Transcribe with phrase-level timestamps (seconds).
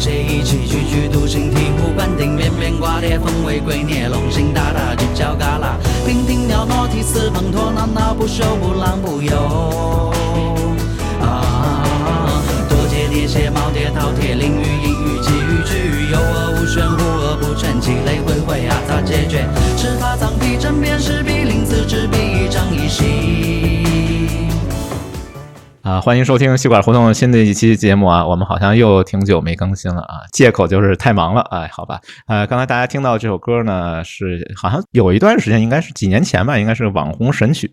[0.00, 5.76] 谁一起踽踽独行，醍醐灌顶，面面挂裂，风为圭臬，龙行大大，犄角旮旯，
[6.08, 10.09] 娉婷袅娜，涕泗滂沱，闹闹不休，不浪不游。
[25.82, 28.26] 啊，欢迎收听吸管胡同新的一期节目啊！
[28.26, 31.40] 我们好像又挺久没更新了啊，借口就是太忙了。
[31.50, 37.70] 哎，好吧，呃，刚才大家听到这首歌呢，是好像有一段时间，应该是几年前吧，应该是网红神曲，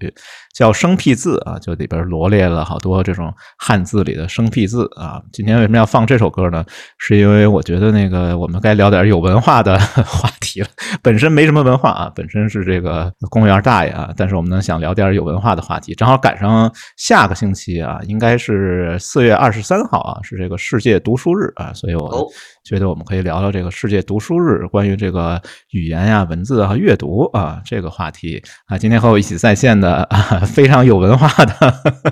[0.57, 5.21] 叫《生僻字》啊，就里边罗列了好多这种汉字里的生僻字啊。
[5.31, 6.65] 今天为什么要放这首歌呢？
[6.97, 10.67] 是因为我觉得那个我们该聊点有文化的 话题了。
[11.03, 17.99] 本身没什么文化啊，本身是这个公务员大爷啊，但是我们呢想聊点有文化的话题，正好赶上下个星期啊。
[18.07, 22.27] 应该是四月二十三号啊，是这个世界读书日啊，所以我
[22.67, 28.77] 觉得我们可以聊聊这个世界读书日，关于这个语言呀、文字啊、阅读啊这个话题啊。
[28.77, 31.53] 今天和我一起在线的啊，非常有文化的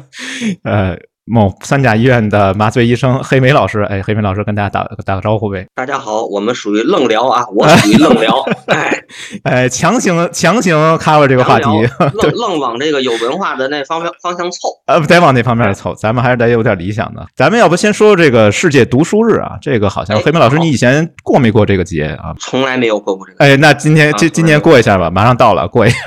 [0.63, 0.97] 呃。
[1.27, 5.65] 某三甲医院的麻醉医生黑梅老师，哎，黑梅老师跟大家打打个招呼呗。
[5.73, 9.03] 大家好，我们属于愣聊啊，我属于愣聊， 哎，
[9.43, 11.65] 哎，强行强行 cover 这个话题，
[12.13, 17.25] 愣愣往这个有文化的那方面方向凑，呃，不得往那方面凑，咱们还是得有点理想的。
[17.35, 19.53] 咱们要不先说这个世界读书日啊？
[19.61, 22.35] 这个好像黑妹老师，你以前过没过这个节啊？
[22.39, 23.43] 从来没有过过这个。
[23.43, 25.97] 哎，那今天今今年过一下吧，马上到了，过一下。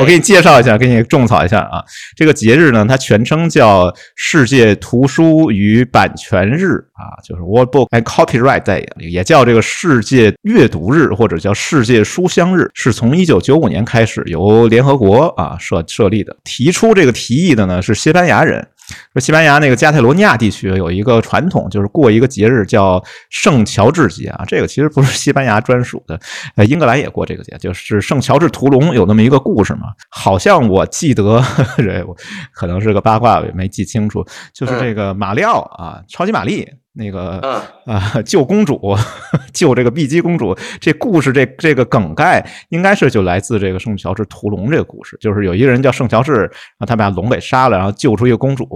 [0.00, 1.82] 我给你介绍一下，给你种草一下啊。
[2.16, 4.36] 这个节日呢，它全称叫世。
[4.46, 16.36] 世界图书与版权日啊，就是 World Book and Copyright Day，也叫这个世界阅读日或者叫世界书香日，是从一九九五年开始由联合国啊设设立的。
[16.44, 18.66] 提出这个提议的呢是西班牙人。
[19.12, 24.44] 说西班牙那个加泰罗尼亚地区有一个传统，就是过一个节日叫圣乔治节啊。
[24.46, 26.16] 这个其实不是西班牙专属的，
[26.54, 29.88] 呃，英格兰也过这个节，就是圣乔治屠龙有那么一个故事嘛。
[30.08, 31.42] 好像我记得，
[31.78, 32.06] 这
[32.52, 34.24] 可能是个八卦，也没记清楚。
[34.54, 36.68] 就是这个马里奥啊，超级玛丽。
[36.98, 37.38] 那个
[37.84, 38.96] 啊，救公主，
[39.52, 48.66] 救这个碧姬公主，这故事这这个梗概应该是就来自这个圣乔治屠龙这个故事，就是有一个人叫圣乔治，然后他把龙给杀了，然后救出一个公主，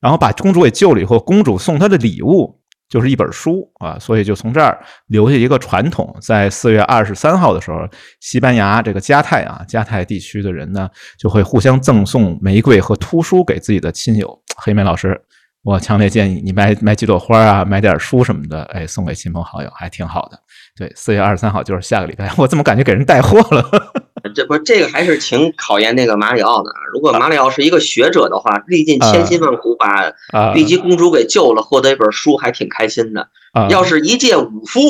[0.00, 7.88] 然后把公主给救了以后，公主送他的礼物就是一本书啊，所以就从这儿留下一个传统，在四月二十三号的时候，
[8.20, 10.86] 西班牙这个加泰啊，加泰地区的人呢
[11.18, 14.38] 就会互相赠送玫瑰和图书给自己的亲友。
[14.58, 15.18] 黑莓老师。
[15.64, 20.36] 我强烈建议你买买几朵花啊，买点书什么的，哎，送给亲朋好友还挺好的。
[20.76, 23.64] 对，四月二十三号就是下个礼拜， 我怎么感觉给人带货了？
[24.34, 26.70] 这不，这个还是挺考验那个马里奥的。
[26.92, 30.12] 如果马里奥是一个学者的话，历尽千辛万苦把
[30.52, 33.28] 碧姬公主给救了，获得一本书，还挺开心的。
[33.68, 34.80] 要是一介武夫，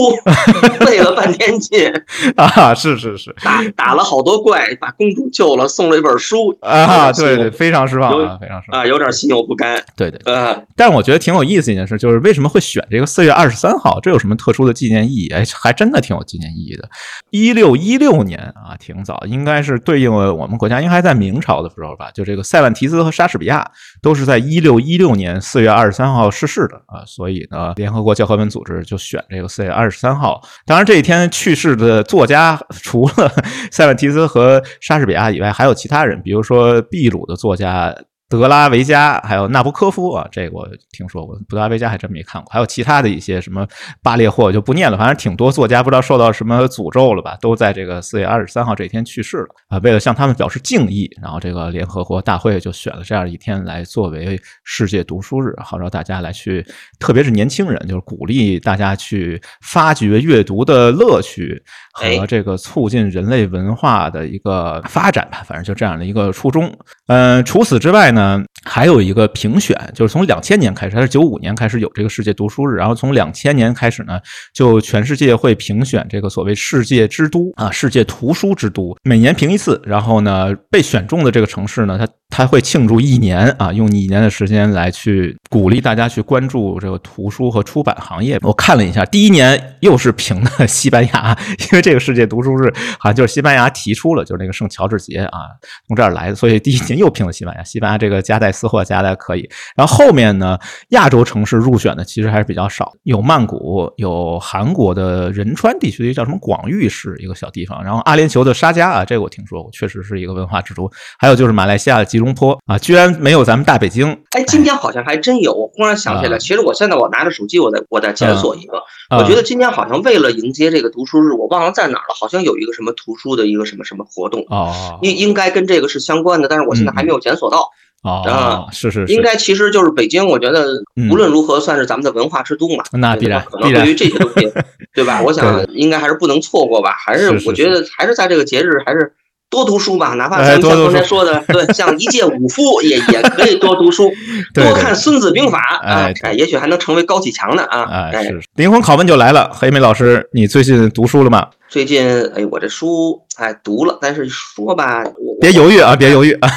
[0.87, 1.93] 费了半天劲
[2.37, 2.73] 啊！
[2.73, 7.11] 是是是，打打了好多怪，把公主救了，送了一本书啊！
[7.12, 9.83] 对对，非常失望啊，非常失望啊，有点心有不甘。
[9.97, 13.99] 对对，呃，但是我觉得挺有意思一件事，就是为什么会选这个四月二十三号？
[14.01, 15.28] 这有什么特殊的纪念意义？
[15.31, 16.89] 哎，还真的挺有纪念意义的。
[17.31, 22.12] 一六一六年啊，挺早，应该是对应了我们国家，应该在明朝的时候吧？
[22.15, 23.69] 就这个塞万提斯和莎士比亚
[24.01, 28.52] 都是在一六一六年四月二十三号逝世的啊，所以呢，联合国教科文。
[28.53, 30.41] 组织就选这个四月二十三号。
[30.67, 33.33] 当然，这一天去世的作家除了
[33.73, 37.93] 塞万提斯和莎士比亚以外，还有其他人，比如说秘鲁的作家。
[38.32, 41.38] 德拉维加还有纳博科夫啊，这个我听说过。
[41.48, 43.69] 德拉维加还真没看过，还有其他的一些什么
[44.03, 44.97] 巴列霍就不念了。
[44.97, 49.78] 反正挺多作家不知道受到什么诅咒了吧，都在这个四月二十三号这一天去世了啊。
[49.82, 56.66] 为了向他们表示敬意，然后这个联合国大会就选了这样一天来作为世界读书日，号召大家来去，
[56.98, 65.42] 特别是年轻人，就是鼓励大家去发掘阅读的乐趣和这个促进人类文化的一个发展吧。
[65.44, 66.72] 反正就这样的一个初衷。
[67.09, 68.22] 嗯，除此之外呢。
[68.22, 74.21] 嗯，还有一个评选，就是从两千年开始，它是九五年开始有这个世界读书日，然后从两千年开始呢，
[74.54, 82.07] 就全世界会评选这个所谓世界之都啊，世界图书之都，每年评一次，然后呢，被选中的这个城市呢，它。
[82.34, 88.39] 他会庆祝一年啊，用一年的时间来去鼓励大家去关注这个图书和出版行业。
[88.41, 95.41] 我看了一下，第一年又是评的西班牙， 因为这个世界读书日好像就是西班牙提出了，就是那个圣乔治节啊，
[95.86, 97.63] 从这儿来的，所以第一年又评了西班牙。
[97.63, 99.49] 西班牙这个加泰私货加的还可以。
[99.75, 100.59] 然后后面呢，
[100.91, 110.91] 亚洲城市入选的其实还是比较少，有曼谷，有韩国的仁川地区的叫什么广域市一个小地方，然后阿联酋的沙加啊，这个我听说过，确实是一个文化之都。
[111.19, 114.07] 还有就是马来西亚的吉隆坡啊，居然没有咱们大北京。
[114.31, 127.69] 哎，今天好像还真有，我忽然想起来，其实我现在我拿着手机，我在我在检索一个，我觉得今天好像为了迎接这个读书日，我忘了在哪儿了，好像有一个什么图书的一个什么什么活动哦，应应该跟这个是相关的，但是我现在还没有检索到
[128.03, 130.66] 啊，是是，应该其实就是北京，我觉得
[131.10, 134.53] 无论如何算是咱们的文化之都嘛，那必然可能对于这些东西，
[134.95, 135.22] 对吧？
[135.22, 139.13] 我想应该还是不能错过吧，还是我觉得还是在这个节日还是。
[139.53, 144.10] 多读书吧，哪怕咱们像刚才说的， 对，像一介武夫 也也可以多读书，
[144.54, 148.09] 多看《孙子兵法》啊，哎，也许还能成为高启强呢啊！
[148.10, 151.47] 哎，是灵魂拷问就来了，黑妹老师，你最近读书了吗？
[151.69, 152.03] 最近，
[152.34, 155.04] 哎，我这书哎读了，但是说吧，
[155.39, 156.48] 别犹豫啊，别犹豫啊！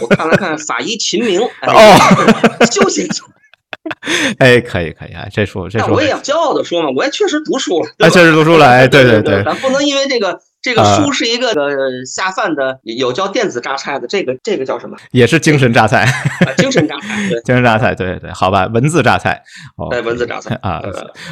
[0.00, 3.06] 我看了看《法医秦明》，哦，休息。
[4.38, 10.40] 哎，可以可以啊，这书这书，我也要骄傲的说嘛，我也确实读书了，哎，确实读书了，哎，对对对，咱不能因为这个。
[10.60, 14.96] 这个书是一个呃下饭的，有叫电子榨菜的，这个这个叫什么？
[15.12, 16.04] 也是精神榨菜，
[16.56, 19.40] 精神榨菜，精神榨菜，对 对，好吧，文字榨菜，
[19.76, 20.82] 哦，文字榨菜啊。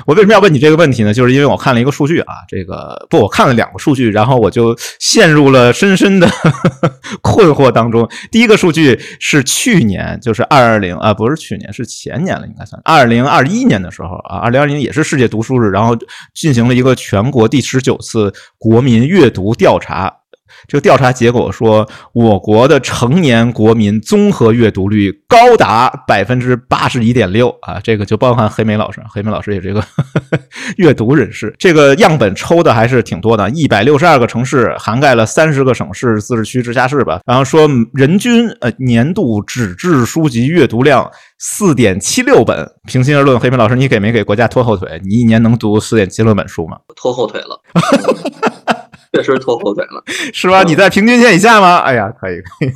[0.07, 1.13] 我为什么要问你这个问题呢？
[1.13, 6.29] 就是因为我看了一个数据啊，这个不，我看了两个数据，然后我就陷入了深深的
[7.21, 8.09] 困惑当中。
[8.31, 15.97] 第一个数据是去年，就是二零啊，不是去年，是前年了，应该算二零二一年的时候啊，二零二一年也是世界读书日，然后
[16.33, 19.16] 进行了一个全国第十九次国民阅。
[19.17, 20.13] 阅读调查，
[20.69, 29.83] 这个调查结果说，我国的成年国民综合阅读率高达百分之八十一点六啊，这个就包含黑莓老师，黑莓老师也是一个
[30.77, 31.55] 阅读人士。
[31.59, 37.21] 这个样本抽的还是挺多的，一百六十二个城市，涵盖了三十个省市、自治区、直辖市吧。
[37.25, 42.69] 然后说，人均呃年度纸质书籍阅读量四点七六本。
[42.87, 45.01] 平心而论，黑莓老师，你给没给国家拖后腿？
[45.05, 46.77] 你一年能读四点七六本书吗？
[46.95, 47.61] 拖后腿了。
[49.13, 50.63] 确实拖后腿了， 是吧？
[50.63, 51.79] 你在平均线以下吗？
[51.79, 52.71] 哎呀，可以可以，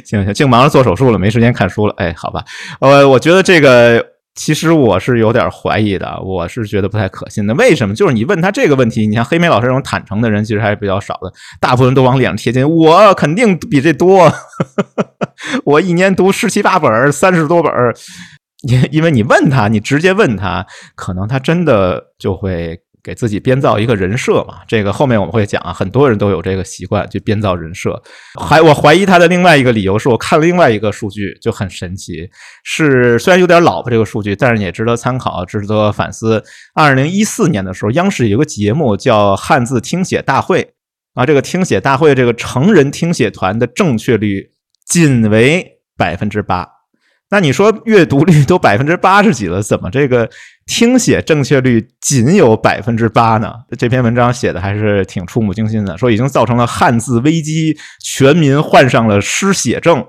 [0.04, 1.94] 行行，净忙着做手术了，没时间看书了。
[1.96, 2.44] 哎，好吧，
[2.80, 4.04] 呃，我觉得这个
[4.34, 7.54] 其实我是有点怀疑的，我是觉得不太可信的。
[7.54, 7.94] 为什么？
[7.94, 12.68] 就是你问他这个问题，你像黑莓老师这种坦诚的人，其实还是比较少的，大部分都往脸上贴金。
[12.68, 14.32] 我肯定比这多，
[15.64, 17.72] 我一年读十七八本，三十多本。
[18.68, 20.66] 因因为你问他，你直接问他，
[20.96, 22.80] 可能他真的就会。
[23.06, 28.02] 给自己编造一个人设嘛，这个后面我们会讲啊，很多人都有这个习惯，去编造人设。
[28.40, 32.28] 还我怀疑他的另外一个理由是我看了另外一个数据就很神奇，
[32.64, 36.42] 是虽然有点老吧这个数据，但是也值得参考，值得反思。
[36.74, 40.74] 二零一四年的时候，央视有个节目叫汉字听写大会
[41.14, 44.50] 啊，这个听写大会这个成人听写团的正确率
[44.84, 46.66] 仅为百分之八。
[47.28, 50.30] 那你说阅读率都百分之八十几了，怎么这个
[50.66, 53.52] 听写正确率仅有百分之八呢？
[53.78, 60.04] 这篇文章写的还是挺触目惊心的，说已经造成了汉字危机，全民患上了失写症，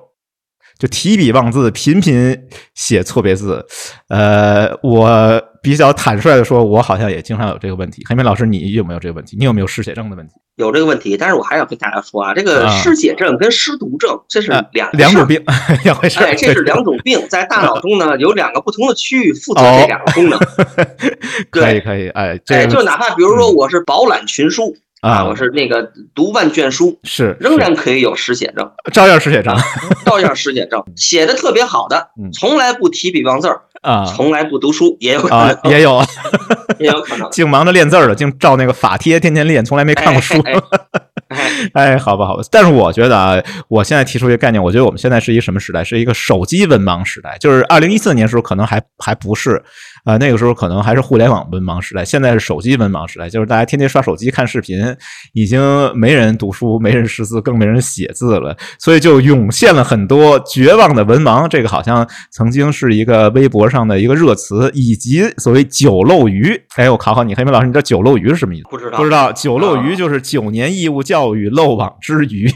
[0.79, 2.35] 就提笔忘字，频频
[2.73, 3.65] 写错别字。
[4.09, 8.03] 呃，我比较坦率的说，我好像也经常有这个问题。
[8.07, 9.35] 黑明老师，你有没有这个问题？
[9.37, 10.33] 你有没有失血症的问题？
[10.55, 15.43] 有这个问题，但是我还要跟大家说啊，这个失血症跟失毒症这是两两种病，
[15.83, 16.19] 两回事。
[16.19, 20.39] 哎，这是两种病，在大脑中呢 有两个不同的区域负责这两个功能。
[21.51, 29.55] 可以可以，哎，哎，就哪怕比如说我是饱览群书啊，我是那个读万卷书，是仍然可以有失血症，照样失血症，
[30.05, 30.83] 照样失血症。
[30.95, 33.61] 写的特别好的，从来不提笔忘字儿。
[33.81, 36.01] 啊，从来不读书也有啊， 也有，
[36.79, 40.35] 也有可能， 净忙着练字儿了，净照那个法帖，天天练，从来没看过书。
[41.73, 43.35] 哎，好吧，好吧，但是我觉得啊，
[43.67, 45.83] 我现在提出一个概念，我觉得我们现在是一个什么时代？
[45.83, 47.37] 是一个手机文盲时代。
[47.39, 49.61] 就是二零一四年时候，可能还还不是。
[50.07, 54.79] 啊，那个时候可能还是互联网文盲时代，现在是手机文盲时代，就是大家天天刷手机看视频，
[55.33, 55.61] 已经
[55.93, 61.45] 没人读书，没人识字，更没人写字了，所以就涌现了很多绝望的文盲。
[61.49, 66.57] 这个好像曾经是一个微博上的一个热词，以及所谓“九漏鱼”。
[66.77, 68.67] 哎，我考考你，黑妹老师，你知道“九漏鱼”是什么意思？
[68.69, 69.29] 不知道，不知道。
[69.33, 72.49] 九漏鱼就是九年义务教育漏网之鱼，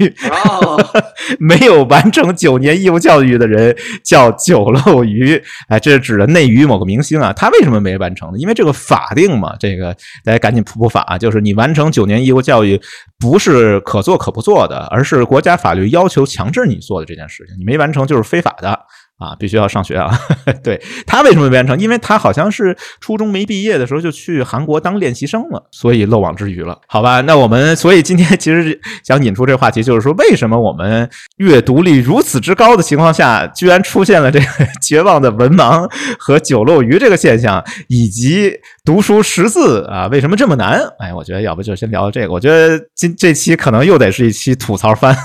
[1.38, 5.42] 没有完成九年义务教育的人叫九漏鱼。
[5.68, 7.34] 哎，这是指的内娱某个明星啊。
[7.42, 8.38] 他为什么没完成呢？
[8.38, 9.92] 因为这个法定嘛，这个
[10.24, 12.80] 大家赶紧普普法，就是你完成九年义务教育
[13.18, 18.80] 不是可做可不做的，而是国家法律要求强制你做的这件事情，你没完成就是非法的
[19.22, 20.10] 啊，必须要上学啊。
[20.64, 21.80] 对他为什么编程？
[21.80, 26.80] 因为他好像是初中没毕业的时候就去韩国当练习生了，所以漏网之鱼了。
[26.88, 34.46] 好吧，那我们所以今天其实想引出这个话题，就是说为什么我们阅读力如此之高的情况下，居然出现了这个
[34.82, 35.88] 绝望的文盲
[36.18, 38.52] 和九漏鱼这个现象，以及
[38.84, 40.82] 读书识字啊，为什么这么难？
[40.98, 42.34] 哎，我觉得要不就先聊聊这个。
[42.34, 45.16] 我觉得今这期可能又得是一期吐槽番。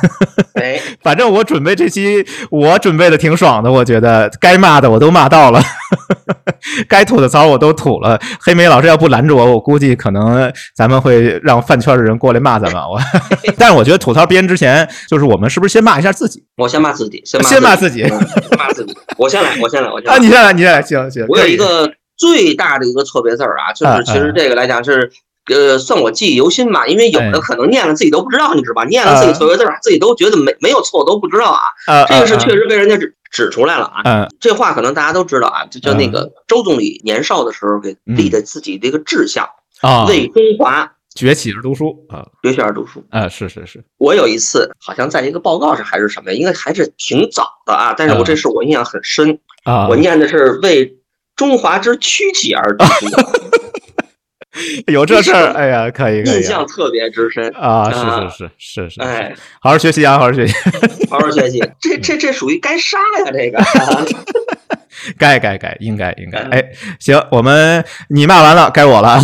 [0.60, 5.62] 哎， 反正我准备这期我准备的挺爽的，我觉得该骂的我都骂到了，
[6.86, 8.20] 该吐的槽我都吐了。
[8.40, 12.78] 黑莓老师要不拦着我，我估计可能咱们会让饭圈的人过来骂咱们。
[12.82, 13.00] 我，
[13.56, 16.44] 但是我觉得吐槽编之前，就是我们是不是先骂一下自己？
[16.58, 18.02] 我先骂自己，先先骂自己，
[18.58, 18.94] 骂自己。
[19.16, 21.24] 我先来，我先来，我先来啊，你先来，你先来，行行。
[21.26, 25.10] 我有一个最大的一个错别字儿啊，就是其实这个来讲是。
[25.48, 28.84] 呃，算我记忆犹新吧，因为有的可能念了自己都不知道，你知道吧？
[28.86, 31.60] 念了自己错别字儿，自己都觉得没没有错，都不知道啊。
[32.08, 34.26] 这个是确实被人家指指出来了啊。
[34.40, 39.48] 这话可能大家都知道啊，就叫那个周总理年少的时候给立的自己这个志向
[39.82, 43.84] 啊，为中华崛起而读书啊，崛起而读书啊，是是是。
[43.98, 50.95] 我有一次好像在一个报告上还是什么，应该还是挺早的啊，但是我这事我印象很深啊，我念的是为
[51.36, 53.06] 中华之躯体而读书。
[54.86, 57.90] 有这事儿，哎呀，可以，印象特别之深啊！
[57.92, 57.98] 是
[58.38, 60.54] 是是是是，哎，好好学习啊，好好学习，
[61.10, 61.62] 好好学习。
[61.78, 63.62] 这这这属于该杀呀，这个。
[65.18, 66.38] 该该该，应该应该。
[66.38, 69.20] 哎，行，我们你骂完了，该我了，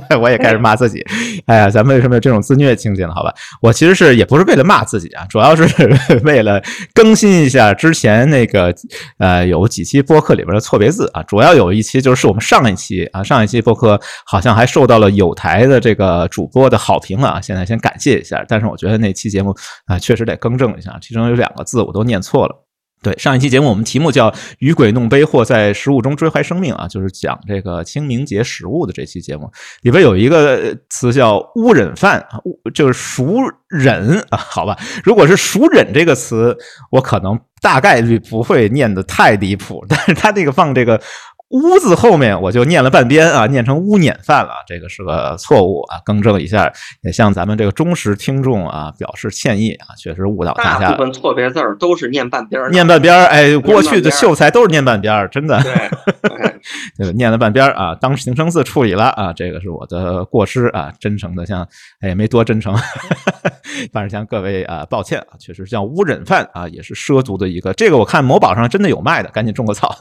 [0.20, 1.04] 我也开始骂自己。
[1.46, 3.12] 哎呀，咱们为什么有这种自虐情节呢？
[3.14, 5.64] 好吧，我其实是也不是为了骂自己啊，主要是
[6.24, 6.62] 为了
[6.94, 8.74] 更新一下之前那个
[9.18, 11.22] 呃有几期播客里边的错别字啊。
[11.22, 17.40] 主要有一期就是我们上一期啊，上一期播客好像还受到了有台的这个主播的好评啊。
[17.40, 19.54] 现在先感谢一下，但是我觉得那期节目
[19.86, 22.65] 啊确实得更正一下，其中有两个字我都念错了。
[23.02, 29.50] 对，上一期节目我们题目叫“与鬼弄杯，或在食物中追怀生命”啊，就是讲这个清明节食物的这期节目
[29.82, 32.26] 里边有一个词叫“污忍饭”，
[32.74, 33.38] 就是熟
[33.68, 34.76] 忍啊，好吧？
[35.04, 36.56] 如果是熟忍这个词，
[36.90, 41.00] 我可能大概率不会念的太离谱，但是他这个放这个。
[41.50, 46.72] 屋字后面我就念了半边啊，念成污碾饭了，这个是个错误啊，更正一下，
[47.02, 50.90] 也向咱们这个忠实听众啊表示歉意啊，确实误导大家。
[50.90, 55.62] 大部分错别字儿都是念半边儿，念半边儿，哎， 过去的秀才都是念半边儿，真的。
[55.62, 61.66] 对， 念了半边儿啊，当形声字处理了啊，这个是我的过失啊，真诚的向，
[62.00, 62.74] 哎，没多真诚，
[63.92, 69.96] 反正向各位啊抱歉啊，确实像乌忍饭啊，也是奢族的一个，这个我看某宝上真的有卖的，赶紧种个草，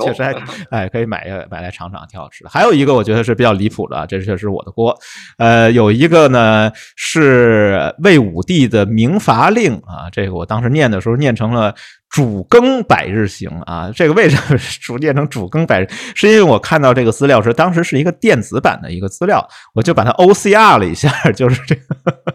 [0.00, 0.77] 确实还。
[0.78, 2.50] 哎，可以买个买来尝尝，挺好吃的。
[2.50, 4.96] 还有一个我觉得是比较离谱的，这确实是我的锅。
[5.38, 11.74] 呃，有一个呢是魏武帝的明罚令啊，这个我当时念的时候念成了。
[12.08, 15.88] 主更百日行啊，这个为什么逐渐成主更百日？
[16.14, 21.82] 是因为我看到这个资料是当时是一个电子版的一个资料，我就把它 OCR 了一下，就是这个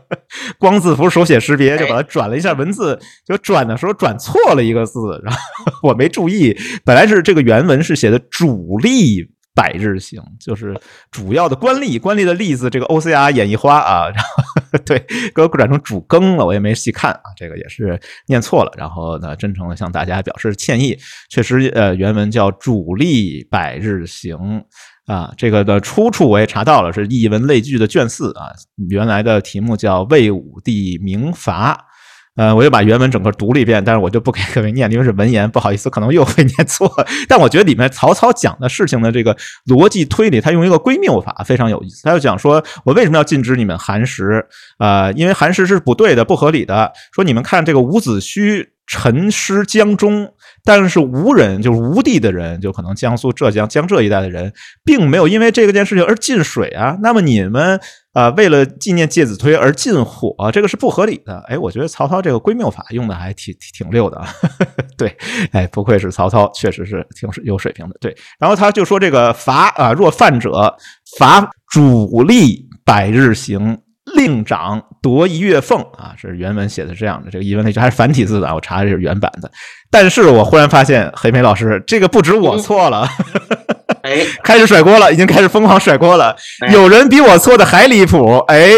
[0.60, 5.40] 光字符手写识别，就把它转了一下文字，就转的时候转错了一个字，然后
[5.90, 9.33] 我没注意，本来是这个原文是写的主力。
[9.56, 10.76] 百日行就是
[11.12, 15.06] 主要的官吏，官吏的吏字这个 O C R 演绎花啊， 然后对
[15.36, 20.98] 给我转成主更了，我也没细看啊，这个也是念错了，然后呢，真诚的向大家表示歉意。
[21.30, 24.64] 确实，呃，原文叫主力百日行
[25.06, 28.48] 啊，这个的出处我也查到了，是译文类聚的卷四啊，
[28.90, 31.88] 原来的题目叫魏武帝明罚。
[32.36, 36.92] 呃，我又把原文整个读了一遍，但是我就不给各位念，因为是文言，不好意思，可能又会念错。
[37.28, 39.38] 但我觉得里面曹操讲的事情的这个
[39.68, 42.02] 逻辑推理，他用一个归谬法，非常有意思。
[42.04, 44.46] 他就讲说，我为什么要禁止你们寒食？
[44.80, 46.92] 呃，因为寒食是不对的、不合理的。
[47.14, 50.34] 说你们看这个伍子胥沉尸江中。
[50.66, 54.52] 但是吴人就是吴地的人，就可能江苏、浙江、江浙一带的人，
[54.84, 56.98] 并没有因为这个件事情而禁水啊。
[57.02, 57.80] 那么你们
[58.14, 61.44] 啊，为了纪念介子推而禁火，这个是不合理的。
[61.48, 64.22] 哎，我觉得曹操这个归谬法用的还挺挺溜的。
[64.98, 65.16] 对，
[65.52, 67.96] 哎，不愧是曹操，确实是挺有水平的。
[68.00, 70.74] 对，然后他就说这个罚啊，若犯者
[71.18, 73.78] 罚主力百日刑。
[74.16, 77.32] 令长夺一月俸啊，是原文写的这样的。
[77.32, 79.50] 这个疑问那句还是繁体字的，我查的是原版的。
[79.92, 83.08] 但是我忽然发现，黑莓老师，这个不止我错了，
[84.02, 86.36] 哎， 开始甩锅了，已经开始疯狂甩锅了。
[86.72, 88.72] 有人比我错的还离谱，哎，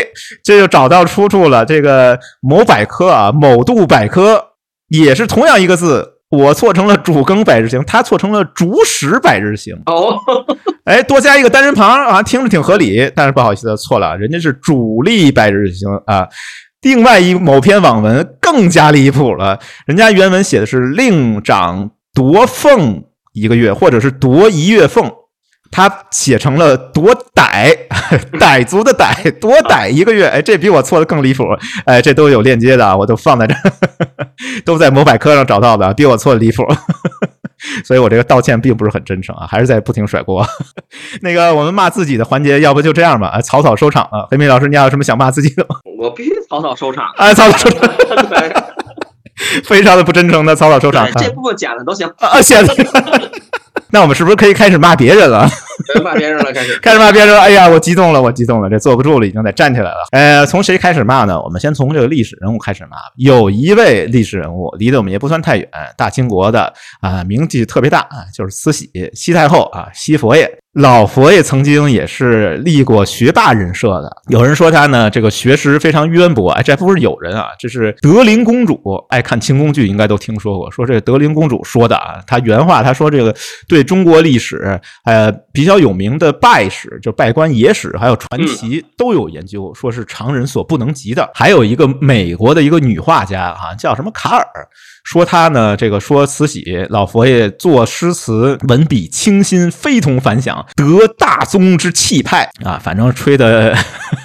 [0.44, 1.66] 这就找到出处了。
[1.66, 4.44] 这个某百科啊，某度百科
[4.90, 6.15] 也是同样一个字。
[6.36, 9.76] 我错成了主更百日行，他错成了主使百日行。
[9.86, 10.18] 哦，
[10.86, 16.28] 哎，多加一个单人旁啊，听着挺合理，但是不好意思，错了，人家是主力百日行啊。
[16.82, 25.12] 另外一某篇网文更加离谱了，人家原文写的是令长夺凤一个月，或者是夺一月凤。
[25.76, 27.76] 他写成了多歹，
[28.40, 31.44] 傣族的傣， 多傣一个月，哎，这比我错的更离谱，
[31.84, 33.54] 哎，这都有链接的，我都放在这，
[34.64, 36.66] 都在某百科上找到的，比我错的离谱，
[37.84, 40.48] 所以我这个道歉并不是很真诚啊，还是在不停甩锅。
[41.22, 44.26] 那个我们骂自己的环节，要不就这样吧，啊，草草收场啊。
[44.32, 45.76] 黑米老师，你还有什么想骂自己的吗？
[46.00, 47.94] 我必须草草收场，哎，草草收场，
[49.66, 52.74] 非常的不真诚的草草收场，这部分剪了都行啊，剪了。
[53.92, 55.48] 那我们是不是可以开始骂别人了？
[56.04, 57.42] 骂别人了，开始 开始骂别人了。
[57.42, 59.98] 哎呀，我激动了，我激动了，这坐不住了，已经得站起来了。
[60.12, 61.42] 呃，从谁开始骂呢？
[61.42, 62.98] 我们先从这个历史人物开始骂。
[63.18, 70.50] 有一位历史人物，离得我们也不算太远，大清国的啊，名气特别大啊，就是慈禧，西太后啊，西佛爷。
[70.76, 76.50] 老佛爷曾经也是立过学霸人设的，有人说他呢，这个学识非常渊博。
[76.52, 78.78] 哎，这不是有人啊，这是德龄公主
[79.08, 80.70] 爱看清宫剧，应该都听说过。
[80.70, 83.34] 说这个德龄公主说的啊，她原话她说这个
[83.70, 91.32] 对中国历史呃比较有名的拜史，就拜官野史，还有传奇都有研究，说是常人所不能及的。
[91.34, 94.46] 还有一个美国的一个女画家啊，叫什么卡尔。
[95.06, 103.76] 说他呢，这个说慈禧老佛爷作诗词文笔清新，非同凡响，得大宗之气派啊，反正吹的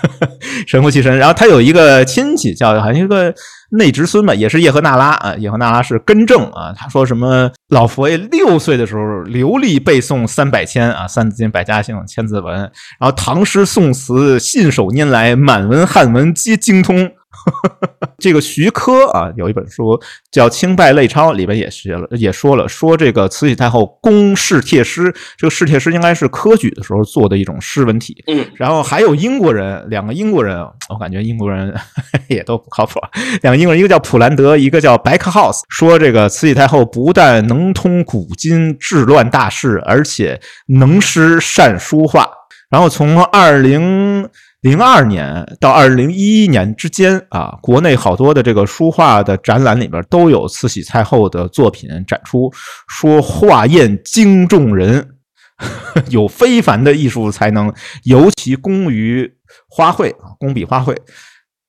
[0.66, 1.14] 神乎其神。
[1.18, 3.32] 然后他有一个亲戚叫好像一个
[3.72, 6.72] 内侄孙吧，也是叶赫那拉啊，叶赫那拉是根正啊。
[6.74, 17.10] 他说什么老佛爷六岁的时候流利背诵三百千啊，三字经、百家姓、千字文，然后唐诗宋词信手拈来，满文汉文皆精通。
[18.18, 19.98] 这个徐珂啊，有一本书
[20.30, 28.22] 叫《清拜类钞》，里边也写了，也说了，说这个慈禧太后宫试帖诗，这个试帖诗应该是科举的时候做的一种诗文体。
[28.26, 30.58] 嗯，然后还有英国人，两个英国人，
[30.90, 31.74] 我感觉英国人
[32.28, 33.00] 也都不靠谱。
[33.40, 42.30] 两个英国人，一个叫普兰德，一个叫白克豪斯，说这个慈禧太后不但能通古今治乱大事，而且能诗善书画。
[42.68, 44.28] 然后从二零。
[44.60, 52.52] 零二年到二零一一年之间啊，国内好多的这个书画的展览里边都有慈禧太后的作品展出，
[52.86, 55.16] 说画艳惊众人，
[56.10, 57.72] 有非凡的艺术才能，
[58.04, 59.32] 尤其工于
[59.66, 60.94] 花卉啊，工笔花卉。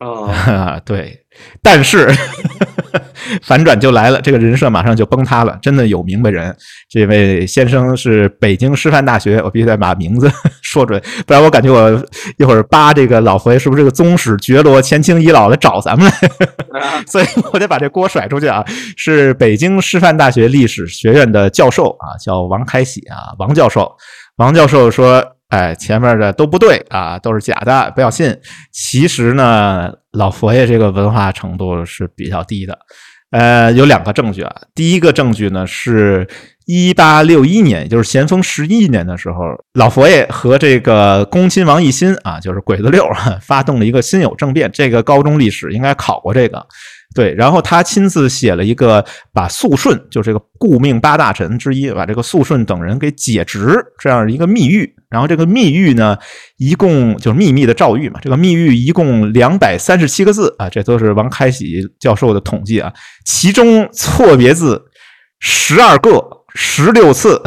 [0.02, 1.16] 啊， 对，
[1.62, 2.12] 但是
[3.44, 5.58] 反转就来了，这个人设马上就崩塌了。
[5.62, 6.56] 真的有明白人，
[6.90, 10.32] 这位先生是北京师范大学，我必须得把名字
[10.64, 12.04] 说准，不然我感觉我
[12.38, 16.12] 一会儿扒这个老佛爷是不是这个宗室绝罗、前清遗老来找咱们
[16.72, 18.66] 来，所以我得把这锅甩出去啊！
[18.98, 23.96] 是北京师范大学历史学院的教授啊，叫王开喜啊，王教授。
[24.38, 25.24] 王教授说。
[25.52, 28.36] 哎，前面的都不对啊，都是假的，不要信。
[28.72, 32.80] 其实呢，老佛爷这个文化程度是比较低的。
[33.32, 34.54] 呃，有两个证据啊。
[34.74, 36.26] 第一个证据呢，是
[36.66, 39.40] 一八六一年，也就是咸丰十一年的时候，
[39.74, 43.06] 老佛爷和这个恭亲王奕欣啊，就是鬼子六，
[43.42, 44.70] 发动了一个辛酉政变。
[44.72, 46.66] 这个高中历史应该考过这个。
[47.14, 54.90] 对，然后他亲自写了一个，把肃顺，就是这个顾命八大臣之一，把这个肃顺等人给解职，这样一个密谕。
[55.10, 56.18] 然后这个密谕呢，
[56.58, 58.18] 一共就是秘密的诏谕嘛。
[58.22, 62.94] 这个密谕一共两百三十七个字啊，这都是王开喜教授的统计啊。
[63.26, 64.82] 其中错别字
[65.40, 67.42] 十二个，十六次。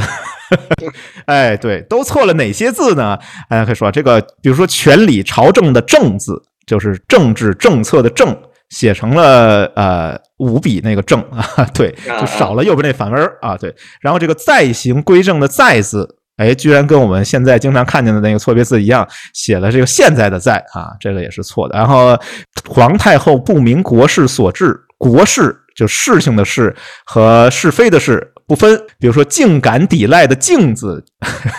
[1.24, 3.18] 哎，对，都错了哪些字呢？
[3.48, 6.34] 大家可以说这个，比如说权理朝政的政字，
[6.66, 8.36] 就是政治政策的政。
[8.70, 13.74] 写成了呃五笔那个正 啊，对，就少了右边那反文啊，对。
[14.00, 21.78] 然后这个在行归正的在字，哎，居然跟我们现在经常看见的那个错别字一样，写了这个现在的在啊，这个也是错的。
[21.78, 22.18] 然后
[22.68, 26.74] 皇太后不明国事所致，国事就事情的事
[27.04, 28.30] 和是非的事。
[28.46, 31.02] 不分，比如说“竟敢抵赖”的“敬”字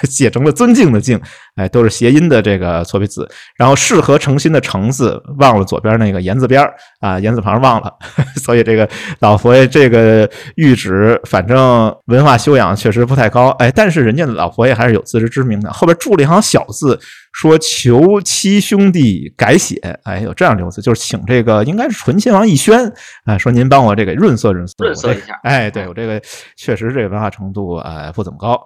[0.03, 1.19] 写成了“尊敬”的“敬”，
[1.55, 3.27] 哎，都是谐音的这个错别字。
[3.55, 6.65] 然后“适合诚心”的“诚”字忘了左边那个言字边
[6.99, 7.93] 啊，言字旁忘了，
[8.43, 8.87] 所以这个
[9.19, 16.99] 老佛爷这个谕旨，反正文化修养确实不太高，哎，但是人家老佛爷还是有自知之明的，后边注了一行小字。
[17.37, 22.89] 说求七兄弟改写，哎，有这样留字，就是请这个应该是醇亲王奕轩，
[23.25, 26.21] 啊，说您帮我这个润色润色，润色一下，哎，对我这个
[26.55, 28.57] 确实这个文化程度啊不怎么高。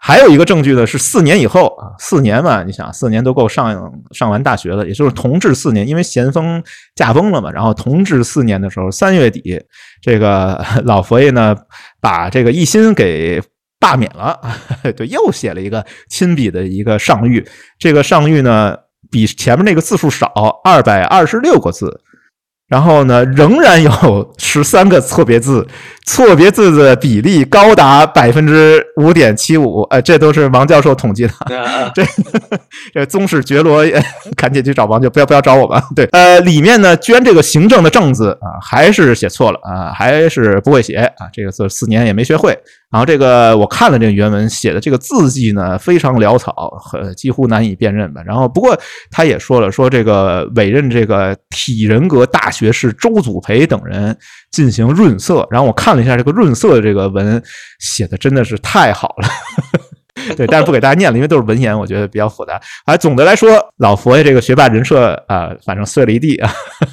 [0.00, 6.62] 还有一个证据呢，是四年以后啊，四年嘛，你想四年都够上上完大学了，也就是同治四年，因为咸丰
[6.96, 9.60] 驾崩了嘛，然后同治四年的时候三月底，
[10.02, 11.54] 这个 老佛爷呢
[12.00, 13.42] 把这个奕欣给。
[13.82, 14.38] 罢免了，
[14.94, 17.42] 对，又写了一个亲笔的一个上谕。
[17.78, 18.76] 这个上谕呢，
[19.10, 20.26] 比前面那个字数少，
[20.62, 22.02] 二百二十六个字。
[22.70, 25.66] 然后呢，仍然有十三个错别字，
[26.06, 29.82] 错别字的比例高达百分之五点七五。
[29.90, 31.32] 呃，这都是王教授统计的。
[31.92, 32.04] 这
[32.94, 33.84] 这宗室觉罗，
[34.36, 35.82] 赶紧去找王教，不要不要找我吧。
[35.96, 42.56] 对，呃，里面呢，居然这个行政的政字啊，还是写错了啊，还是不会写啊，这个字四年也没学会。
[42.90, 48.20] 然后这个我看了这个原文写的这个字迹呢，非常潦草，和几乎难以辨认吧。
[48.26, 48.76] 然后不过
[49.10, 54.16] 他也说了，说这个委任这个体人格大学士周祖培等人
[54.50, 55.46] 进行润色。
[55.50, 57.40] 然后我看了一下这个润色的这个文，
[57.78, 59.28] 写的真的是太好了。
[60.36, 62.60] 对，但是不给大家念了，因为都是文言，我觉得比较复杂。
[62.84, 66.50] 啊，总的来说，老佛爷这个学霸人设啊，反正碎了一地啊，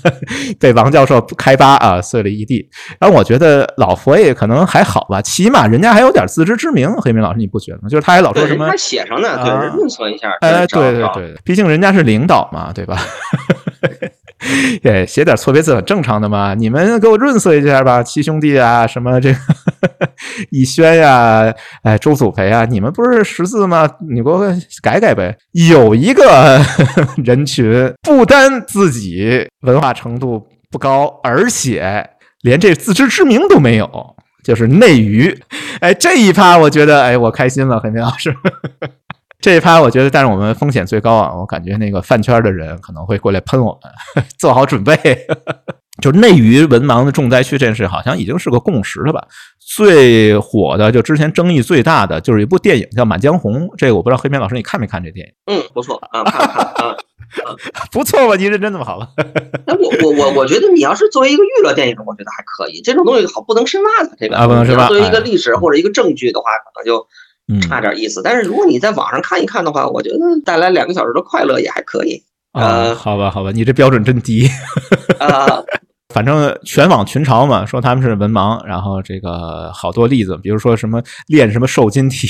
[0.59, 2.67] 被王教授开扒啊，碎了一地。
[2.99, 6.91] 然后我觉得老佛爷可能还好吧，起码人家还有点自知之明。
[6.97, 7.89] 黑明老师，你不觉得吗？
[7.89, 8.67] 就是他还老说什么？
[8.69, 10.31] 他写上呢，对，润色一下。
[10.41, 12.97] 哎，对对对，毕竟人家是领导嘛，对吧？
[14.83, 16.53] 对，写点错别字很正常的嘛。
[16.53, 19.39] 你们给我润色一下吧，七兄弟啊，什么这个
[20.51, 23.89] 逸轩呀，哎，周祖培啊，你们不是识字吗？
[24.09, 24.47] 你给我
[24.81, 25.35] 改改呗。
[25.69, 26.61] 有一个
[27.23, 32.07] 人群，不单自己文化程度不高，而且
[32.41, 33.89] 连这自知之明都没有，
[34.43, 35.35] 就是内娱。
[35.79, 38.35] 哎，这一趴我觉得，哎，我开心了，黑明老师。
[39.39, 41.33] 这一趴我觉得，但是我们风险最高啊！
[41.35, 43.79] 我感觉那个饭圈的人可能会过来喷我
[44.15, 44.97] 们， 做好准备。
[46.01, 49.27] 就内娱文盲的重灾区这件事，好像已经是个共识了吧？
[49.59, 53.67] 最火的，就之前争议最大的，就是一部电影叫《满江红》。
[53.77, 55.33] 这个我不知道黑边老师你看没看这电影？
[55.47, 56.95] 嗯，不错啊，看看啊，
[57.91, 58.35] 不错吧？
[58.35, 59.09] 你认真那么好了？
[59.65, 62.79] 那我我我我觉得你要是作为一个娱乐电影，我觉得还可以。
[62.81, 64.87] 这种东西好不能深挖的，这个啊不能深挖。
[64.87, 67.07] 作为一个历史或者一个证据的话，可能就。
[67.61, 72.21] 差点意思，但是如果你在网上看一看的话，我觉得带来两个小时的快乐也还可以。
[72.51, 74.49] 啊，好吧，好吧，你这标准真低。
[75.19, 75.61] 啊，
[76.13, 82.27] 反正全网群嘲嘛，说他们是文盲，然后这个好多例子，比如说什么练什么瘦金体。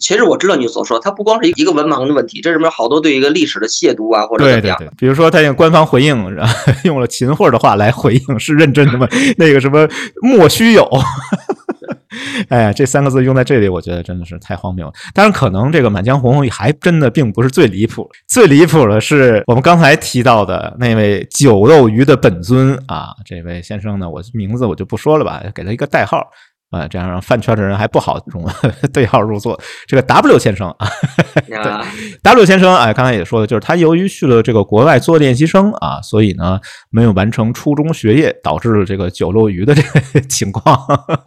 [0.00, 4.78] 其实我知道你所说，它不光是一个文盲的问题，这里面好多对一个历史的亵渎啊，或者怎么样。
[4.78, 6.16] 对对对，比如说他用官方回应，
[6.84, 9.06] 用了秦桧的话来回应，是认真的吗？
[9.36, 9.86] 那个什么
[10.22, 10.88] 莫须有。
[12.48, 14.92] 哎呀，这三个字用在这里，我觉得真的是太荒谬了。
[15.14, 26.26] 当然，可能这个《满江红》还真的并不是最离谱，最离谱的是我们刚才提到的那位酒肉鱼的本尊啊，这位先生呢，我名字我就不说了吧，给他一个代号。
[26.70, 28.44] 啊，这样让饭圈的人还不好中
[28.92, 29.60] 对号入座。
[29.86, 30.88] 这个 W 先生啊，
[31.46, 31.56] 对
[32.22, 40.78] W 先生，哎，刚才也说了，就是他由于去了这个国外做练习生啊，所以呢没有完成初中学业，导致了这个酒漏鱼的这个 情况。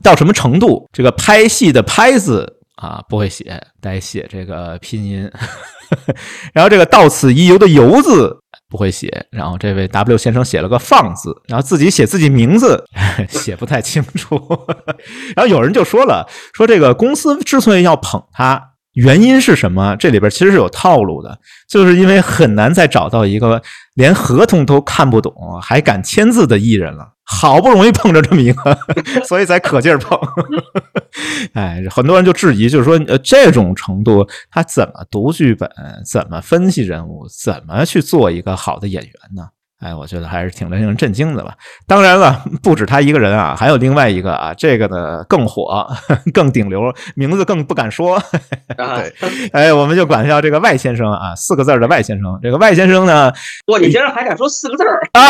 [0.02, 0.90] 到什么程度？
[0.94, 5.30] 这个拍戏的拍字啊不会写，得写这个拼音。
[6.54, 8.43] 然后这个到此一游的游字。
[8.74, 12.84] 不会写，然后这位 W 先生写了个放字，然后自己写自己名字
[13.30, 14.36] 写不太清楚，
[15.38, 18.60] 然后有人就说了，说这个公司之所以要捧他，
[18.94, 19.96] 原因是什么？
[19.98, 21.38] 这里边其实是有套路的，
[21.70, 23.62] 就是因为很难再找到一个
[23.94, 25.32] 连合同都看不懂
[25.62, 27.13] 还敢签字的艺人了。
[27.26, 28.78] 好不容易碰着这么一个，
[29.26, 30.20] 所以才可劲儿碰。
[31.54, 35.70] 哎，很多人就质疑，就是说，呃，这种程度，他怎么读剧本，
[36.06, 39.48] 怎么分析人物，怎么去做一个好的演员呢？
[39.80, 41.54] 哎，我觉得还是挺令人震惊的吧。
[41.86, 45.86] 当然了，不止他一个人啊，还有另外一个啊，这个呢更火、
[46.34, 46.82] 更顶流，
[47.16, 48.18] 名字更不敢说。
[48.78, 49.14] 对，
[49.52, 52.40] 哎，我们就管他叫这个外先生啊，四个字的外先生。
[52.42, 53.30] 这个外先生呢，
[53.68, 55.22] 哇，你竟然还敢说四个字儿啊？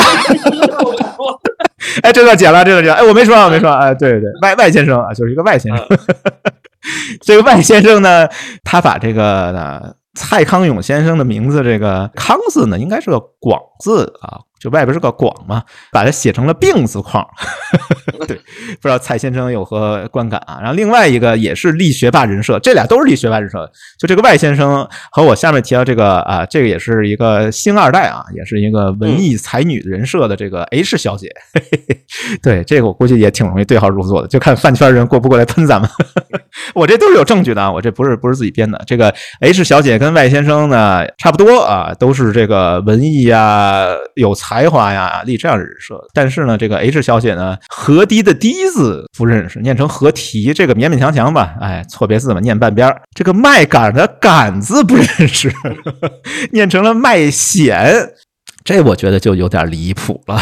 [2.03, 2.99] 哎，这段剪了，这段剪了。
[2.99, 3.71] 哎，我没说，我没说。
[3.71, 5.85] 哎，对对对，外外先生啊，就是一个外先生。
[7.21, 8.27] 这个外先生呢，
[8.63, 9.93] 他把这个呢。
[10.15, 17.25] 蔡康永先生的名字，这个“康”字呢，应该是个广字啊，就外边是个“广”嘛，把它写成了“病”字框。
[18.25, 20.57] 对，不知道蔡先生有何观感啊？
[20.61, 23.69] 然后另外一个也是立学霸人设，这俩都是立学霸人设。
[23.99, 31.29] 就这个外先生和我下面提到这个啊，这个也是一个星二代啊，也是一个文艺才女人设的这个 H 小姐。
[32.41, 35.89] 对，这个我估计也挺容易对号入座的，就看饭圈人过不过来喷咱们。
[36.73, 38.81] 我这都是有证据的啊，我这不是不是自己编的。
[38.87, 43.27] 这个 H 小姐跟外先生呢差不多啊，都是这个文艺
[43.73, 45.99] 呃、有才华呀，立这样人设。
[46.13, 51.55] 但是呢，这个 H 小姐呢，河堤的堤字不认识，念成河堤，这个勉勉强强吧。
[51.59, 55.51] 哎，错别字嘛，念半边这个麦秆的秆字不认识，
[56.53, 58.13] 念成了麦显。
[58.63, 60.39] 这我觉得就有点离谱了。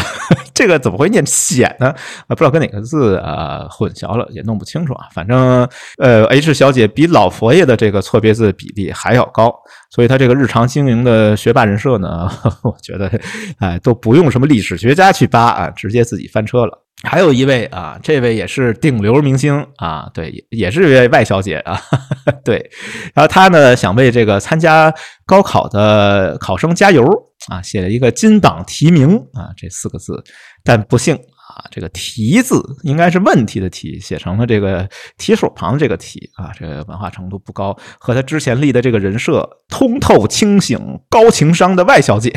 [0.54, 1.88] 这个怎么会念显呢？
[1.88, 5.06] 啊，不知道跟哪个字啊混淆了，也弄不清楚啊。
[5.12, 9.52] 反正呃，H 小姐比老佛爷的这个错别字比例还要高，
[9.90, 12.30] 所以她这个日常经营的学霸人设呢，
[12.62, 13.10] 我觉得
[13.58, 16.81] 哎都不用什么历史学家去扒啊，直接自己翻车了。
[17.02, 21.80] 还有一位啊，这位也是顶流明星啊，对，也是一位外小姐啊，
[22.44, 22.70] 对，
[23.12, 24.92] 然后她呢想为这个参加
[25.26, 27.04] 高考的考生加油
[27.48, 30.22] 啊，写了一个金榜题名啊这四个字，
[30.62, 31.18] 但不幸。
[31.54, 34.88] 啊，这个“题”字应该是问题的“题”，写成了这个
[35.18, 40.78] 提手旁的这个“题”啊，这个文化程度不高，和他之前立的这个人设通透清醒、
[41.10, 42.30] 高情商的外小姐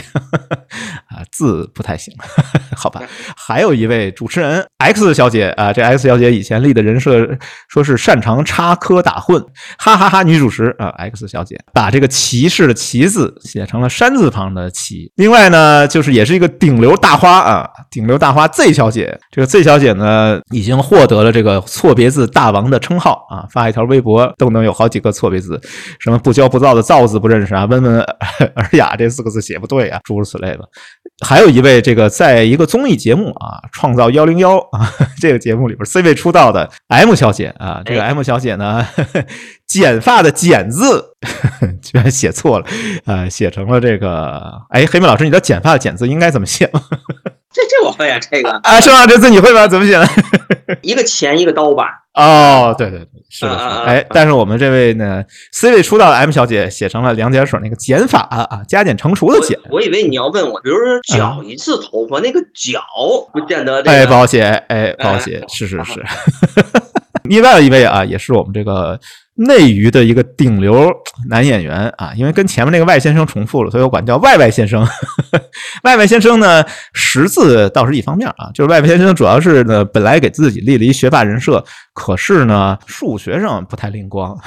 [1.07, 2.13] 啊，字不太行，
[2.75, 3.01] 好吧。
[3.37, 7.37] 还有一位主持人 X 小姐啊，这 X 小姐以前立的人设
[7.69, 9.39] 说是擅长插科打诨，
[9.77, 10.23] 哈哈哈。
[10.23, 15.11] 女主持啊，X 小姐把这个骑士的“骑”字写成了山字旁的“骑”。
[15.15, 19.04] 另外呢，就是也是一个顶流大花啊，顶流大花 Z 小姐。
[19.31, 23.45] 这个 Z 小姐呢，已经获得了这个错别字大王的称号啊！
[23.51, 25.59] 发一条微博都能有好几个错别字，
[25.99, 30.59] 什么不骄不躁的躁字不认识啊， 温文尔雅这四个字写不对啊，诸如此类的。
[31.25, 34.91] 还有一位这个在一个综艺节目啊，创造幺零幺啊
[35.21, 38.85] 这个节目里边 C 位出道的 M 小姐啊，这个 M 小姐呢，
[39.65, 41.13] 剪发的剪字
[41.81, 42.65] 居然写错了，
[43.05, 46.81] 呃，写成了这个哎，黑妹老师，你知道剪发的剪字应该怎么写吗？
[47.55, 49.07] 这这我会啊，这个啊是吗？
[49.07, 49.65] 这字你会吗？
[49.65, 50.05] 怎么写的？
[50.81, 52.04] 一个钱一个刀吧。
[52.15, 59.59] 哦，对对对，是的，是的哎，但是我们这位呢，C 位出道的 M 小姐写成了两点水那个减法啊，加减乘除的减。
[59.69, 62.81] 我以为你要问我，比如说绞一次头发，那个绞
[63.33, 63.81] 不见得。
[63.83, 66.03] 哎，不好写，哎，不好写，是是是。
[67.23, 68.99] 另外一位啊，也是我们这个。
[69.37, 70.89] 内娱的一个顶流
[71.27, 74.87] 男演员啊，因为跟前面那个外先生重复了，所以我管叫外外先生。
[75.83, 81.61] 外外先生呢，识字倒是一方面啊，就是外外先生主要是呢，本来给自己立了一学霸人设，
[82.05, 84.39] 可是呢，数学上不太灵光。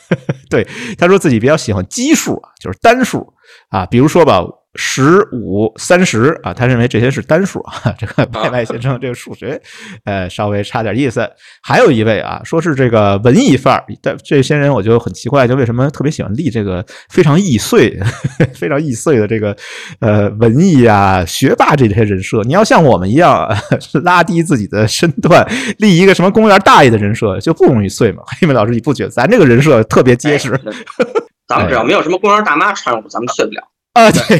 [0.50, 3.32] 对，他说自己比较喜欢奇数，就是单数
[3.70, 4.42] 啊，比如说吧。
[4.76, 7.74] 十五、三十啊，他认为这些是单数啊。
[7.98, 9.60] 这个外外先生这个数学，
[10.04, 11.28] 呃，稍微差点意思。
[11.62, 17.98] 还有一位啊，说是这个文艺范儿，但这些人我就很奇怪，就为什么特别喜欢立这个非常易碎、
[18.54, 19.56] 非常易碎的这个
[20.00, 22.42] 呃文艺啊、学霸这些人设？
[22.42, 23.48] 你要像我们一样
[24.04, 25.46] 拉低自己的身段，
[25.78, 28.22] 立一个什么公园大爷的人设，就不容易碎嘛？
[28.40, 30.58] 黑妹老师，你不觉得咱这个人设特别结实？
[31.48, 33.62] 咱们只要没有什么公园大妈掺和，咱们碎不了。
[33.96, 34.38] 啊，对，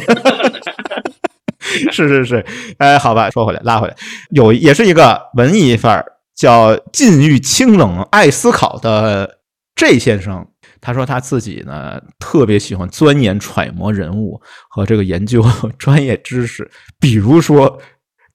[1.91, 2.45] 是是是，
[2.77, 3.95] 哎，好吧，说回来，拉回来，
[4.29, 9.39] 有也是一个文艺范儿，叫禁欲清冷、爱思考的
[9.75, 10.47] J 先生。
[10.79, 14.39] 他说他自己呢，特别喜欢钻研揣摩人物
[14.69, 15.43] 和这个研究
[15.79, 17.81] 专业知识，比如说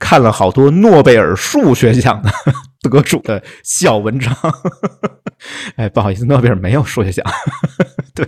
[0.00, 2.28] 看了好多诺贝尔数学奖的
[2.90, 4.34] 得主的小文章。
[5.76, 7.24] 哎，不好意思，诺贝尔没有数学奖。
[8.14, 8.26] 对。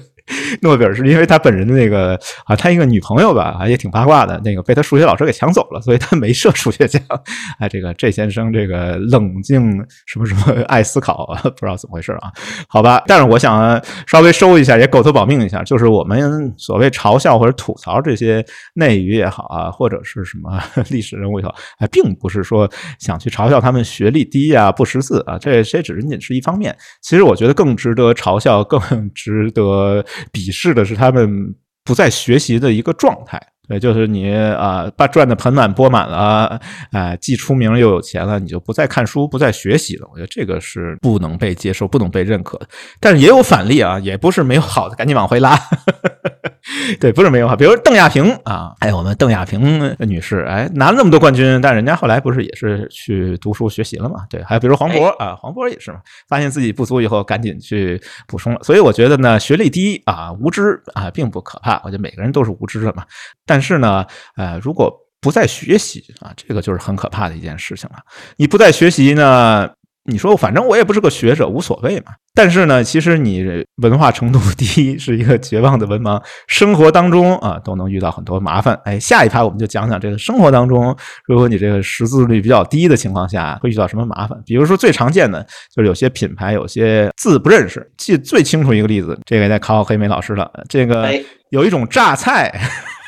[0.63, 7.03] 诺贝尔是因为他本人的那个啊，他一个女朋友吧，啊也挺八卦的，那个被他数学老师给抢走了，所以他没设数学奖。
[7.61, 12.33] 哎，这个这先生这个冷静什么什么爱思考，不知道怎么回事啊？
[12.69, 26.77] 好吧，但是我想稍微收一下，也狗头保命一下，就是我们所谓嘲笑或者吐槽这些内娱也好啊，或者是什么历史人物也好，哎，并不是说想去嘲笑他们学历低啊、不识字啊，这这只仅仅是一方面。
[27.01, 28.81] 其实我觉得更值得嘲笑，更
[29.15, 30.05] 值得。
[30.33, 31.55] 鄙视的是他们
[31.85, 36.61] 不再学习的一个状态，对，就是你啊，把赚的盆满钵满了，
[36.93, 40.07] 哎，既出名又有钱了，你就不再看书，不再学习了。
[40.13, 42.69] 我觉得这个是不能被接受、不能被认可的。
[43.01, 45.59] 但是也有反例啊，也不是没有好的，赶紧往回拉。
[46.99, 54.25] 对，不是没有好，比如邓亚萍啊，哎，我们邓亚萍女士，哎，拿了那么多冠军，但人家后来不是也是去读书学习了嘛？
[54.31, 55.99] 对，还有比如黄渤啊，黄渤也是嘛，
[56.29, 58.61] 发现自己不足以后，赶紧去补充了。
[58.63, 61.81] 所以我觉得呢，学历低啊，无知啊，并不可怕。
[61.85, 63.05] 我觉得每个人都是无知的嘛。
[63.47, 64.05] 但是呢，
[64.37, 67.97] 呃，如果不再学习啊，这个就是很可怕的一件事情了。
[68.37, 69.71] 你不再学习呢？
[70.07, 72.13] 你说，反正我也不是个学者，无所谓嘛。
[72.35, 73.43] 但是呢，其实你
[73.77, 78.79] 文化程度 低是一个绝望的文盲，生活当中啊都能遇到很多麻烦。
[78.85, 84.39] 哎，下一趴我们就讲讲这个生活当中，如果你这个识字率比较低的情况下，会遇到什么麻烦。
[84.45, 85.43] 比如说最常见的
[85.75, 87.91] 就是有些品牌有些字不认识。
[87.97, 90.51] 记最清楚一个例子，这个在考考黑莓老师了。
[90.69, 91.11] 这个
[91.49, 92.53] 有一种榨菜。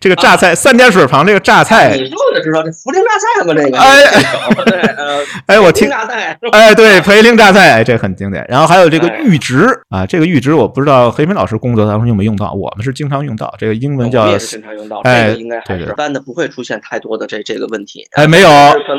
[0.00, 3.54] 这个榨菜三点水旁这个榨菜，你说的知道这涪陵榨菜吗？
[3.54, 8.44] 这个哎，对，呃，哎，我听榨菜，哎，对，涪陵榨菜，这很经典。
[8.48, 13.52] 然后还有这个阈值啊，这个阈值我不知道黑明老师工作当中用没用到，我们是经常用到。
[13.58, 18.06] 这个英文叫，也是经常用到，这个应该还是一般的，不会出现太多的这这个问题。
[18.12, 18.48] 哎，没有，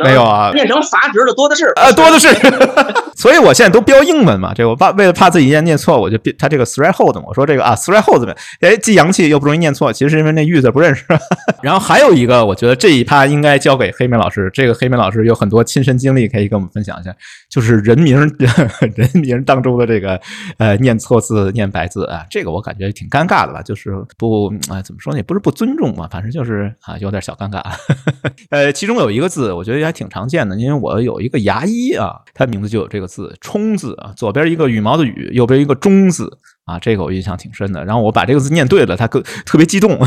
[0.03, 2.29] 没有啊，变成阀值的多的是啊，多的是。
[3.15, 11.05] 所以我现在都标英文嘛，这个我怕为了怕自己念念错，我就变他这个 threshold 嘛，我说这个啊 threshold 呗，哎，既洋气又不容易念错，其实是因为那玉字不认识。
[11.63, 17.15] 然后还有一个，我觉得这一趴应该交给黑明老师，这个黑明老师有很多亲身经历可以跟我们分享一下，
[17.49, 18.17] 就是人名
[18.95, 20.19] 人名当中的这个
[20.57, 27.61] 呃念错字、念白字啊，这个我感觉挺尴尬的吧，就是不啊怎么说呢，也不是不尊重嘛，反正就是啊有点小尴尬。
[28.49, 36.37] 呃，其中有一个字，我觉得还挺常见的，因为我有一个牙医啊，他名字就有这个字“冲”字啊，左边一个羽毛的羽，右边一个“中”字。
[36.69, 37.83] 啊，这个我印象挺深的。
[37.83, 39.97] 然后我把这个字念对了，他特特别激动，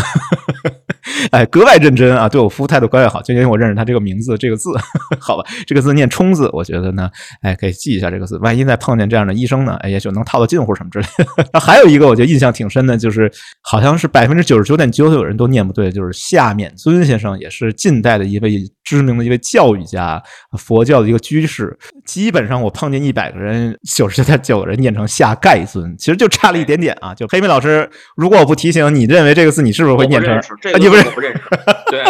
[1.32, 4.70] 哎，格外认真啊，对我服务态度格外好，就因为我认识他这个名字这个字，
[5.18, 5.44] 好吧？
[5.66, 8.38] 这个字念“冲”字，我觉得呢，哎，可以记一下这个字。
[8.38, 11.06] 万一再碰见这样的医生呢，哎，也许能套到近乎什么之类
[11.52, 11.58] 的。
[11.58, 13.30] 还有一个，我觉得印象挺深的，就是
[13.62, 20.22] 好像是百分之九十九点九九人都念不对，就是夏勉尊先生，也是近代的一位知名的一位教育家，
[20.58, 21.76] 佛教的一个居士。
[22.04, 26.52] 基本上我碰见一百个人，九十九点九个人念成下盖尊，其实就差。
[26.52, 30.38] 了一点点啊，就黑妹老师，如果我不提醒，你认为这个字你是不是会念成？
[30.60, 31.10] 这 你不认识？
[31.12, 31.40] 不认识。
[31.90, 32.02] 对，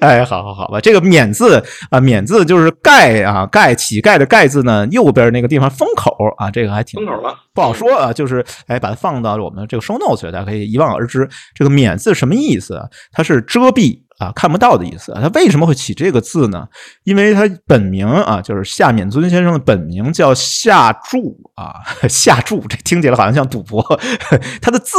[0.00, 11.26] 哎，好好好吧，这个免字啊，免字就是盖啊，盖乞丐的盖字呢，右边那个地方封口啊，这个还挺封口了，不好说啊，就是哎，把它放到我们这个收 notes，大家可以一望而知。
[11.54, 12.78] 这个免字什么意思？
[13.12, 14.05] 它是遮蔽。
[14.18, 15.12] 啊，看不到的意思。
[15.14, 16.66] 他为什么会起这个字呢？
[17.04, 21.74] 因为他本名啊，就是夏勉尊先生的本名叫夏柱啊，
[22.08, 23.82] 夏柱，这听起来好像像赌博。
[24.62, 24.96] 他的字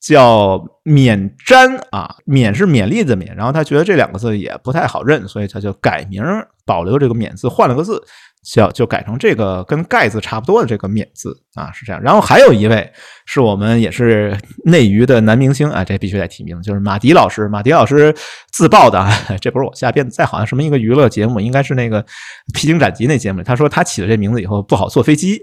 [0.00, 6.22] 叫勉瞻啊，勉是勉励的勉，然后他觉得这两个字也不太好认，所以他就改名，
[6.64, 8.02] 保留这个勉字，换了个字。
[8.44, 12.02] 叫就改成这个跟盖字差不多的这个免字啊，是这样。
[12.02, 12.92] 然后还有一位
[13.32, 17.48] 是我们也是内娱的男明星啊，这必须得提名，就是马迪老师。
[17.48, 18.14] 马迪老师
[18.50, 19.08] 自曝的，
[19.40, 22.02] 这不是我瞎编的，在好像什么一个娱乐节目，应该是那个
[22.52, 23.42] 《披荆斩棘》那节目。
[23.42, 25.40] 他说他起了这名字以后不好坐飞机，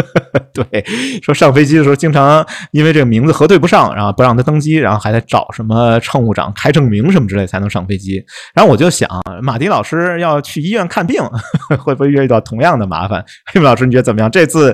[0.54, 0.82] 对，
[1.22, 8.24] 说上飞机的时候经常因为这个名字核对不上，然后不让他登机，然后还得找什么乘务长开证明什么之类才能上飞机。
[8.54, 9.10] 然后我就想，
[9.42, 11.22] 马迪老师要去医院看病，
[11.84, 12.40] 会不会遇到？
[12.46, 14.30] 同样的麻烦，黑木老师，你觉得怎么样？
[14.30, 14.72] 这次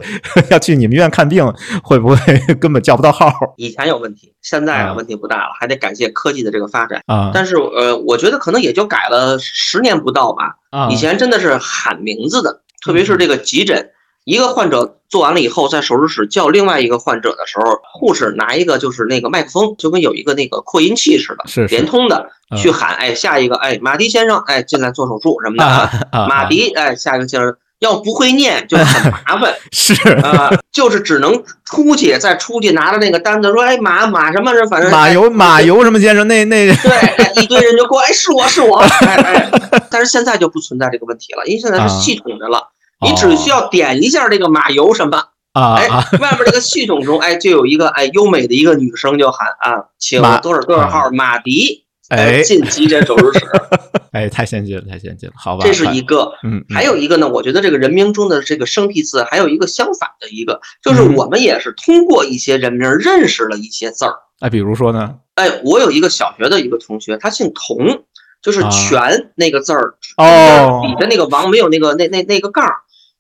[0.51, 1.42] 要去你们医院看病，
[1.83, 2.16] 会不会
[2.55, 3.33] 根本叫不到号？
[3.57, 7.31] 以前有问题，现在啊问题不大了，还得感谢科技的这个发展啊。
[7.33, 10.57] 但是呃，我觉得可能也就改了十年不到吧。
[10.71, 13.91] 啊，以前真的是喊名字的，特别是这个急诊，
[14.25, 22.31] 一个患者做完了以后，在手术室叫另外一个患者的时候，护士拿一个就是那个麦克风，就跟有一个那个扩音器似的，是连通的。
[22.55, 26.27] 去喊哎，下一个哎，马迪先生哎，进来做手术什么的啊？
[26.29, 39.51] 马迪哎，下一个先生要不会念就很麻烦， 是啊，就是只能出去再出去拿着那个单子说哎马马什么反正马油马油什么先生那那对一堆人就过哎是我是我 哎哎，
[39.90, 42.68] 但是现在就不存在这个问题了，因为现在是系统的了，
[43.01, 45.18] 你只需要点一下这个马油什么
[45.53, 45.88] 啊，哎
[46.21, 51.82] 外边这个系统中哎就有一个哎优美的一个女生就喊啊，请多少多少号马迪。
[52.12, 53.40] 哎，进急诊手术室，
[54.12, 55.64] 哎，太先进了，太先进了，好吧。
[55.64, 64.14] 这是一个，嗯，还有一个呢，我觉得这个人名中的这个生僻字，还有一个相反的一个，就是我们也是通过一些人名认识了一些字儿。
[64.40, 65.14] 哎，比如说呢？
[65.37, 68.05] 哎，我有一个小学的一个同学，他姓童，
[68.42, 72.64] 就是全那个字儿哦，底下那个王没有那个那那那个杠。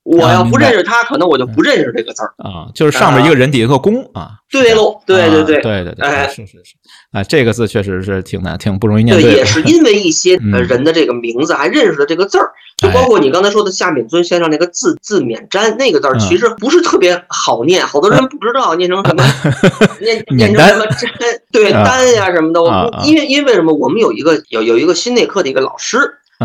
[0.04, 2.66] 我要不认识他，可能我就不认识这个字儿啊。
[2.74, 4.32] 就是上面一个人，底下个工啊。
[4.50, 6.74] 对喽，对对对对对对，哎，是是是，
[7.12, 9.16] 啊，这个字确实是挺难，挺不容易念。
[9.18, 19.24] 对，也是因为一些人的这个名字还认识了这个字儿，就包括你刚才说的夏敏尊先生那个字字勉瞻那个字儿，其实不是特别好念，好多人不知道念成什么，
[20.02, 21.08] 念念成什么瞻，
[21.50, 22.60] 对丹呀什么的。
[22.60, 23.72] 我因为因为什么？
[23.72, 25.98] 我们有一个有有一个心内科的一个老师，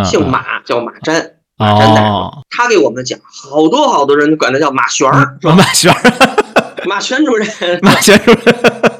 [0.05, 1.31] 姓马，叫马瞻。
[1.57, 6.01] 马真的，他给我们讲，好多好多人管他叫马旋儿，马旋儿，
[6.85, 7.47] 马旋主任，
[7.81, 8.96] 马旋主任。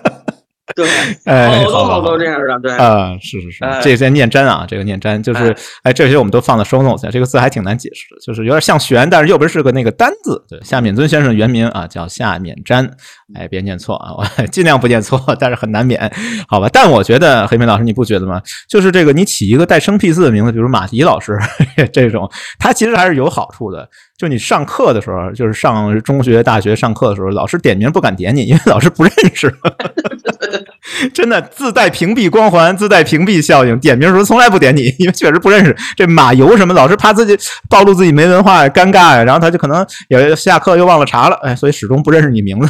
[0.76, 0.86] 对，
[1.24, 10.44] 哎，好多好多这样的，对啊，是是是，这个在念瞻啊，这个念瞻就是，哎，这些我们都放在收 notes 这个字还挺难解释的，就是有点像玄，但是右边是个那个单字。
[10.50, 12.90] 对，夏勉尊先生原名啊叫夏勉瞻，
[13.34, 16.12] 哎，别念错啊，我 尽量不念错，但是很难免，
[16.50, 16.68] 好吧？
[16.72, 18.42] 但我觉得黑明老师你不觉得吗？
[18.68, 21.38] 就是这个你起一个带生僻字的名字，比如马迪老师
[21.94, 23.88] 这种，他其实还是有好处的。
[24.18, 29.54] 就你上课的时候，就是上中学、大学上课的时候，老师点名不敢点你，因为老师不认识。
[31.14, 33.78] 真的自带屏蔽光环，自带屏蔽效应。
[33.80, 35.76] 点名时候从来不点你，因为确实不认识。
[35.96, 37.38] 这马游什么，老是怕自己
[37.70, 39.24] 暴露自己没文化，尴尬呀。
[39.24, 42.70] 然后他就可能也下课又忘了查了，哎，所以始终不认识你名字，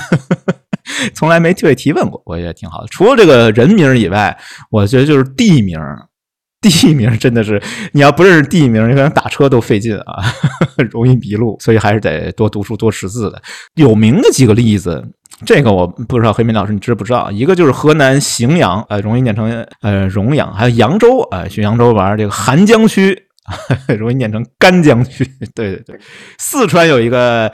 [1.15, 2.21] 从来没被提问过。
[2.25, 2.87] 我觉得挺好的。
[2.89, 4.37] 除了这个人名以外，
[4.69, 5.79] 我觉得就是地名。
[6.69, 7.61] 地名真的是，
[7.93, 10.23] 你要不认识地名，你可能打车都费劲啊，
[10.91, 11.57] 容易迷路。
[11.59, 13.41] 所以还是得多读书、多识字的。
[13.75, 15.03] 有名的几个例子，
[15.45, 17.31] 这个我不知道，黑明老师你知不知道？
[17.31, 23.27] 一个就是河南荥阳，呃，容易念成呃荣阳，还有扬州，呃，去扬州玩，这个邗江区，
[23.97, 25.23] 容易念成干江区。
[25.55, 25.99] 对对对，
[26.37, 27.51] 四川有一个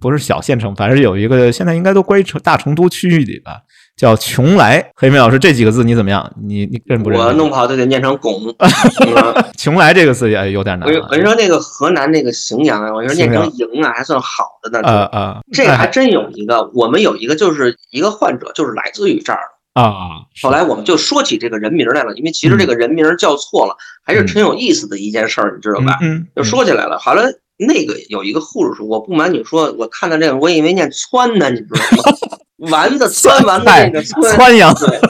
[0.00, 3.60] 不是小县城，反正有一个，现在应该都归成大成都区域里吧。
[3.96, 6.32] 叫邛崃，黑妹老师这几个字你怎么样？
[6.42, 7.20] 你你认不认？
[7.20, 8.32] 我弄不好就得念成拱。
[9.56, 10.88] 邛崃这个字也有点难。
[10.88, 14.88] 我跟你说，那个河南那个荥阳啊，我说念成营啊，还算好的呢。
[14.88, 19.38] 啊啊，这个还真有一个，我们有一个就是一个患者，就是来自于这儿
[19.74, 19.92] 啊。
[20.42, 25.98] 后来我们就说起这个人名来了，因为其实这个人名叫错了，还是挺有意思的一件事儿，你知道吧？
[26.02, 26.98] 嗯，就说起来了。
[26.98, 27.22] 好了，
[27.56, 32.12] 那个有一个护士说，我不瞒你说，我看到这个，我以为念川呢，你知道吗？
[32.70, 35.00] 丸子穿丸子那个窜阳，对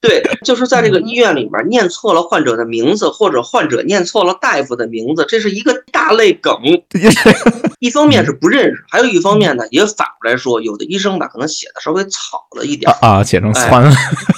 [0.00, 6.54] 对，就是在这个医院里面念错了患者的名字，或者患者念错了大夫的名字，这是一个大类梗。
[7.80, 13.84] 一方面是不认识，还有一方面呢，也反过来说，有的医生吧，可能写的稍微草了一点啊，写成窜。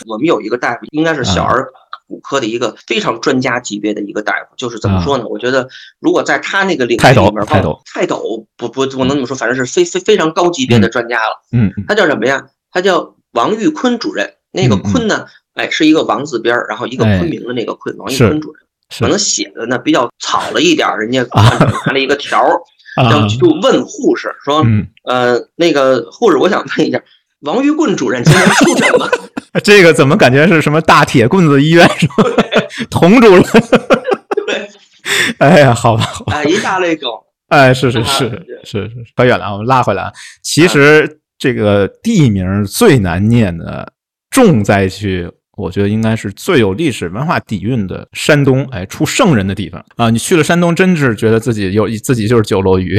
[0.06, 1.68] 我们有一个大夫，应该是小儿
[2.12, 5.24] 骨科的一个非常专家级别的一个大夫，就是怎么说呢？
[5.26, 5.66] 我觉得
[5.98, 11.42] 如果在他那个领域里面，泰斗，泰斗不不不能这么说，反正是非非非常高级别的专家了。
[11.52, 12.46] 嗯，他叫什么呀？
[12.70, 18.62] 他叫王玉坤主任，那个坤呢，哎，是一个王字边儿，然后一个昆明的那个坤，王玉坤主任，
[19.00, 21.22] 可能写的呢比较草了一点，人家
[21.86, 22.60] 拿了一个条儿，
[23.40, 24.62] 就问护士说，
[25.04, 27.02] 呃，那个护士，我想问一下，
[27.40, 29.08] 王玉棍主任今天出诊吗？
[29.64, 32.24] 这个怎么感觉是什么大铁棍子医院什么？
[32.90, 33.42] 童主任，
[34.46, 34.68] 对，
[35.38, 38.28] 哎呀，好吧，哎，一大类狗，哎，是是是
[38.64, 41.18] 是是，扯远了，我们拉回来，其实。
[41.38, 43.92] 这个地名最难念的
[44.30, 48.64] 重灾区，我觉得应该是最有历史文化底蕴的山东。
[48.70, 50.08] 哎，出圣人的地方啊！
[50.10, 52.98] 你去了山东，真是觉得自己有自己就是九楼鱼，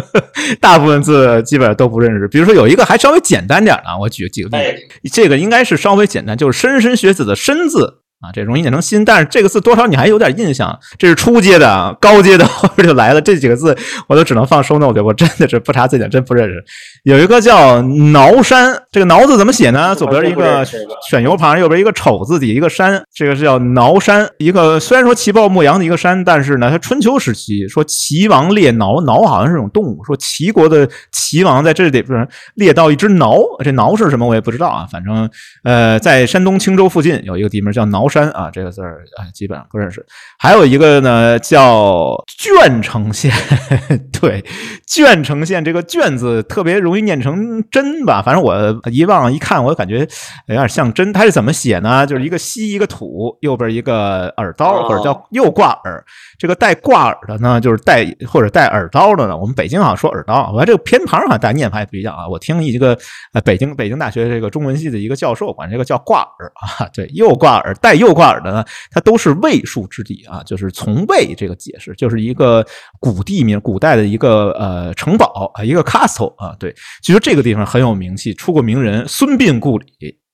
[0.60, 2.28] 大部分字基本上都不认识。
[2.28, 4.64] 比如说有一个还稍微简单点的，我举几个例
[5.02, 8.00] 子，这个应该是稍微简单，就是莘莘学子的“莘”字。
[8.26, 10.76] 啊，这容易念成心，但是这个字多少你还有点印象。
[10.98, 13.20] 这是初阶的，高阶的 后边就来了。
[13.20, 13.76] 这几个字
[14.08, 16.64] 我都只能放收 note，我真的是不查字典真不认识。
[17.04, 19.94] 有一个叫挠山，这个挠字怎么写呢？
[19.94, 20.64] 左边一个
[21.08, 24.28] 选油旁，右边一个丑字底一个山，这个是叫挠山。
[24.38, 30.02] 一个虽然说齐豹牧羊的一个山，但是呢，它春秋时期说齐王猎挠，挠好像是种动物。
[30.04, 34.86] 说齐国的齐王在这里边猎到一只挠，这挠是什么我也不知道啊。
[34.90, 35.30] 反正
[35.62, 38.06] 呃，在山东青州附近有一个地名叫挠。
[38.06, 40.04] 山啊，这个字儿啊，基本上不认识。
[40.38, 43.32] 还有一个呢，叫鄄城县。
[44.20, 44.44] 对，
[44.88, 48.22] 鄄城县这个“鄄”字特别容易念成“真”吧？
[48.22, 48.56] 反正我
[48.90, 49.98] 一望一看，我感觉
[50.46, 51.12] 有点像“真”。
[51.14, 52.06] 它是怎么写呢？
[52.06, 56.04] 就是一个“西”一个“土”，右边一个耳刀，或者叫右挂耳。
[56.38, 59.36] 这个带挂耳的呢，就是带或者带耳刀的呢。
[59.36, 62.26] 我们北京好像说耳刀，我这个偏旁好像大家念法也不一样啊。
[62.28, 62.96] 我听一个
[63.32, 72.64] 呃北京北京大学这个中文系的一个教授管这个叫挂耳啊，对，右挂耳带右挂耳的呢，它都是魏数之地啊，就是从魏这个解释，就是一个
[73.00, 79.86] 古地名，古代的一个呃城堡啊，一个 castle 啊，对，其实这个地方很有名气，出过名人，孙膑故里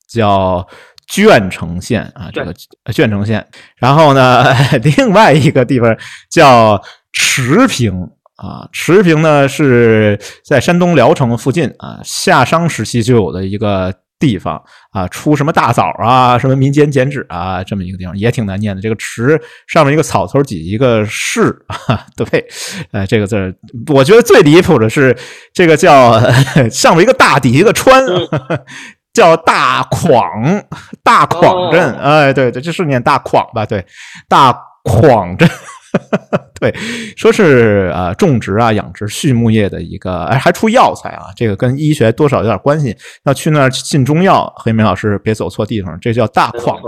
[0.08, 0.66] 叫。
[1.08, 2.54] 鄄城县啊，这个
[2.86, 3.46] 鄄城县，
[3.76, 4.44] 然后呢，
[4.96, 5.94] 另外一个地方
[6.30, 6.80] 叫
[7.12, 7.92] 池平
[8.36, 13.92] 啊，池平呢是在山东聊城附近啊，夏商时期就有的一个
[14.24, 14.62] 地方
[14.92, 18.80] 啊，出什么大枣啊，什么民间剪纸啊，这么一个地方也挺难念的。
[18.80, 22.46] 这个池上面一个草头几一个士啊， 对，
[22.92, 23.52] 呃，这个字
[23.92, 25.16] 我觉得最离谱的是
[25.52, 26.20] 这个叫
[26.70, 28.00] 上面一个大底一个川。
[29.12, 30.64] 叫大匡，
[31.04, 33.66] 大匡镇，哎，对对，就是念大匡吧？
[33.66, 33.84] 对，
[34.26, 35.46] 大匡镇。
[36.62, 36.72] 对，
[37.16, 42.96] 说是呃种植啊养殖畜牧业的一个，哎还出药材啊，这个跟医学多少有点关系。
[43.24, 46.80] 要去那儿进中药，黑明老师别走错地方，这叫大矿。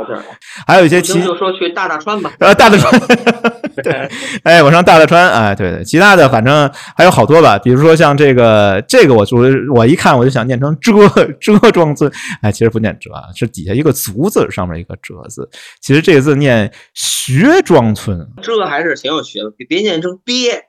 [0.65, 3.01] 还有一些其就说去大大川吧，呃大大川，
[3.83, 4.09] 对，
[4.45, 9.39] 哎我上大大川，哎对对，其他的反正还有好多吧，比如说像这个这个我就
[9.75, 10.93] 我一看我就想念成遮
[11.41, 12.09] 遮庄村，
[12.43, 15.49] 哎其实不念遮，是底下一个足字上面一个折字，
[15.81, 18.95] 其实这个字念学庄村，这还是。
[18.95, 20.65] 挺有学问，别念成憋。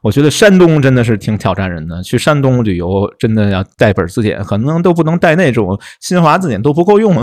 [0.00, 7.14] 我觉得山东真的是挺挑战人的，去山东旅游真的要带本字典，可能都不能带那种新华字典都不够用，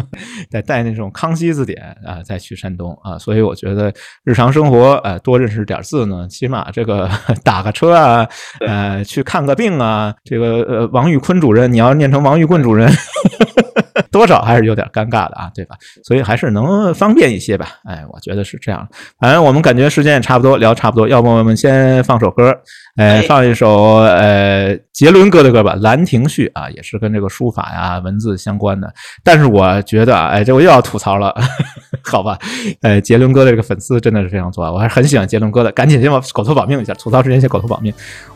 [0.50, 3.18] 得带那种康熙字典啊，再去山东啊。
[3.18, 3.92] 所以我觉得
[4.24, 7.08] 日常生活，呃，多认识点字呢，起码这个
[7.44, 8.26] 打个车啊，
[8.66, 12.90] 呃，去看个病啊，这个呃，王玉坤主任，你要念成王玉棍主任。
[14.12, 15.76] 多少还是有点尴尬的啊，对吧？
[16.04, 17.66] 所以还是能方便一些吧。
[17.84, 18.86] 哎，我觉得是这样。
[19.18, 22.54] 反正我们感觉时间也差不多，聊差不多，要不我们先放首歌，
[22.96, 28.92] 哎，放一首呃杰伦哥的歌吧，《兰亭序》啊，也是跟这个书法呀、文字相关的。
[29.24, 31.34] 但是我觉得，哎，这我又要吐槽了，
[32.04, 32.38] 好吧？
[32.82, 35.72] 呃，杰伦哥的这个粉丝真的是非常多，我还是很喜欢杰伦哥的。
[35.72, 37.92] 赶紧先把狗头保命一下，吐槽之前先狗头保命。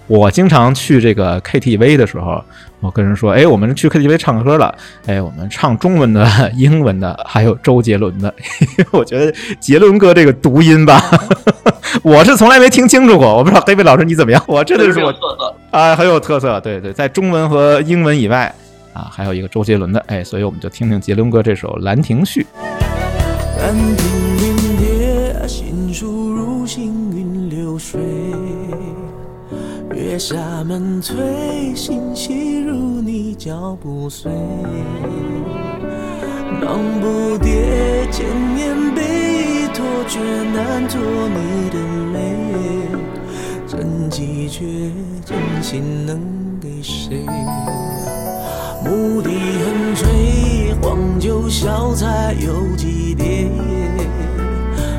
[0.09, 2.43] 我经常去这个 KTV 的时候，
[2.79, 4.73] 我跟人说：“哎，我们去 KTV 唱歌了。
[5.07, 8.35] 哎，我们唱中文的、 英文的，还有周杰伦的。
[8.93, 11.01] 我觉得杰伦哥这个读音吧，
[12.05, 13.35] 我是从来没听清楚过。
[13.35, 14.45] 我不知道黑贝老师你怎么样？
[14.47, 15.11] 我真的是我
[15.71, 16.61] 啊，很有特色。
[16.61, 18.55] 对对，在中文和英文以外
[18.93, 19.99] 啊，还有一个周杰伦的。
[20.09, 22.43] 哎，所以我们就听听杰伦哥这首《兰亭序》。
[23.59, 24.07] 兰亭
[24.43, 28.01] 云叠，心书如行云流水。
[29.95, 30.37] 月下
[30.67, 34.31] 门推，心细如你脚步碎。
[36.67, 39.01] 忙不迭，千年笔
[39.73, 41.79] 托，却难托你的
[42.13, 42.19] 美。
[43.69, 44.65] 真迹绝，
[45.25, 46.19] 真心能
[46.61, 47.25] 给谁？
[48.85, 49.29] 牧笛
[49.63, 53.49] 横吹，黄酒小菜有几碟？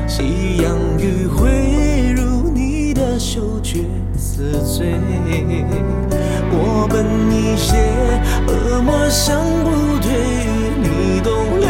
[0.06, 3.84] 夕阳余晖，如你的羞怯。
[4.16, 4.94] 似醉，
[6.50, 7.76] 我本一些
[8.48, 10.47] 恶魔想不退，
[11.18, 11.66] 你动留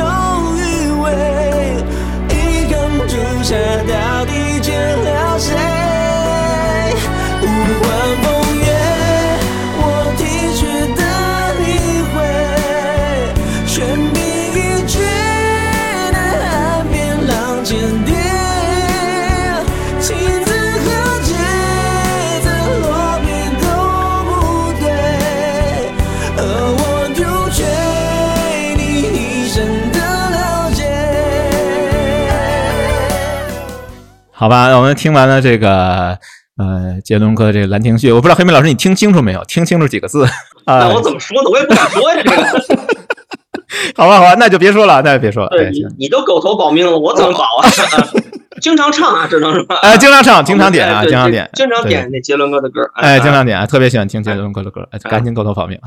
[0.59, 1.83] 余味，
[2.29, 2.77] 一缸
[3.09, 3.57] 朱砂
[3.89, 4.58] 到底
[34.39, 36.17] 好吧，我们听完了这个
[36.59, 39.43] 呃杰伦哥这个《兰亭序》，我不知道黑妹老师你听清楚没有？
[39.47, 40.25] 听清楚几个字
[40.65, 40.79] 啊？
[40.79, 41.51] 那我怎么说呢？
[41.51, 42.23] 我也不敢说呀。
[42.23, 42.87] 这个。
[43.99, 45.51] 好吧，好吧，那就别说了，那就别说了。
[45.51, 47.69] 对，你都狗头保命了，我怎么保啊？
[48.61, 55.79] 经常唱啊，只能说，哎， 经常唱，经常点啊，经常点，经常点那杰伦哥的歌，哎，经常点啊，特别喜欢听杰伦哥的歌，哎，赶紧狗头保命。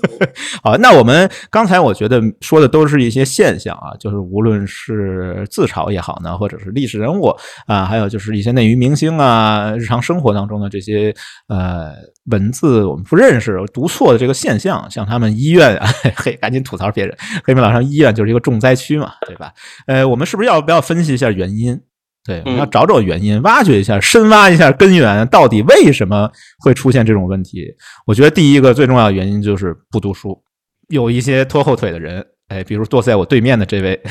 [0.62, 7.34] 好，那我们刚才我觉得说的都是一些现象啊，就是无论是自嘲也好呢，或者是历史人物
[7.66, 11.14] 啊，还有就是一些内娱明星啊，日常生活当中的这些
[11.48, 11.92] 呃
[12.30, 19.52] 文字我们不认识、读错的这个现象，像他们医院啊， 嘿，赶紧吐槽别人，黑名老上医院就是一个重灾区嘛，对吧？
[19.86, 21.80] 呃，我们是不是要不要分析一下原因？
[22.24, 27.66] 对，我们要找找原因，挖掘一下，深挖一下根源，到底为什么会出现这种问题？
[28.06, 30.42] 我觉得第一个最重要的原因就是不读书，
[30.88, 34.00] 有一些拖后腿的人，哎，比如坐在我对面的这位。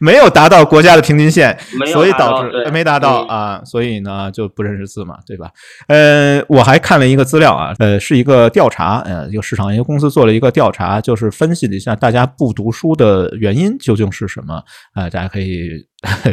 [0.00, 1.56] 没有达到国家的平均线，
[1.92, 5.48] 所以导致没达到啊，所以呢就不认识字嘛，对吧？
[5.86, 14.54] 呃，我还看了一个资料啊，呃，是一个调查，呃，一个市场研究公司做了一个调查，就是分析了一下大家不读书的原因究竟是什么
[14.94, 15.08] 啊？
[15.08, 15.70] 大家可以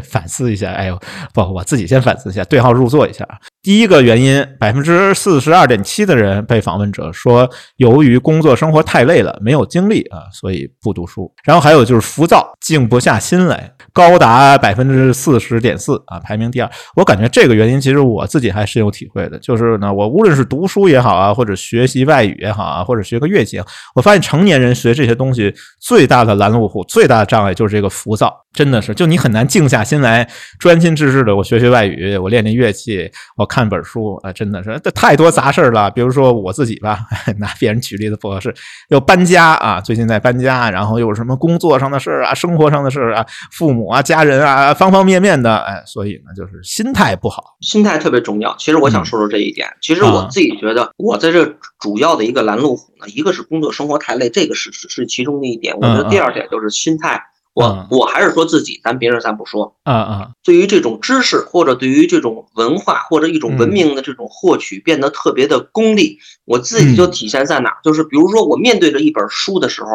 [0.03, 0.71] 反思一下。
[0.71, 0.99] 哎呦，
[1.33, 3.37] 不，我自己先反思一下，对号入座一下啊。
[3.63, 11.33] 第一个原因，百分之四十二点七的人被访问者说，由于工作生活太累了，没有精力啊，所以不读书。
[11.45, 16.69] 然后还有就是浮躁，静不下心来，高达百分之四十点四啊，排名第二。
[16.97, 23.61] 我感觉这个原因其实我自己还深有体会的，就是呢，我无论是读书也好啊，或者学习外语也好啊，或者学个乐器，
[23.95, 33.47] 我发现成年人学这些东西最大的拦路虎、最大的障碍就是这个浮躁，真的是，就你很难静下心来，专心致志的我学学外语，我练练乐器，我。
[33.53, 35.91] 看本书啊，真的是这太多杂事儿了。
[35.91, 37.01] 比如说我自己吧，
[37.37, 38.51] 拿别人举例子不合适，
[38.89, 48.55] 又搬家啊，最近在搬家，然后又什么工作上的事儿啊，生活上的事儿啊，父母啊，家人啊，方方面面的，哎，所以呢，就是心态不好，心态特别重要。
[48.57, 49.67] 其实我想说说这一点。
[49.83, 51.45] 其实我自己觉得，我在这
[51.79, 55.75] 主要的一个拦路虎呢，一个是工作生活太累，这个是是是其中的一点。
[55.75, 57.21] 我觉得第二点就是心态。
[57.53, 59.75] 我我还是说自己，咱别人咱不说。
[59.83, 66.17] 啊啊，对于这种知识或者对于这种文化或者一种文明的这种获取，变得特别的功利。
[66.45, 67.77] 我自己就体现在哪儿？
[67.83, 69.89] 就是比如说，我面对着一本书的时候，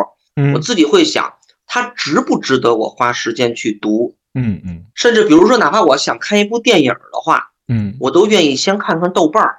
[0.55, 1.33] 我自己会想，
[1.67, 4.15] 它值不值得我花时间去读？
[4.35, 9.59] 嗯嗯，甚至比如说，哪怕我想看一部电影的话，嗯，我都愿意先看看豆瓣儿，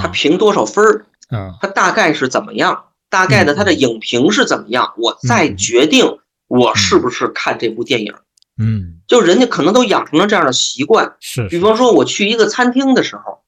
[0.00, 6.18] 它评多少分儿，嗯，它大概是怎么样，大概的它的影评是怎么样，我再决定
[6.52, 8.12] 我是不是看这部电影。
[8.58, 13.38] 嗯，就人家可能都养成了这样的习惯，是，比方说我去一个餐厅的时候，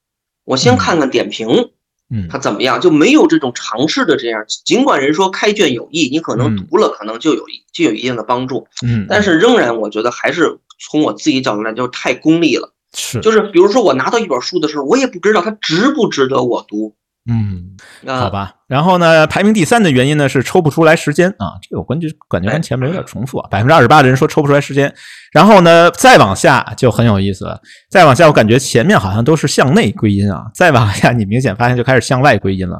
[0.43, 1.47] 我先看看点评。
[2.09, 4.43] 嗯，他怎么样就没有这种尝试的这样？
[4.65, 8.67] 尽管人说开卷有益，你可能读了，可能就有就有一定的帮助。
[8.83, 12.73] 嗯，但是仍然我觉得还是从我自己角度来，就太功利了。
[12.97, 16.95] 是，就是比如说我拿到一本书的时候，我也不知道它值不值得我读。
[17.27, 18.53] 嗯，好吧。
[18.67, 21.57] 然后呢，排名第三的原因呢是抽不出来时间啊。
[21.59, 23.47] 这个我感觉感觉跟前面有点重复啊。
[23.49, 24.93] 百分之二十八的人说抽不出来时间。
[25.31, 27.59] 然后呢，再往下就很有意思了。
[27.89, 30.45] 再往下，我感觉前面好像都是向内归因啊。
[30.53, 32.79] 再往下，你明显发现就开始向外归因了。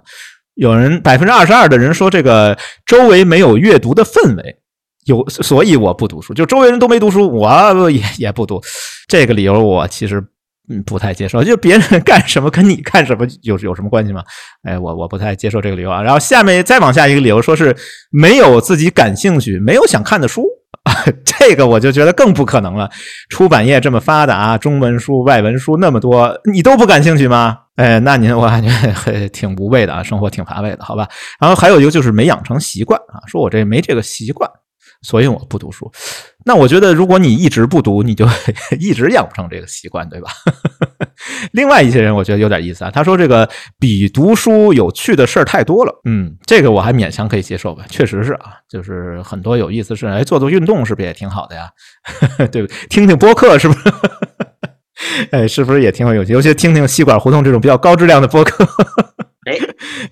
[0.54, 4.58] 有人百分之二十二的人说这个周围没有阅读的氛围，
[5.06, 6.36] 有所以我不读书。
[6.36, 8.62] 就周围人都没读书，我也也不读。
[9.08, 10.24] 这个理由我其实。
[10.70, 14.24] 嗯，不太接受，就别人 干什么跟你干什么有有什么关系吗？
[14.63, 16.01] 哎，我我不太接受这个理由啊。
[16.01, 17.76] 然后下面再往下一个理由，说是
[18.11, 20.43] 没有自己感兴趣、没有想看的书，
[21.24, 22.89] 这个我就觉得更不可能了。
[23.30, 27.59] 出版业这么发达，中文书、外文书那么多，你都不感兴趣吗？
[27.76, 28.70] 哎，那您我感觉
[29.30, 31.07] 挺无味的啊，生活挺乏味的，好吧？
[31.39, 34.49] 然后还有一个就是没养成习惯啊，说我这没这个习惯。
[35.06, 35.91] 所以我不读书，
[36.45, 38.28] 那我觉得如果你一直不读，你就
[38.80, 40.32] 一直养不成这个习惯，对吧？
[41.53, 43.47] 另外一些人我觉得有点意思啊，他说这个
[43.80, 51.70] 比读书有趣的事儿太多了，嗯，这个我还勉强可以接受吧，确实是啊，就是很多有意思事，哎，做做运动是不是也挺好的呀？
[52.51, 52.74] 对不？
[52.89, 53.80] 听听播客是不是？
[55.32, 56.34] 哎，是不是也挺有趣？
[56.34, 58.68] 尤其听听吸管胡同这种比较高质量的播客。
[59.46, 59.58] 哎，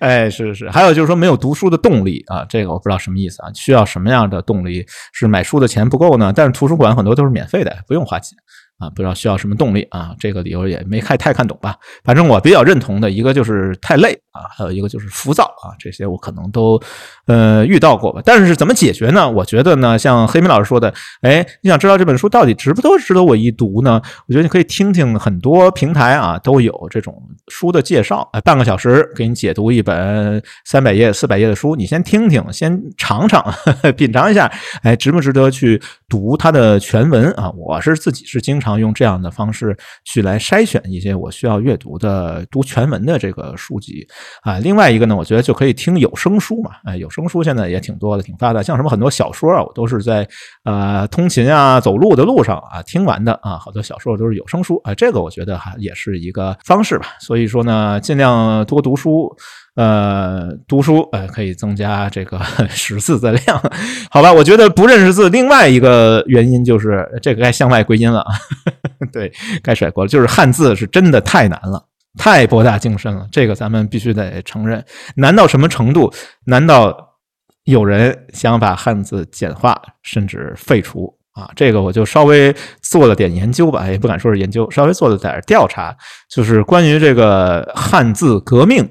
[0.00, 4.86] 哎，是是，还有就是说没有读书的动力啊，这个我不知道什么意思啊，需要什么样的动力？
[5.12, 6.32] 是买书的钱不够呢？
[6.34, 8.36] 但是图书馆很多都是免费的，不用花钱。
[8.78, 10.16] 啊，不知道需要什么动力啊？
[10.18, 11.76] 这个理由也没太太看懂吧。
[12.02, 16.78] 反正我比较认同的一个就是太累啊，还有一个就是浮躁啊，这些我可能都
[17.26, 18.20] 呃遇到过吧。
[18.22, 19.30] 但是怎么解决呢？
[19.30, 24.02] 我觉得呢，像黑明老师说的，哎，你想知道这本书到底值不值得我一读呢？
[24.28, 27.16] 我觉得你可以听听很多平台啊都有这种
[27.48, 33.42] 书的介绍，哎，半个小时给你解读一本三百页、四百页的书，你先听听，先尝尝，
[33.96, 37.50] 品尝一下，哎，值不值得去读它的全文啊？
[37.56, 38.74] 我是自己是经常。
[38.74, 44.04] 用这样的方式去来筛选一些我需要阅读的读全文的这个书籍
[44.42, 44.58] 啊。
[44.58, 46.70] 另外一个呢，我觉得就可以听有声书嘛。
[46.84, 48.62] 哎，有声书现在也挺多的，挺发达。
[48.62, 50.26] 像什么很多小说啊，我都是在
[50.64, 53.58] 呃通勤啊、走路的路上啊听完的啊。
[53.58, 57.06] 好多小说都是有声书啊，这个我觉得还也是一个方式吧。
[57.20, 59.34] 所以说呢，尽量多读书。
[59.76, 63.60] 呃，读书呃可以增加这个 识字的量，
[64.08, 64.32] 好吧？
[64.32, 68.32] 我觉得不认识字，另外一个原因就是这个该向外归因了啊，
[69.12, 69.32] 对，
[69.64, 70.08] 该甩锅了。
[70.08, 71.84] 就是汉字是真的太难了，
[72.16, 74.84] 太博大精深了，这个咱们必须得承认。
[75.16, 76.12] 难到什么程度？
[76.46, 76.96] 难道
[77.64, 81.50] 有人想把汉字简化，甚至废除啊？
[81.56, 85.96] 这个我就稍微做了点研究吧，也不敢说是研究，稍微做了点调查，
[86.30, 88.88] 就是关于这个汉字革命。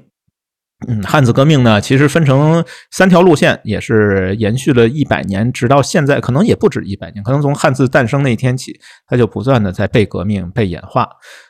[0.88, 11.08] 嗯，汉字革命呢，其实分成三条路线，也是延续了一百年，直到现在，可能也不止一百年，可能从汉字诞生那一天起，它就不断的在被革命、被演化。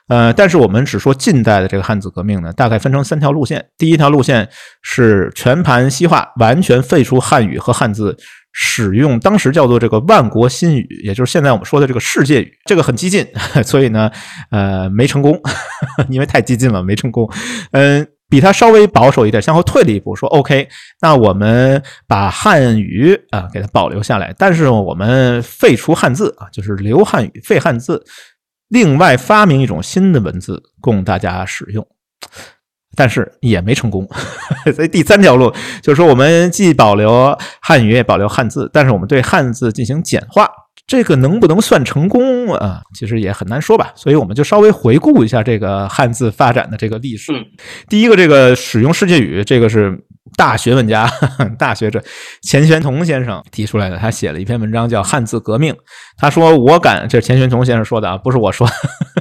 [0.08, 3.64] 呃，但是我们只说近代的这个汉字革命呢，大概分成三条路线。
[3.78, 4.48] 第一条路线
[4.82, 8.16] 是全盘西化，完全废除汉语和汉字，
[8.52, 12.52] 使用当时叫做这个万国新语，也就是现在我们说的这个世界语。
[12.66, 13.26] 这个很激进，
[13.64, 14.10] 所以呢，
[14.50, 15.40] 呃，没成功，
[16.10, 17.28] 因为太激进了，没成功。
[17.72, 18.06] 嗯。
[18.34, 20.68] 比他稍微保守一点，向后退了一步，说 OK，
[21.00, 28.04] 那我们把汉语啊给它保留下来，但是我们废除汉字啊，就是留汉语，废汉字，
[28.66, 31.86] 另外发明一种新的文字供大家使用，
[32.96, 34.04] 但是也没成功。
[34.74, 40.50] 所以第三条路就是说，我们既保留汉语，也保留汉字，但是我们对汉字进行简化。
[40.86, 42.82] 这个能不能算成功啊？
[42.94, 43.92] 其实也很难说吧。
[43.94, 47.32] 所以我们就稍微回顾一下这个汉字发展的这个历史。
[47.88, 49.98] 第一个，这个使用世界语，这个是
[50.36, 51.08] 大学问家、
[51.58, 52.02] 大学者
[52.42, 53.98] 钱玄同先生提出来的。
[53.98, 55.72] 他写了一篇文章叫《汉字革命》。
[56.16, 58.66] 他说：“我敢，这是钱玄同先生说的啊，不是我说。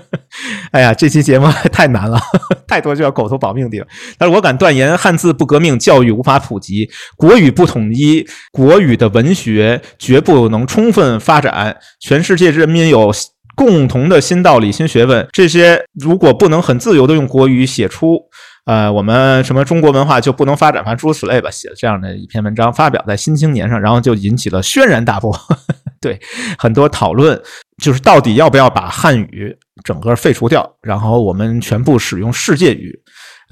[0.71, 2.17] 哎呀，这期节目太难了，
[2.67, 3.87] 太多就要狗头保命的了。
[4.17, 11.77] 但是我敢断言，汉字不革命，教育无法普及；国语不统一，国语的文学绝不能充分发展。
[11.99, 13.13] 全世界人民有
[13.55, 18.21] 共同的新道理、新学问，这些如果不能很自由的用国语写出。”
[18.65, 20.97] 呃，我们什么中国文化就不能发展反正？
[20.97, 25.37] 诸如此类吧，写了这样的一篇文章，发表在《新青年》上，然后就引起了轩然大波，
[25.99, 26.19] 对，
[26.57, 27.41] 很多讨论。
[27.81, 32.97] 就是到底要不要把汉语整个废除掉，然后我们全部使用世界语。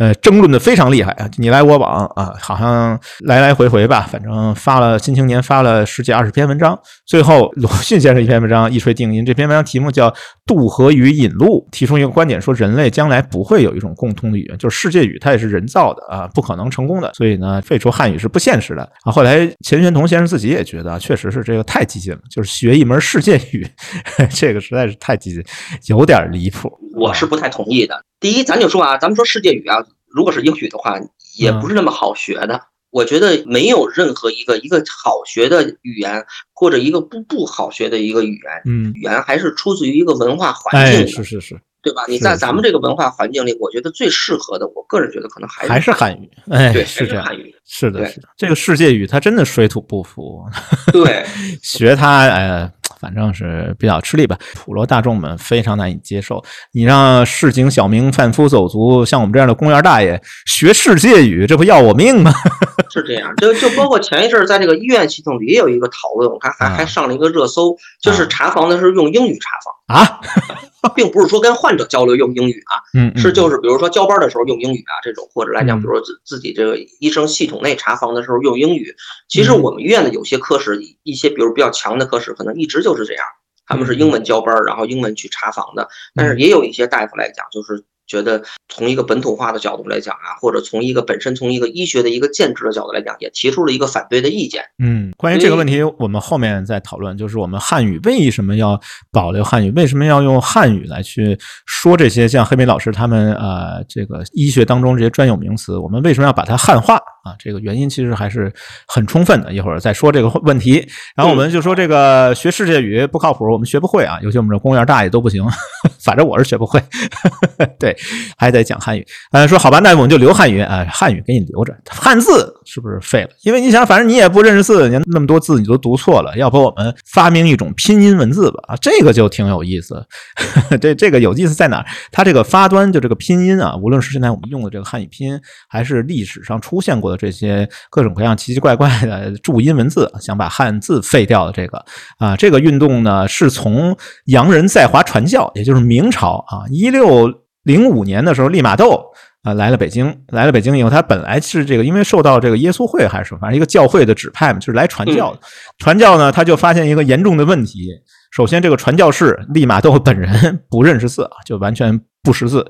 [0.02, 6.76] 呃，争论的非常厉害啊，你来我往啊，好像来来回回吧，反正发了《新青年》发了十几二十篇文章，
[7.06, 9.24] 最后鲁迅先生一篇文章一锤定音。
[9.24, 10.10] 这篇文章题目叫
[10.44, 17.12] 《渡河与引路》，提出一个观点，说人类将来不会有一种共通的语言，就是世界语，它也是人造的啊，不可能成功的。
[17.14, 19.12] 所以呢，废除汉语是不现实的啊。
[19.12, 23.68] 后来钱玄同先生自己也觉得，确实是这个太激进了，就是学一门世界语，
[24.34, 25.44] 这个实在是太激进，
[25.90, 26.72] 有点离谱。
[26.94, 28.04] 我是不太同意的。
[28.20, 31.00] 第一，咱就说啊，咱们说世界语啊，如果是英语的话，
[31.38, 32.62] 也不是那么好学的。
[32.90, 42.04] 我觉得没有任何一个一个好学的语言，或者一个不不好学的一个语言，嗯，语言还是出自于一个文化环境，是是是，对吧？
[42.10, 50.44] 你在咱们这个文化环境里，我觉得最适合的，我个人觉得可能还是还是汉语，哎，对，是这样，汉语，是的，是的，这个世界语它真的水土不服，
[50.92, 51.26] 对，
[51.64, 52.74] 学它，哎呃。
[53.02, 56.44] 反正是比较吃力吧，普罗大众们非常难以接受。
[56.72, 62.32] 你让市井小民、贩夫走卒，像我们这样的公园大爷学世界语，这不要我命吗？
[62.94, 70.20] 是这样，就就包括前一阵在这个医院系统里也有一个讨论，我看还还上了一个热搜，就是查房的时候用英语查房啊。
[70.96, 78.96] 并不是说跟患者交流用英语啊，嗯，是就是比如说交班的时候用英语啊这种，或者来讲，比如说自自己这个医生系统内查房的时候用英语。
[79.30, 83.24] 其实我们医院的有些科室，一些比如比较强的科室，可能一直就是这样，
[83.68, 85.88] 他们是英文交班，然后英文去查房的。
[86.16, 94.62] 但是也有一些大夫来讲，就是觉得从一个本土化的角度来讲啊，或者从一个本身从一个医学的一个建制的角度来讲，也提出了一个反对的意见。
[94.84, 97.18] 嗯，关于这个问题，我们后面再讨论。
[97.18, 98.78] 就是我们汉语为什么要
[99.12, 99.72] 保留汉语？
[99.72, 105.78] 为什么要用汉语来去说这些像黑莓老师他们呃这个医学当中这些专有名词？
[105.78, 107.36] 我们为什么要把它汉化啊？
[107.40, 108.52] 这个原因其实还是
[108.88, 109.52] 很充分的。
[109.54, 110.88] 一会儿再说这个问题。
[111.16, 114.20] 然后我们就说这个学世界语不靠谱，我们学不会啊。
[114.22, 115.44] 尤其我们这公务员大爷都不行，
[116.04, 116.82] 反正我是学不会。
[117.80, 117.96] 对，
[118.38, 119.06] 还得讲汉语。
[119.32, 123.30] 呃，说好吧，那我们就留汉语啊，汉语给你留着，汉字是不是废了？
[123.44, 128.64] 因为你想，反正你也不认识字，你那么多字你都读错了，要不我们发明一种拼音文字吧？
[128.68, 130.06] 啊，这个就挺有意思。
[130.80, 131.86] 这这个有意思在哪？
[132.12, 141.84] 它这个发端就这个拼音啊，无论是现在我们用的这个汉语拼音，还是历史上出现过的这些各种各样奇奇怪怪的注音文字，想把汉字废掉的这个
[142.18, 143.96] 啊，这个运动呢，是从
[144.26, 147.32] 洋人在华传教，也就是明朝啊，一六。
[147.64, 149.00] 零五年的时候，利玛窦
[149.44, 155.40] 啊来了北京，来了北京以后，他本来是这个，因为受到这个耶稣会还是什么，反正一个教会的指派嘛，就是来传教的。
[155.80, 157.90] 传教呢，他就发现一个严重的问题。
[158.32, 162.66] 首先，这个传教士利玛窦本人不认识字啊，就完全不识字。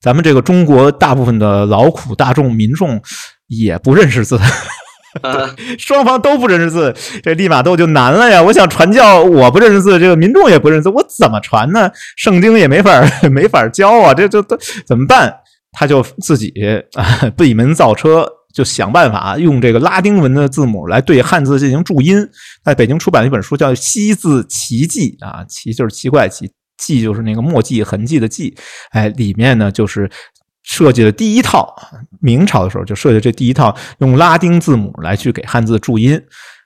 [0.00, 3.00] 咱们这个中国大部分的劳苦大众民众
[3.46, 4.38] 也不认识字。
[5.78, 8.42] 双方都不认识字，这利马窦就难了呀！
[8.42, 11.90] 我想传教，我不认识字，这个民众也不认识字，我怎么传呢？
[12.16, 14.12] 圣经也没法没法教啊！
[14.14, 14.56] 这这都
[14.86, 15.34] 怎么办？
[15.72, 16.52] 他就自己
[16.94, 22.28] 啊闭门造车，就想办法用这个拉丁文的字母来对汉字进行注音。
[22.64, 28.56] 在北京出版了一本书，叫《西字奇迹》啊，奇就是奇怪奇，迹就是那个墨迹痕迹的迹。
[28.90, 30.10] 哎，里面呢就是。
[30.64, 31.74] 设计的第一套，
[32.20, 36.20] 明朝的时候就设计这第一套用拉丁字母来去给汉字注音，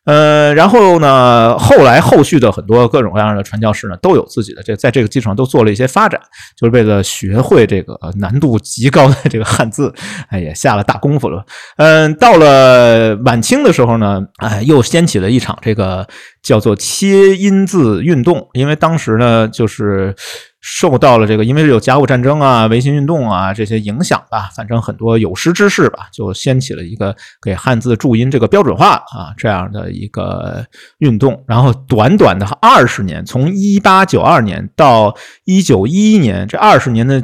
[0.04, 6.20] 呃，然后呢，后来后续的很多各种各样的传教士呢，都有自己的这在这个基础上都做了一些发展，
[6.56, 9.92] 就是为了学会这个难度极高的这个汉字，
[10.30, 11.44] 哎，也下了大功夫了。
[11.76, 16.06] 嗯，到了晚清的时候呢，哎，又掀起了一场这个
[16.42, 20.14] 叫做切音字运动，因为当时呢，就是。
[20.62, 30.64] 受到了这个，因为有甲午战争啊、维新运动啊这些影响吧，反正很多有识之士吧，就掀起了一个给汉字注音这个标准化啊这样的一个
[30.98, 31.44] 运动。
[31.48, 35.12] 然后短短的二十年，从一八九二年到
[35.44, 37.20] 一九一一年这二十年的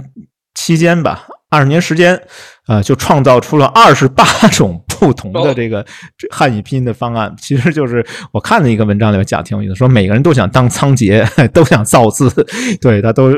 [0.55, 2.21] 期间吧，二十年时间，
[2.67, 4.85] 呃，就创造出了二十八种。
[4.99, 5.85] 不同的这个
[6.31, 12.31] 汉语拼音的方案，其实就是我看了一个文章里面讲挺有意思，说每个人都想当仓颉， 都想造字，
[12.81, 13.33] 对他都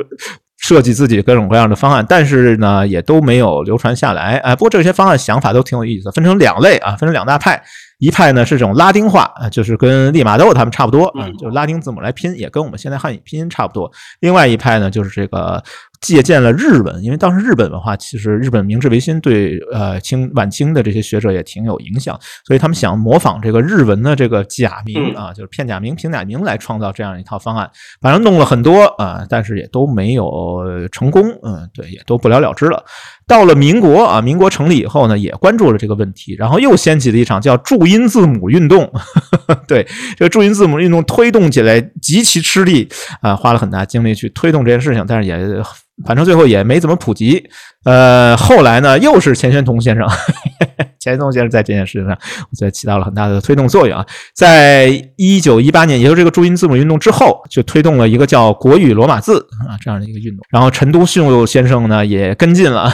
[0.59, 4.37] 设计自己各种各样的方案，但是呢，也都没有流传下来。
[4.39, 7.63] 哎，不过这些方案想法都挺有意思，分成两类啊，分成两大派。
[8.01, 13.89] 一派呢是这种拉丁化，啊，就是跟利玛窦他们差不多，嗯，就拉丁字母来拼，也跟我们现在汉语拼音差不多。
[14.21, 15.63] 另外一派呢就是这个
[16.01, 27.71] 借鉴了日文，因为当时日本文化其实日本明治维新对呃清晚清的这些学者也挺有影响，所以他们想模仿这个日文的这个假名啊，就是片假名、平假名来创造这样一套方案，
[28.01, 32.83] 反正弄了很多啊，但是也都没有成功，嗯，对，也都不了了之了。
[33.31, 38.93] 到了民国啊，民国成立以后呢，也关注了这个问题，然后又掀起了一场叫注音字母运动。
[39.69, 42.89] 对，这个注音字母运动推动起来极其吃力
[43.21, 45.63] 啊，花了很大精力去推动这件事情，但是也
[46.05, 47.49] 反正最后也没怎么普及。
[47.85, 50.05] 呃，后来呢，又是钱玄同先生。
[50.99, 52.15] 钱玄同先生在这件事情上，
[52.51, 54.05] 我觉得起到了很大的推动作用啊。
[54.35, 60.45] 在一九一八年，也就是这个注音字母运动之后，就推动了一个叫国语罗马字啊这样的一个运动。
[60.51, 62.93] 然后陈独秀先生呢也跟进了，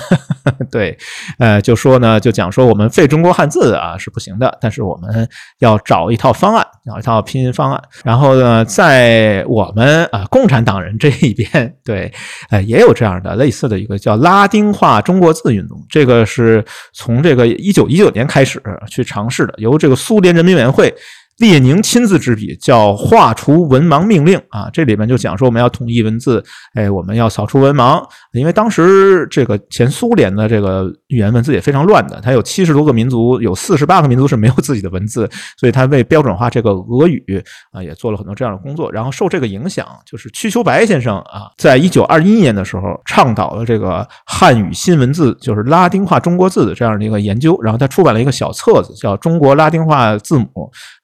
[0.70, 0.96] 对，
[1.40, 5.28] 呃，就说呢，就讲说我们废中国汉字啊是不行的，但是我们
[5.58, 7.82] 要找一套方案，找一套拼音方案。
[8.04, 12.12] 然后呢，在我们啊共产党人这一边，对，
[12.50, 17.96] 呃，也有这样的类似的一个叫拉丁化中国字运动，这个是从这个一九一。
[17.96, 20.94] 一九年开始去尝试的，由这个苏联人民委员会。
[21.38, 35.28] 列宁亲自执笔，叫《画除文盲命令》啊，这里面就讲说我们要统一文字，哎，我们要扫除文盲，因为当时这个前苏联的这个语言文字也非常乱的，它有七十多个民族，有四十八个民族是没有自己的文字，
[35.58, 37.22] 所以他为标准化这个俄语
[37.70, 38.90] 啊，也做了很多这样的工作。
[38.90, 50.46] 然后受这个影响，就是瞿秋白先生啊，在一九二一年的时候倡导了这个汉语新文字，就是拉丁化中国字的这样的一个研究，然后他出版了一个小册子，叫《中国拉丁化字母》，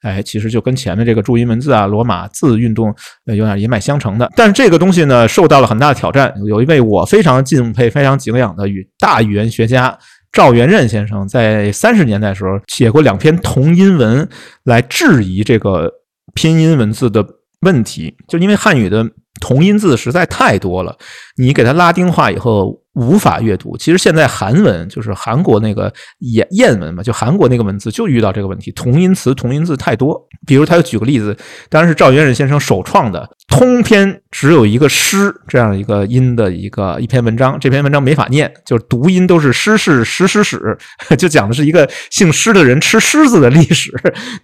[0.01, 0.22] 哎。
[0.23, 2.95] 其实就跟前面这个注音文字啊、罗马字运动
[3.25, 6.33] 呃有点一脉相承的，但是这个东西呢受到了很大的挑战。
[6.47, 9.97] 有一位我非常敬佩、非常敬仰的语大语言学家
[10.31, 14.27] 赵元任先生，在三十年代的时候写过两篇同音文
[14.63, 15.91] 来质疑这个
[16.33, 17.25] 拼音文字的
[17.61, 19.05] 问题，就因为汉语的
[19.41, 20.97] 同音字实在太多了，
[21.37, 22.82] 你给它拉丁化以后。
[22.93, 23.75] 无法阅读。
[23.77, 30.19] 其实现在韩文就是韩国那个燕燕文嘛，就韩国那个文字就遇到这个问题，同音词、同音字太多。
[30.45, 31.35] 比如他举个例子，
[31.69, 37.57] 当然是赵元任先生首创的，通篇只有一个“诗”这样一个音的一个一篇文章。
[37.59, 40.77] 这篇文章没法念，就是读音都是“诗是史史史”，
[41.17, 43.91] 就讲的是一个姓狮的人吃狮子的历史。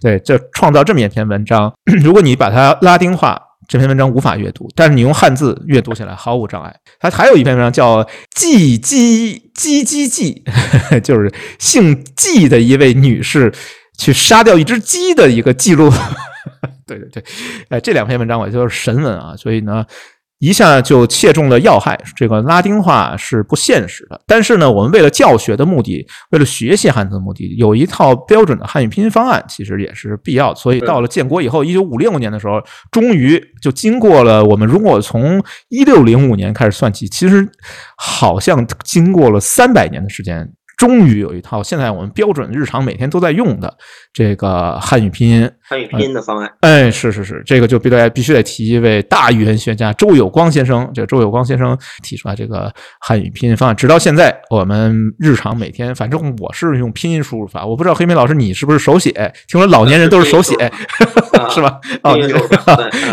[0.00, 1.72] 对，就创造这么一篇文章，
[2.02, 3.40] 如果你把它拉丁化。
[3.70, 6.74] 这篇文章无法阅读，但是你用汉字阅读起来毫无障碍。
[6.98, 8.02] 它还有一篇文章叫
[8.34, 10.42] 《季姬姬姬姬》，
[10.98, 13.54] 就是姓季的一位女士
[13.96, 15.88] 去杀掉一只鸡的一个记录。
[16.84, 17.24] 对 对对，
[17.68, 19.86] 哎，这两篇文章我觉得是神文啊，所以呢。
[20.40, 24.18] 一下就切中了要害，这个拉丁化是不现实的。
[24.26, 30.54] 但是呢，我们为了教学的目的，为了学习汉字的目的，有一套标准的汉语拼音方案，其实也是必要。
[30.54, 32.60] 所以到了建国以后，一九五六年的时候，
[32.90, 37.46] 终于就经过了我们如果从一六零五年开始算起，其实
[37.98, 40.50] 好像经过了三百年的时间。
[40.78, 43.76] 终于有一套现在我们标准日常每天都在用的
[44.14, 46.50] 这个汉语拼音，汉语拼音的方案。
[46.62, 50.90] 哎，是是是，这个就必须必须得提一位大语言学家周有光先生。
[50.92, 57.64] 这周有光先生提出来这个汉语拼音方案，直到现在我们日常每天，反正我是用拼音输入法。
[57.64, 59.12] 我不知道黑莓老师你是不是手写？
[59.46, 60.56] 听说老年人都是手写，
[61.54, 61.78] 是吧？
[62.02, 62.16] 哦，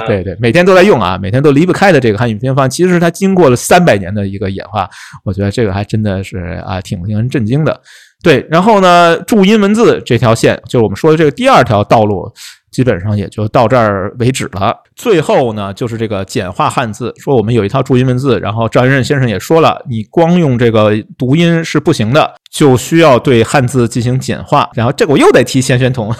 [0.07, 4.89] 对对，每天都在用啊，每天都离不开的这个汉语拼音方案，其实它经过了三百年的一个演化，
[5.23, 7.63] 我觉得这个还真的是啊，挺令人震惊。
[7.63, 7.81] 的
[8.23, 12.31] 对，然后呢，注音文字这条线，就是我们说的这个第二条道路，
[12.77, 14.71] 基本上也就到这儿为止了。
[14.95, 22.35] 最后呢，就是这个简化汉字，说我们有一套注音文字，然后赵元任先生也说了，你光用这个读音是不行的。
[22.49, 26.11] 就需要对汉字进行简化，然后这个我又得提钱玄同，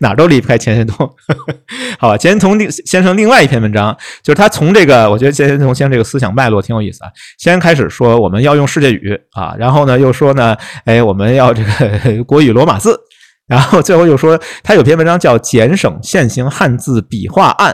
[0.00, 1.08] 哪都离不开钱玄同。
[1.98, 7.10] 好吧，钱玄同先生另外一篇文章，就是他从这个，我觉得钱玄同先生这个思想脉络挺有意思啊。
[7.38, 12.98] 先开始说我们要用世界语啊，然后呢又说呢，哎，我们要这个国语罗马字，
[13.46, 17.72] 然后最后又说他有篇文章叫《简省现行汉字笔画案》。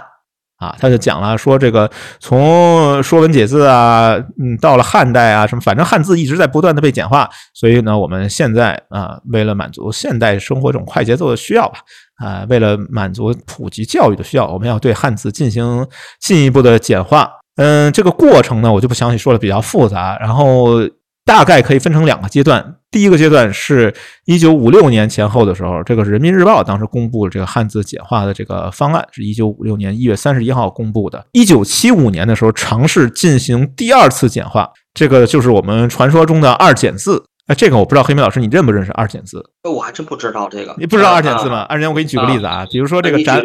[0.58, 11.80] 啊，他就讲了说这个从《说文解字》啊，嗯，到了汉代啊，什么反正汉字一直在不断的被简化，所以呢，我们现在啊，为了满足现代生活这种快节奏的需要吧，
[12.24, 15.84] 啊，为了满足普及教育的需要，我们要对汉字进行
[16.20, 17.28] 进一步的简化。
[17.56, 20.78] 嗯，这个过程呢，我就不详细说了，比较复杂，然后。
[21.24, 22.76] 大概可以分成两个阶段。
[22.90, 23.94] 第一个阶段是
[24.26, 31.24] 一九五六年前后的时候，这个是人民日报当时公布了这个汉字简化的这个方案，是一九五六年一月三十一号公布的。
[31.32, 37.24] 一九七五年的时候，尝试进行第二次简化，这个就是我们传说中的二简字。
[37.46, 39.42] 哎，这个我不知道黑妹老师你认不认识二简字？
[39.64, 40.74] 我还真不知道这个。
[40.78, 41.62] 你不知道二简字吗？
[41.62, 43.42] 二简，我给你举个例子啊，比如说这个展，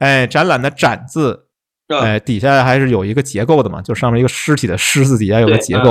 [0.00, 1.44] 哎，展览的展字。
[1.96, 5.90] 哎，底下还是有一个结构的嘛，就上面一个尸体的“尸”字底下有个结构。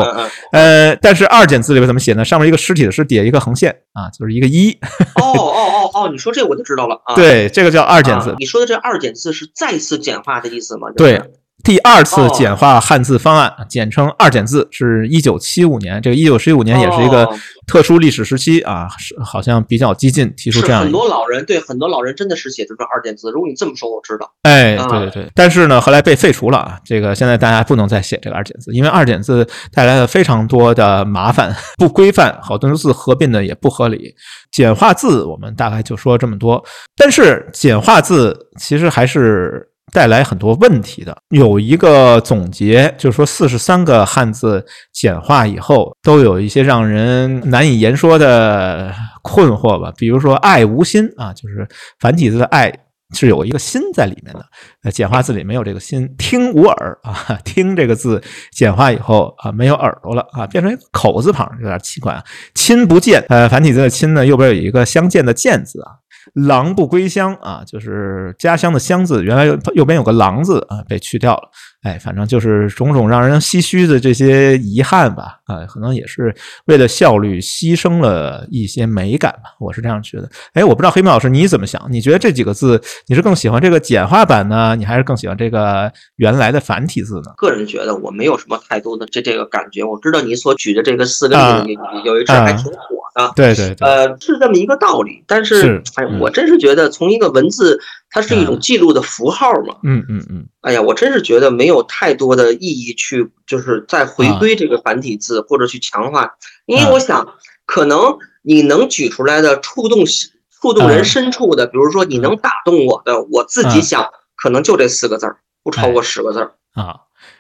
[0.52, 2.24] 呃，但是二简字里边怎么写呢？
[2.24, 4.72] 上面一个尸体的“尸”，底下一个横线啊，就是一个一。
[5.16, 7.16] 哦哦哦哦，你说这我就知道了啊。
[7.16, 8.36] 对，这个叫二简字。
[8.38, 10.88] 你说的这二简字是再次简化的意思吗？
[10.96, 11.22] 对。
[11.64, 16.02] 第二次简化汉字方案，简称二简字，是一九七五年。
[16.02, 17.28] 这个一九七五年也是一个
[17.66, 20.84] 特殊历史时期啊，是好像比较激进，提出这样。
[20.84, 23.32] 很多老人对很多老人真的是写这种二简字。
[23.32, 24.32] 如果你这么说，我知道。
[24.44, 25.32] 哎，对对对。
[25.36, 26.80] 但是呢，后来被废除了啊。
[26.86, 34.16] 这个现在大家不能再写这个二简字，因为二简字带来了非常多的麻烦，不规范，好多字合并的也不合理。
[34.52, 36.64] 简化字，我们大概就说这么多。
[36.96, 39.68] 但是简化字其实还是。
[39.94, 49.92] 带来很多问题的，有一个总结，就是说四十三个汉字简化以后，都有一些让人难以言说的困惑吧。
[49.98, 51.68] 比如说“爱无心”啊，就是
[52.00, 52.72] 繁体字的“爱”
[53.16, 54.46] 是有一个心在里面的，
[54.84, 56.14] 呃，简化字里没有这个心。
[56.18, 58.22] 听无耳啊，听这个字
[58.52, 62.22] 简化以后啊，没有耳朵了啊，变成一个口字旁，有点奇怪啊。
[62.54, 65.92] 亲不见，呃，繁体字的“亲”呢，右边有一个相见的“见”字啊。
[66.34, 71.50] 狼不归乡啊，就是家乡的乡字，原来右右边有个狼字啊，被去掉了。
[71.84, 80.30] 哎，反正就是种种让人唏嘘的这些遗憾吧，啊，可能也是为了效率牺牲了一些美感吧，我是这样觉得。
[80.54, 81.82] 哎，我不知道黑木老师你怎么想？
[81.90, 87.32] 你觉得这几个字你是更喜欢这个简化版呢，你还是更喜欢这个原来的繁体字呢？
[87.38, 89.84] 个人觉得我没有什么太多的这这个感觉。
[89.84, 95.24] 我知道你所举的这个四个例子有一阵还挺火的，对对，呃，是这么一个道理。
[95.28, 97.80] 但是，哎，我真是觉得从一个文字。
[98.10, 99.76] 它是一种记录的符号嘛？
[99.84, 100.48] 嗯嗯嗯。
[100.62, 106.32] 哎呀，我真是觉得没有太多的意义去，就是再回归这个繁体字或者去强化，
[106.68, 110.06] 因为我想，可能你能举出来的触动
[110.50, 116.96] 触动人深处的，比如说你能打动我的，我自己想，可能就这四个字儿，不超过十个字儿啊。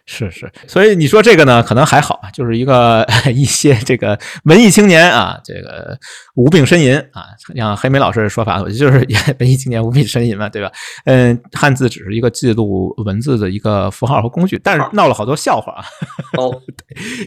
[0.09, 3.05] 是是，所以你说这个呢，可能还好啊，就是一个
[3.35, 5.99] 一些这个文艺青年啊，这个
[6.35, 9.05] 无病呻吟啊，像黑莓老师的说法，我就是
[9.39, 10.71] 文艺青年无病呻吟嘛，对吧？
[11.03, 15.83] 嗯，汉字只是一个记录文字的一个符号和工具，但是闹了好多笑话啊。
[16.39, 16.61] 哦，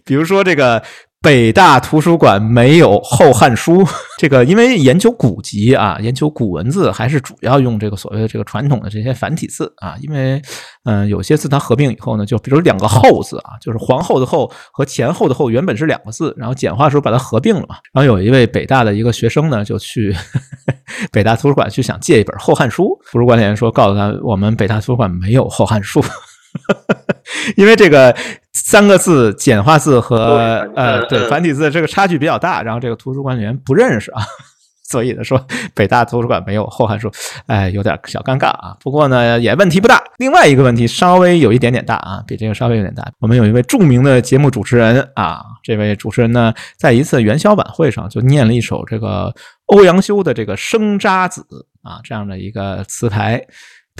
[0.04, 0.82] 比如说这个。
[1.22, 3.84] 北大图书馆没有《后汉书》，
[4.16, 9.94] 这个因为研究古籍啊，研究古文字还是主要用这个所谓的这个传统的这些繁体字啊。
[10.00, 10.40] 因为
[10.84, 17.76] 嗯，有些字它合并以后呢，就比如两个“后”字啊，就是皇后的“后”和前后的“后”原本是两个字，然后简化的时候把它合并了嘛。
[17.92, 20.16] 然后有一位北大的一个学生呢，就去
[21.12, 26.00] 北大图书馆去想借一本《后汉书》，图书管理员说告诉他，我们北大图书馆没有《后汉书》。
[27.56, 28.14] 因为这个
[28.52, 34.22] 三个字简化字和呃对繁体字这个差距比较大，然后这个图书管理员不认识啊，
[34.90, 37.08] 所以呢说北大图书馆没有《后汉书》，
[37.46, 38.76] 哎，有点小尴尬啊。
[38.80, 40.02] 不过呢也问题不大。
[40.18, 43.08] 另外一个问题稍微有一点点大啊，比这个稍微有点大。
[43.20, 49.32] 我们有一位著名的节目主持人啊，这位主持人呢在一次元宵晚会上就念了一首这个
[49.66, 51.46] 欧阳修的这个《生渣子》
[51.88, 53.40] 啊这样的一个词牌。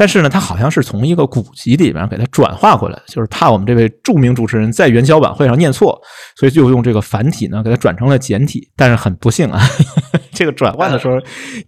[0.00, 6.00] 但是呢，他好像是从一个古籍里边给他转化过来，就是怕我们这位著名主持人在元宵晚会上念错，
[6.36, 8.66] 所以就用这个繁体呢给他转成了简体。
[8.74, 9.60] 但是很不幸啊，
[10.32, 11.18] 这个转换的时候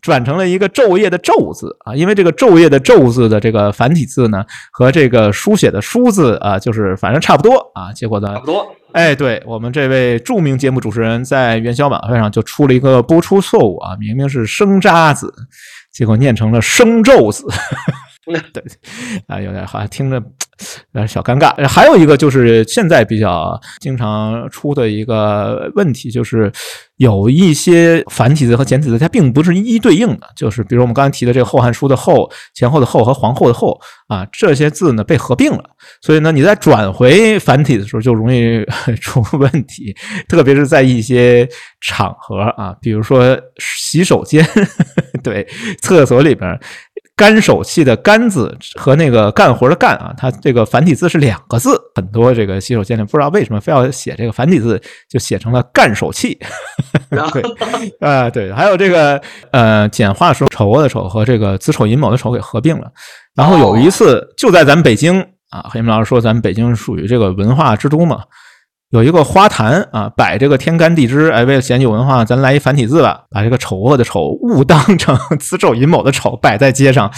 [0.01, 7.93] 转成了一个昼夜的昼字啊，因为这个昼夜的昼字的这个繁体字呢和这个书写的书字啊，就是反正差不多啊。
[7.93, 8.67] 结果呢，差不多。
[8.93, 15.31] 哎，对我们这位著名节目主持人在元宵晚会上就出了一个播出错误啊，明明是生渣子，
[15.93, 17.47] 结果念成了生咒子。
[18.53, 18.63] 对，
[19.27, 21.67] 啊，有点好像听着有点小尴尬。
[21.67, 26.51] 还有一个就是现在比较经常出的一个问题，就是
[26.99, 30.29] 有一些繁体字和简体字它并不是一一对应的。
[30.37, 35.65] 就是比如我们刚才提的这个《后汉书》的“后”前后的“后”和皇后的“后”啊，这些字呢被合并了，
[36.01, 38.65] 所以呢你在转回繁体的时候就容易
[39.03, 39.93] 出问题，
[40.29, 41.49] 特别是在一些
[41.81, 44.47] 场合啊，比如说洗手间，
[45.25, 45.45] 对，
[45.81, 46.57] 厕所里边。
[47.15, 51.79] 干手器的“干”字和那个干活的“干”啊，它这个繁体字是两个字。
[51.95, 56.39] 很多这个洗手间里不知道为什么非要写这个繁体字，就写成了“干手器”。
[57.33, 57.43] 对，
[58.01, 62.91] 啊，对，还有这个呃，简化时候“丑恶”的“丑”和这个“子丑寅卯”的“丑”给合并了。
[63.35, 68.23] 然后有一次就在咱们北京啊，黑木老师说咱们北京属于这个文化之都嘛。
[68.93, 77.11] 有一个花坛啊，摆这个天干地支，哎，为了显有文化，咱来一繁体字吧，把这个丑恶的丑误当成 子丑寅卯的丑摆在街上，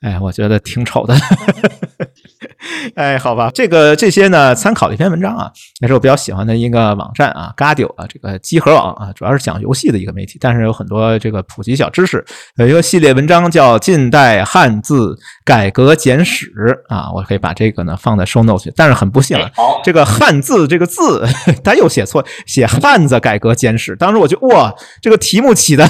[0.00, 1.16] 哎，我觉得挺丑的。
[2.96, 5.50] 哎，好吧，这个这些呢，参考的一篇文章啊，
[5.80, 12.24] 也是我比较喜欢的一个网站啊，Gadio 啊，这个机核网啊，主要是讲游戏的一个媒体，但是有很多这个普及小知识。
[12.56, 16.46] 有一个系列文章叫《近代汉字改革简史》
[16.94, 19.48] 啊，我可以把这个呢放在 show notes，但是很不幸啊，
[19.84, 21.24] 这个汉字这个字
[21.62, 23.94] 他又写错，写汉字改革简史。
[23.94, 25.88] 当时我就哇，这个题目起的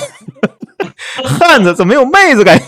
[1.25, 2.61] 汉子怎么有妹子改？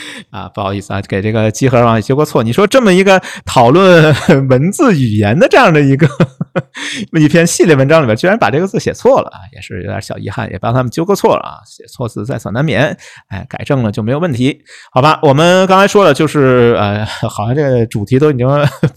[0.30, 2.42] 啊，不好意思啊，给这个集合网纠过错。
[2.42, 4.14] 你说这么一个讨论
[4.48, 6.08] 文字语言的这样的一个
[7.18, 11.58] 一篇系列文章里面，居然把这个字写错了啊，也是有点小遗憾，也帮他们纠个错了啊。
[11.66, 12.96] 写错字在所难免，
[13.28, 14.60] 哎，改正了就没有问题，
[14.92, 15.18] 好吧？
[15.22, 18.46] 我们刚才说了，就是呃，好像这个主题都已经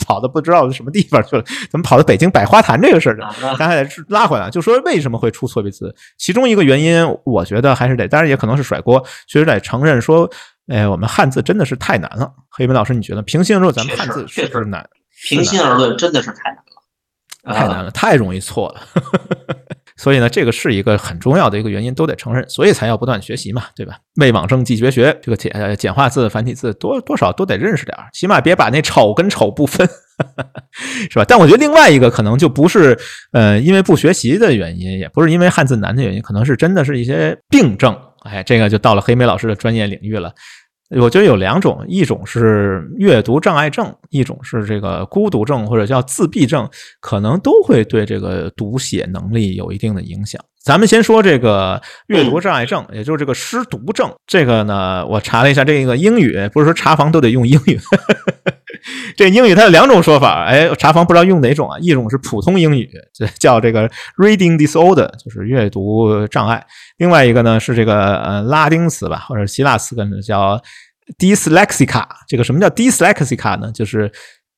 [0.06, 3.30] 跑到不知道什么地方去了，怎么跑到北京百花坛这个事儿了？
[3.58, 5.94] 刚才拉回来，就说为什么会出错别字？
[6.18, 10.30] 其中一个原因，我觉得还是得，当然也可能是甩锅，确实得承认说。
[10.72, 12.32] 哎，我们汉字真的是太难了。
[12.50, 14.88] 黑文老师，你觉得平心而论，咱们汉字确实难。
[15.28, 16.64] 平心而论，真的是太难
[17.54, 18.82] 了，太难了，太容易错了。
[19.98, 23.98] 所以呢，这个是一个很重要的一个原因，都得承认，所以才要不断学习嘛，对吧？
[24.16, 29.88] 为往圣继绝学，这个简简化字、繁体字，多多少都得认识点儿，起码别把那丑跟丑不分，
[31.12, 31.26] 是吧？
[31.28, 32.98] 但我觉得另外一个可能就不是
[33.34, 37.96] 呃，因为不学习的原因，也不是因为汉字难的原因，可能是真的是一些病症。
[38.24, 40.32] 哎，这个就到了黑莓老师的专业领域了。
[41.00, 46.70] 我觉得有两种，一种是阅读障碍症，一种是这个孤独症或者叫自闭症，
[47.00, 50.44] 可能都会对这个读写能力有一定的影响。
[50.64, 54.12] 咱们先说这个阅读障碍症，也就是这个失读症。
[54.28, 57.80] 这个呢，我查了一下，这个英语不是说查房都得用英语，
[59.16, 60.46] 这英语它有两种说法。
[60.46, 61.78] 哎，查房不知道用哪种啊？
[61.80, 66.60] 一种是普通英语，这叫这个 reading disorder，就是阅读障碍；
[66.98, 70.62] 另外一个呢是这个呃拉丁词吧，或者希腊词，跟叫
[71.18, 72.06] dyslexica。
[72.28, 73.72] 这个什么叫 dyslexica 呢？
[73.72, 74.12] 就是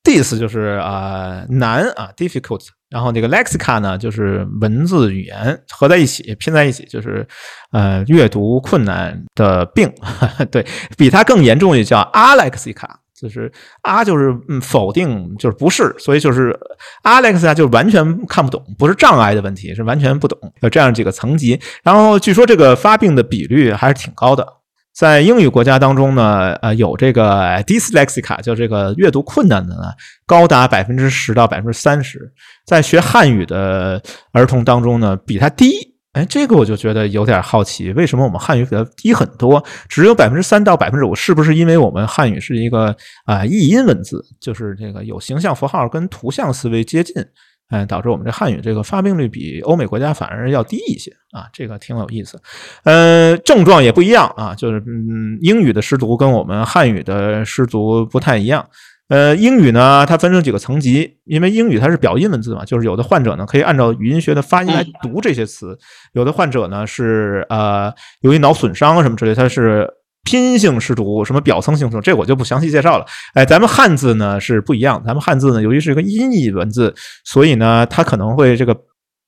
[0.03, 2.67] dis 就是啊难啊 difficult。
[2.89, 7.28] 然后这个 lexica 呢，就是文字语言合在一起拼在一起，就是
[7.71, 9.91] 呃阅读困难的病。
[10.51, 10.63] 对
[10.95, 12.88] 比它更严重也叫 alexica，
[13.24, 13.49] 就是
[13.82, 16.53] 啊就是嗯否定，就是不是，所以就是
[17.03, 20.38] Alex 啊就完全看不懂，不是障碍的问题，是完全不懂。
[20.59, 21.57] 有这样几个层级。
[21.82, 24.45] 然后据说这个发病的比率还是挺高的。
[24.93, 29.86] 在英语国家当中呢，呃，有这个 dyslexica，就这个阅读困难的呢，
[30.28, 32.32] 高达百分之十到百分之三十。
[32.67, 33.99] 在学汉语的
[34.34, 35.92] 儿童当中呢，比它低。
[36.14, 41.16] 哎，这个我就觉得有点好奇，为什么我们汉语比它低很多，只有百分之三到百分之五？
[41.16, 42.95] 是不是因为我们汉语是一个
[43.26, 47.16] 啊译音文字，就是这个有形象符号跟图像思维接近？
[47.70, 52.39] 哎，导致我们这汉语这个发病率比欧美国家反而要低一些啊，这个挺有意思。
[52.84, 58.64] 呃，症状也不一样啊，就是嗯，英语的失读跟我们汉语的失读不太一样。
[59.14, 65.78] 呃，英语呢，它分成几个层级，因为英语它是表音文字嘛，就是有的患者呢可以按照语音学的发音来读这些词，
[66.14, 69.88] 有的患者呢是呃由于脑损伤什么之类，它是。
[70.26, 73.05] 拼音性失读，什么表层性失读，这我就不详细介绍了。
[73.34, 76.95] 哎，咱们汉字呢是不一样，咱们汉字呢由于是一个音译文字，
[77.26, 78.74] 所以呢它可能会这个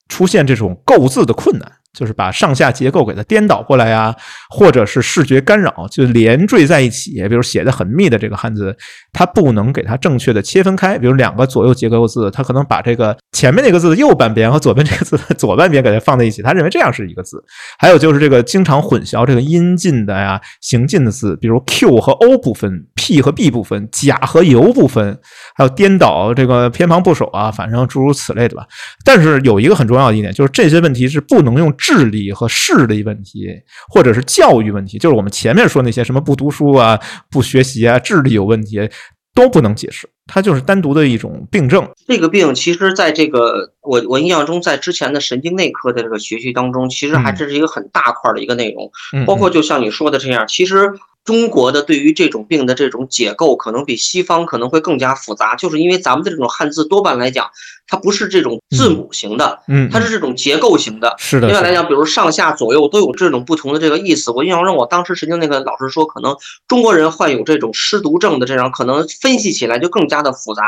[0.08, 1.70] 出现这种构字的困难。
[1.96, 4.14] 就是把上下结构给它颠倒过来呀，
[4.50, 7.14] 或者是视觉干扰，就连缀在一起。
[7.28, 8.76] 比如写的很密的这个汉字，
[9.14, 10.98] 它不能给它正确的切分开。
[10.98, 17.41] 比如两个左右结构字，它可能把这个前面那个字的右半边和左边这个字的左半边给它放在一起，他认为这样是一个字。
[17.80, 25.18] 还有就是这个经常混淆这个音近的呀、行进的字，比如 Q 和 O 不分，P 和 B 不分，甲和尤不分，
[25.56, 28.66] 还有颠倒这个偏旁部首啊，反正诸如此类的吧。
[29.04, 31.72] 但是有一个很重要的一点，就是这些问题是不能用。
[31.86, 33.48] 智力和视力问题，
[33.88, 38.90] 或者是教育问题，就是我们前面说那些什么不读书啊、不学习啊、智力有问题，
[39.36, 40.10] 都不能解释。
[40.26, 41.88] 它就是单独的一种病症。
[42.08, 48.90] 这个病其实在这个我我印象中，在之前的神经内科的这个学习当中，其实还真是一个很大块的一个内容。
[49.28, 50.92] 包括就像你说的这样，其实。
[51.26, 57.50] 中国的对于这种病的这种解构，可能比西方可能会更加复杂，就是因为咱们的这种汉字多半来讲，
[57.88, 61.16] 它不是这种字母型的，嗯，它是这种结构型的。
[61.18, 61.48] 是的。
[61.48, 64.32] 另外来讲，比如上下左右都有这种不同的这个意思。
[64.32, 66.36] 我印象中，我当时神经那个老师说，可能
[66.68, 70.64] 中国人患有这种失读症的这样，可能分析起来就更加的复杂。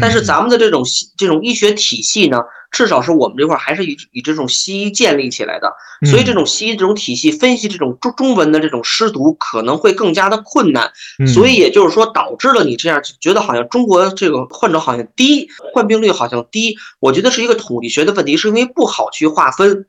[0.00, 0.84] 但是咱们的这种
[1.16, 2.40] 这种医学体系呢？
[2.72, 5.72] 至少是我们这块还是以以这种西医建立起来的，
[6.08, 10.88] 所以这种西医这种体系分析这种中中文的这种失读可能会更加的困难，
[11.34, 16.59] 所以也就是说导致了你这样觉得好像中国这个患者好像低，患病率好像低，
[16.98, 19.86] 我觉得是一个统计学的问题，是因为不好去划分。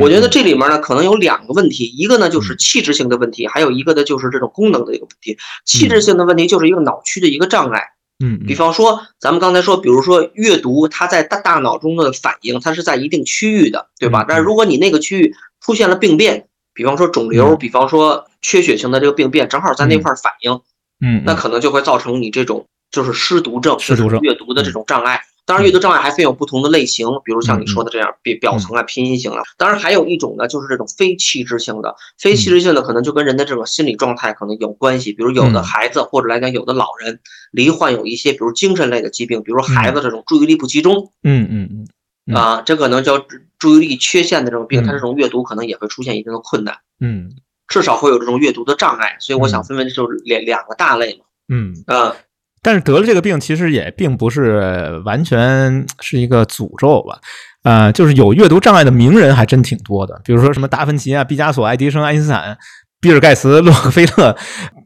[0.00, 5.38] 我觉得这里面呢可能有两个问题，一个呢就是器质性的问题，还有一个呢就是这种功能的一个问题。
[5.64, 7.82] 器质性的问题就是一个脑区的一个障碍。
[8.20, 14.24] 嗯，比方说咱们刚才说，比如说阅读，它在大大脑中的反应，它是在一定区域的，对吧？
[14.28, 20.60] 但如果你那个区域出现了病变，比方说肿瘤，比方说缺血性的这个病变，正好在那块反应，
[21.00, 25.20] 嗯，那可能就会造成你这种就是失读症，失读症阅读的这种障碍。
[25.48, 29.40] 当然，阅读障碍还分有不同的类型，比如像你说的这样，表表层啊、拼音型啊。
[29.56, 31.96] 当然，还有一种呢，就是这种非气质性的。
[32.18, 35.10] 非气质性的可能就跟人的这种心理状态可能有关系。
[35.14, 37.18] 比如有的孩子或者来讲有的老人
[37.50, 41.86] 罹患有一些，比如精神类的疾病，比如说孩子这种注意力不集中，嗯嗯
[42.26, 43.18] 嗯，啊，这可能叫
[43.58, 46.76] 注意力缺陷的这种病，他这种阅读可能也会出现一定的困难。
[47.00, 47.32] 嗯，
[47.68, 49.16] 至少会有这种阅读的障碍。
[49.18, 51.24] 所以我想分为就是两两个大类嘛。
[51.48, 52.14] 嗯啊。
[52.62, 57.18] 但是得了这个病，其实也并不是完全是一个诅咒吧？
[57.62, 62.56] 呃，就是有阅读障碍的名人还真挺多的，比如说什么达芬奇啊、毕加索、爱迪生、爱因斯坦、
[63.00, 64.36] 比尔盖茨、洛克菲勒、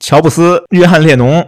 [0.01, 1.47] 乔布斯、约翰列侬、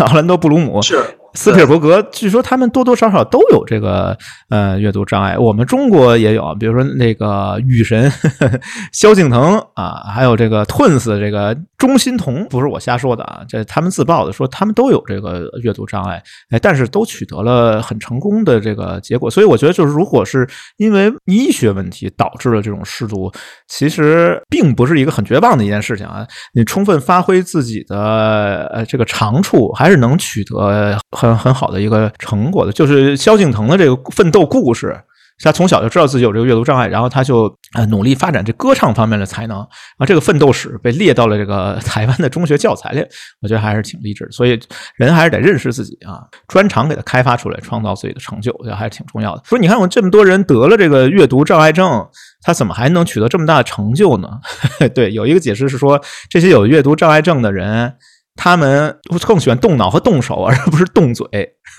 [0.00, 0.82] 奥兰多布鲁姆。
[0.82, 0.98] 是。
[1.34, 4.16] 斯皮尔伯格，据说他们多多少少都有这个
[4.50, 5.36] 呃阅读障碍。
[5.38, 8.12] 我们中国也有，比如说那个雨神
[8.92, 19.30] 萧敬腾啊，还有这个 Twins 这个钟欣桐，不是我瞎说的啊，这他们自曝的，说他们都有这个阅读障碍，哎，但是都取得了很成功的这个结果。
[19.30, 20.46] 所以我觉得，就是如果是
[20.76, 23.32] 因为医学问题导致了这种失读，
[23.68, 26.26] 其实并不是一个很绝望的一件事情啊。
[26.52, 30.98] 你充分发挥自己的呃这个长处，还是能取得。
[31.22, 34.98] 很很好的一个成果的，就是萧敬腾的这个奋斗故事。
[35.44, 39.58] 他从小就知道自己有这个阅读障碍，然后他就呃努力发展这歌唱方面的才能。
[39.98, 43.04] 啊，这个奋斗史被列到了这个 台湾的中学教材里，
[43.40, 44.28] 我觉得还是挺励志。
[44.30, 44.60] 所以
[44.94, 49.42] 人还是得认识自己啊，专长给他开发出来，创造自己的成就，我觉得还是挺重要的。
[49.44, 52.06] 说你看，我这么多人得了这个阅读障碍症，
[52.42, 54.28] 他怎么还能取得这么大的成就呢？
[54.94, 56.00] 对，有一个解释是说，
[56.30, 57.94] 这些有阅读障碍症的人。
[58.42, 58.92] 他们
[59.24, 61.24] 更喜欢动脑和动手，而不是动嘴。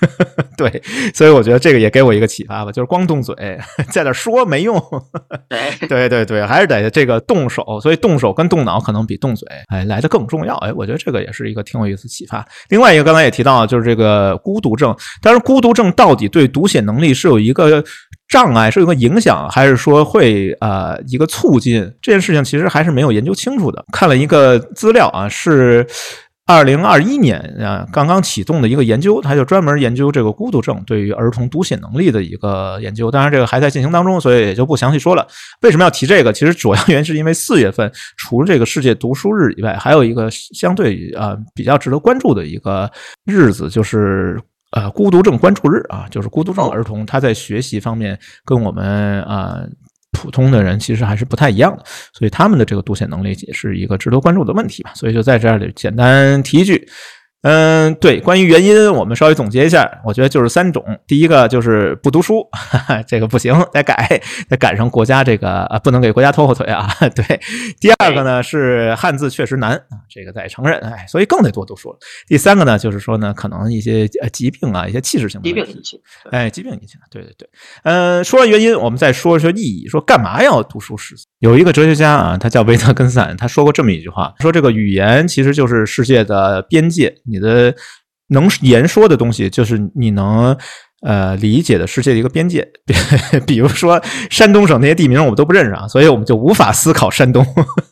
[0.56, 0.82] 对，
[1.14, 3.34] 所以我觉得这个也给我一个启发吧，就是光动嘴
[3.92, 4.82] 在那说没用。
[5.86, 7.78] 对对对，还是得这个动手。
[7.82, 10.54] 所以动手跟动脑可能比动嘴哎来的更重要。
[10.56, 12.42] 哎，我觉得这个也是一个挺有意思启发。
[12.70, 14.96] 另外一个刚才也提到，就是这个孤独症。
[15.20, 17.84] 但是孤独症到底对读写能力是有一个
[18.26, 21.92] 障碍，是有个影响，还是说会呃一个促进？
[22.00, 23.84] 这件事情其实还是没有研究清楚的。
[23.92, 25.86] 看了一个资料啊，是。
[26.46, 33.10] 二零二一年啊，刚刚启动的一个研究，它就专门研究这个孤独症对于儿童读写能力的一个研究。
[33.10, 35.26] 当然，这个还在进行当中，所以也就不详细说了。
[35.62, 36.34] 为什么要提这个？
[36.34, 42.90] 其实主要原因是因为四月份除了这个世界读书日以外，还有一个相对啊比较值得关注的一个
[43.24, 44.38] 日子，就是
[44.72, 49.60] 呃孤独症关注日啊，就是孤独症儿童他在学习方面跟我们啊。
[50.14, 51.84] 普通的人其实还是不太一样的，
[52.14, 54.92] 所以他们的这个读写能力也是一个值得关注的问题吧。
[54.94, 56.88] 所以就在这里简单提一句。
[57.44, 60.82] 嗯，对，关于原因，我们稍微总结一下，我觉得就是三种。
[61.06, 64.18] 第一个就是不读书，哈哈这个不行，得改，
[64.48, 66.88] 得赶上国家这个啊，不能给国家拖后腿啊。
[67.14, 67.38] 对，
[67.78, 71.98] 第二个呢是汉字确实难啊，这个得承认，哎，所以更得多读书了。
[72.26, 76.00] 第三个呢就是说呢，可能一些呃疾病啊，一些气质性的疾病引起，
[76.30, 77.46] 哎，疾病引起的，对对对。
[77.82, 81.26] 嗯，说完原因，我们再说说意义，说干嘛要读书识字？
[81.40, 87.14] 有一个哲学家啊，他叫维特根斯坦，他说过这么一句话，说这个语言其实就是世界的边界。
[87.34, 87.74] 你的
[88.28, 90.56] 能言说的东西，就是你能
[91.06, 92.66] 呃理解的世界的一个边界。
[93.46, 94.00] 比如说
[94.30, 97.44] 山东省那些地名，我们都不认识啊，所以我们就无法思考山东。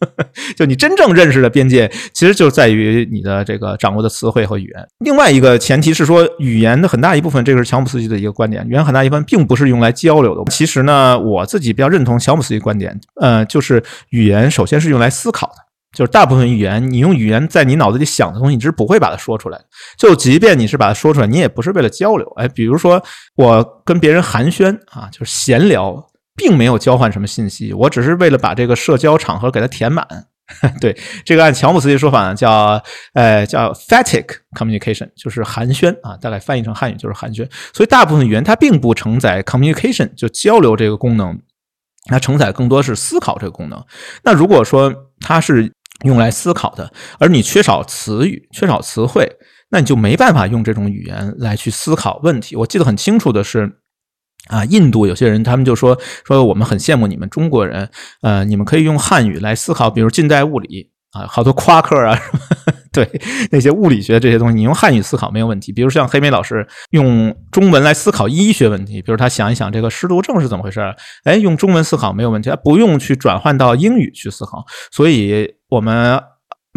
[0.56, 4.86] 就你真正认识的边界，其实就在于你的这个掌握的词汇和语言。
[5.00, 10.50] 另外一个前提是说，语言的很大一部分，这个是乔姆斯基的一个观点，语言很大一部分并不是用来交流的。
[10.50, 15.71] 其实呢，我自己比较认同乔姆斯基观点，呃，就是语言首先是用来思考的。
[15.92, 19.60] 就是大部分语言，你用语言在你脑子里想的东西，你是不会把它说出来。
[19.98, 22.26] 就即便你是把它说出来，你也不是为了交流。
[22.36, 23.02] 哎，比如说
[23.36, 30.06] 我跟别人寒暄啊，就是闲聊，并没有交换什么信息，我只是为了把这个社交场合给它填满。
[30.80, 30.94] 对，
[31.24, 32.82] 这个按乔姆斯基说法呢，叫
[33.14, 37.48] 呃叫 fatigue communication，就是寒暄啊，大概翻译成汉语就是寒暄。
[37.72, 41.38] 所以大部分语言它并不承载 communication 就交流这个功能，
[42.06, 43.82] 它承载更多是思考这个功能。
[44.24, 45.72] 那如果说它是
[46.04, 49.30] 用来思考的，而你缺少词语、缺少词汇，
[49.70, 52.56] 那你就没办法用这种语言来去思考问题。
[52.56, 53.78] 我记得很清楚的是，
[54.48, 57.88] 啊，印度有些人他们就说说我们很羡慕你们中国人，
[58.22, 63.08] 呃，你们可以用汉语来思考，比如近代物理啊，好多夸克啊，什 么对
[63.50, 65.72] 那些物理学这些东西，你用汉语思考没有问题。
[65.72, 70.80] 比如像黑莓老师用中文来思考医学问题，比如他想一想这个失读症是怎么回事，
[71.24, 74.66] 哎，用中文思考没有问题，不用去转换到英语去思考。
[74.90, 75.54] 所以。
[75.72, 76.22] 我们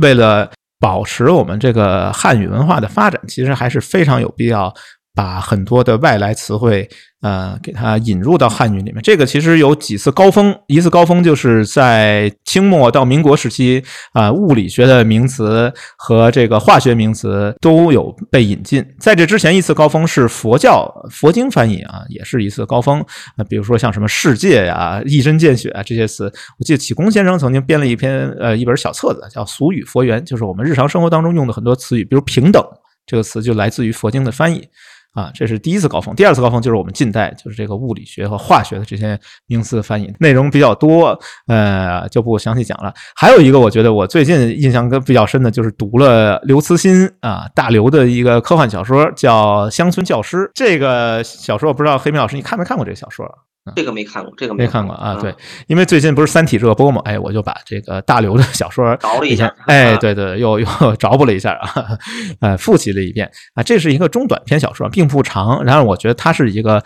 [0.01, 0.49] 为了
[0.79, 4.73] 保持我们这个汉语文化的发展，其实还是非常有必要。
[5.15, 6.87] 把很多的外来词汇，
[7.21, 9.01] 呃，给它引入到汉语里面。
[9.01, 13.81] 这个其实有几次高峰，一次高峰就是在清末到民国时期，
[14.11, 18.85] 啊，物理学的名词和这个化学名词都有被引进。
[18.99, 22.99] 在这之前，一次高峰是佛教佛经翻译啊，也是一次高峰。
[23.37, 26.25] 啊，比如说像什么世界呀、一针见血啊这些词，
[26.59, 32.61] 我记得启功先生曾经编了一篇呃一本小册子，叫《俗语佛源》，就是我们日常生活当中用的很多词语，比如平等
[33.07, 34.67] 这个词就来自于佛经的翻译。
[35.15, 36.13] 啊，这是第一次高峰。
[36.13, 39.17] 第二次高峰就是我们近代，就是这个物理学和化学的这些
[39.47, 41.17] 名词的翻译，内容比较多，
[41.47, 42.93] 呃，就不详细讲了。
[43.15, 50.37] 还有一个，我觉得我最近印象跟比较深的就是读了刘慈欣啊，大刘的一个科幻小说，叫《乡村教师》。
[50.53, 53.25] 这个小说我不知道黑明老师你看没看过这个小说？
[53.73, 55.15] 这个没看过，这个没看过啊。
[55.19, 55.33] 对，
[55.67, 60.67] 因为最近不是《三体》热播嘛，哎，我就把这个大刘的小说找了一下，哎，对对，又又
[60.99, 61.97] 找补了一下啊，
[62.41, 63.63] 呃，复习了一遍啊。
[63.63, 65.63] 这是一个中短篇小说，并不长。
[65.63, 66.83] 然后我觉得它是一个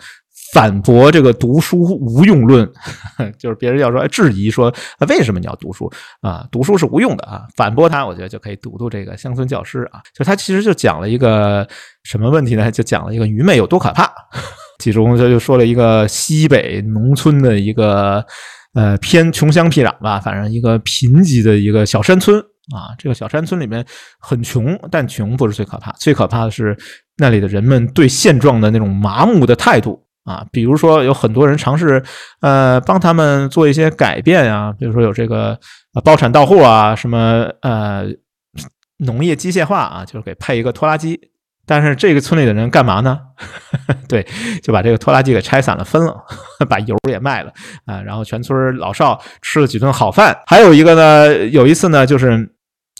[0.54, 2.66] 反驳这个读书无用论，
[3.38, 4.72] 就是别人要说质疑说
[5.06, 5.92] 为什么你要读书
[6.22, 6.46] 啊？
[6.50, 7.42] 读书是无用的啊。
[7.56, 10.00] 反驳他，我觉得就可以读读这个乡村教师啊。
[10.14, 11.68] 就他其实就讲了一个
[12.04, 12.70] 什么问题呢？
[12.70, 14.10] 就讲了一个愚昧有多可怕。
[14.80, 18.24] 其中他就说了一个西北农村的一个
[18.74, 22.36] 呃偏穷乡僻壤吧，反正一个贫瘠的一个小山村
[22.74, 22.90] 啊。
[22.98, 23.84] 这个小山村里面
[24.18, 26.76] 很穷，但穷不是最可怕，最可怕的是
[27.18, 30.44] 那里的人们对现状的那种麻木的态度啊。
[30.50, 32.02] 比如说有很多人尝试
[32.40, 35.58] 呃帮他们做一些改变啊，比如说有这个
[36.02, 38.06] 包产到户啊，什么呃
[38.98, 41.29] 农业机械化啊，就是给配一个拖拉机。
[41.70, 43.16] 但是这个村里的人干嘛呢？
[44.08, 44.26] 对，
[44.60, 46.16] 就把这个拖拉机给拆散了，分了，
[46.68, 47.52] 把油也卖了
[47.86, 48.02] 啊。
[48.02, 50.36] 然后全村老少吃了几顿好饭。
[50.48, 52.50] 还有一个呢，有一次呢，就是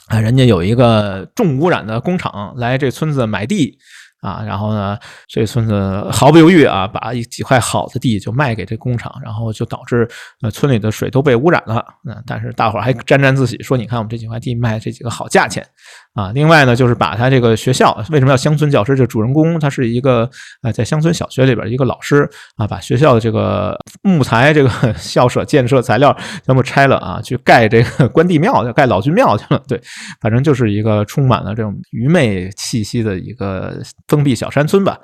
[0.06, 3.76] 啊，人家有一个重污染的工厂来这村子买地。
[4.20, 10.06] 啊，然后呢，这村子毫不犹豫啊，把一几块好的地就卖给这工厂，然后就导致
[10.42, 11.82] 呃村里的水都被污染了。
[12.06, 15.66] 嗯，但是大伙儿还沾沾自喜，说你看我们这几块地卖这几个好价钱
[16.12, 16.30] 啊。
[16.34, 18.94] 另外呢，就是把他这个学校为什么要乡村教师？
[18.94, 20.28] 这主人公他是一个
[20.62, 24.68] 呃在乡村小学里边一个老师啊，把学校的这个木材这个
[24.98, 26.14] 校舍建设材料
[26.44, 29.62] 全部拆了啊，去盖这个关帝庙，要盖老君庙去了。
[29.66, 29.80] 对，
[30.20, 33.80] 反正就是一个充满了这种愚昧气息的一个。
[34.10, 34.98] 封闭小山村吧，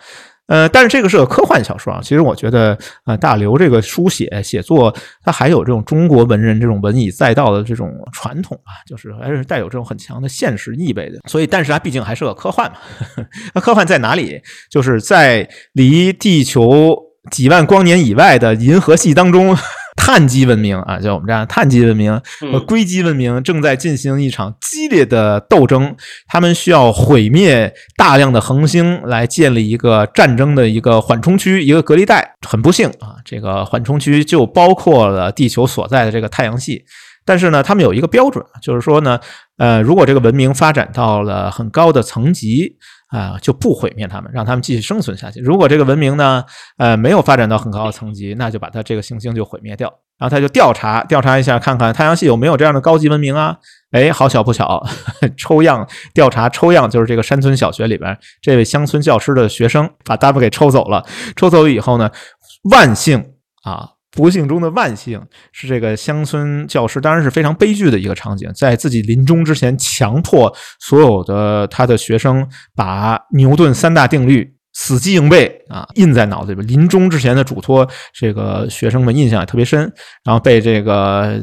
[0.49, 2.01] 呃，但是这个是个科幻小说啊。
[2.03, 11.21] 其实我觉得，呃，大刘这个书写写作，他还有这种中国文人这种文以载道的这种传统啊，就是还是带有这种很强的现实意味的。
[11.29, 12.79] 所以，但是它毕竟还是个科幻嘛。
[13.55, 14.43] 那科幻在哪里？
[14.69, 16.97] 就是在离地球
[17.31, 19.57] 几万光年以外的银河系当中。
[20.07, 22.23] 碳基文明啊，就我们这样碳基文明
[22.53, 25.97] 和硅基文明正在进行一场激烈的斗争，
[26.29, 32.37] 他们需要毁灭大量的恒星来建立一个战争的一个缓冲区、一个隔离带。
[32.47, 36.85] 很不幸啊，这个缓冲区就包括了地球所在的这个太阳系。
[37.25, 39.19] 但是呢，他们有一个标准，就是说呢，
[39.59, 42.77] 呃，如果这个文明发展到了很高的层级。
[43.09, 45.41] 啊，就不毁灭他们，让他们继续生存下去。
[45.41, 46.45] 如果这个文明呢，
[46.79, 49.93] 呃，没有发展到很高的层级，那就把它这个行星就毁灭掉。
[50.19, 53.57] 然后他就调查调查一下，看看太阳系有没有这样的高级文明啊？
[53.93, 54.83] 哎，好巧不巧，
[55.37, 61.05] 抽样调查抽样，就是这个山村小学里边这位乡村教师的学生把他们给抽走了。
[61.37, 62.11] 抽走以后呢，
[62.71, 63.23] 万幸
[63.63, 63.96] 啊。
[64.17, 65.21] 不幸中的万幸
[65.53, 76.67] 是这个乡村教师，当然是非常悲剧的一个场景，在自己临终之前，强迫所有的他的学生把牛顿三大定律死记硬背啊，印在脑子里边。
[76.67, 79.81] 临终之前的嘱托，这个学生们印象也特别深。
[80.25, 81.41] 然后被这个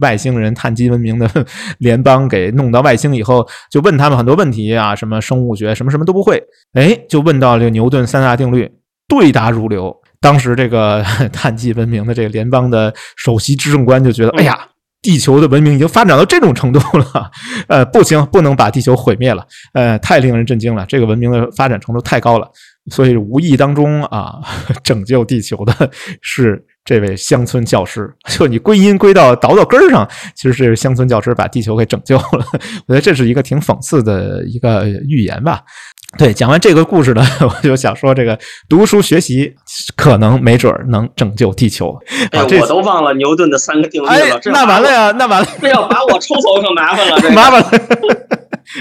[0.00, 1.28] 外星人碳基文明的
[1.78, 6.42] 联邦给弄到外星以后，就问他们很多问题啊，什么生物学，什么什么都不会。
[6.74, 8.70] 哎，就问到这个牛顿三大定律，
[9.08, 9.96] 对答如流。
[10.20, 14.58] 当时这个 碳基文明的这个联邦的首席执政官就觉得，哎呀，
[15.02, 17.30] 地球的文明已经发展到这种程度了，
[17.68, 22.50] 呃，不行，不能把地球毁灭了，呃，太令人震惊了，这个文明的发展程度太高了，
[22.90, 24.40] 所以无意当中啊，
[24.82, 25.90] 拯救地球的
[26.20, 26.64] 是。
[26.84, 32.46] 这位乡村教师，就你归因归到倒到根儿上，其实是乡村教师把地球给拯救了。
[32.86, 35.60] 我觉得这是一个挺讽刺的一个预言吧。
[36.16, 39.54] 对，讲完这个故事呢， 我就想说，这个读书学习
[39.94, 41.94] 可能没准能拯救地球。
[42.30, 44.40] 哎，我都忘了牛顿的三个定律了。
[44.46, 47.70] 那完了呀，那完了，这要把我抽走可麻烦了，麻烦了，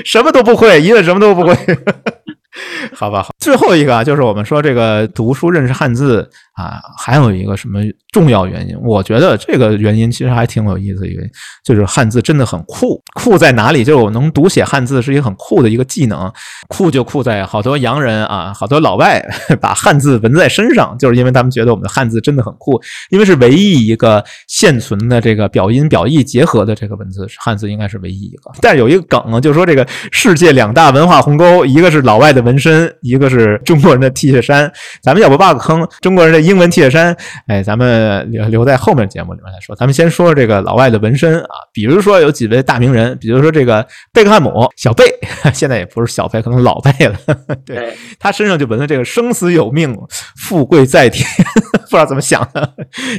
[0.06, 1.54] 什么都不会，一个什么都不会。
[2.96, 3.30] 好吧，好。
[3.38, 6.28] 最后一个啊就是我们说这个读书认识汉字
[6.58, 7.80] 啊，还有一个什么
[8.12, 8.76] 重要原因？
[8.82, 11.30] 我觉得这个原因其实还挺有意思的，原因
[11.64, 13.00] 就是汉字真的很酷。
[13.14, 13.84] 酷在哪里？
[13.84, 16.32] 就是我能读写汉字是一个很酷的一个技能。
[16.68, 19.24] 酷就酷在好多洋人啊，好多老外
[19.62, 22.82] 把汉字纹在身上，就是因为他们觉得我们的汉字真的很酷，
[23.12, 28.52] 因为是唯一一个现存的这个表音表意结合的这个文字，汉字应该是唯一一个。
[28.62, 34.72] 但是有一个梗，就是说这个世界两大文化鸿沟，一个是老外的纹身，一个是中国人的 T 恤衫。
[35.04, 35.88] 咱们要不挖个坑？
[36.02, 37.16] 中国人的英文 T 恤衫，
[37.48, 39.76] 哎，咱们留留在后面节目里面再说。
[39.76, 45.04] 咱们先说这个老外的纹身啊，比如说有几位大名人，比如说这个贝克汉姆，小贝，
[45.54, 47.16] 现在也不是小贝，可能老贝了。
[47.66, 49.94] 对他身上就纹了这个“生死有命，
[50.38, 51.28] 富贵在天”，
[51.84, 52.74] 不知道怎么想的，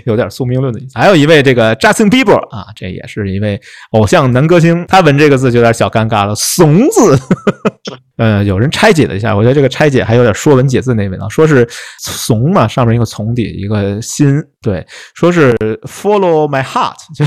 [0.07, 0.99] 有点宿命论的意思。
[0.99, 3.61] 还有一位这个 Justin Bieber 啊，这也是一位
[3.91, 7.19] 偶像男歌星，他纹这个字就有点小尴尬了，“怂”字。
[8.17, 11.69] 呃，有人拆解了一下，我觉得这个拆解还有点说文解字那味道，说是
[12.01, 17.25] “怂”嘛，上面一个“从”底一个“心”，对，说是 “follow my heart”，就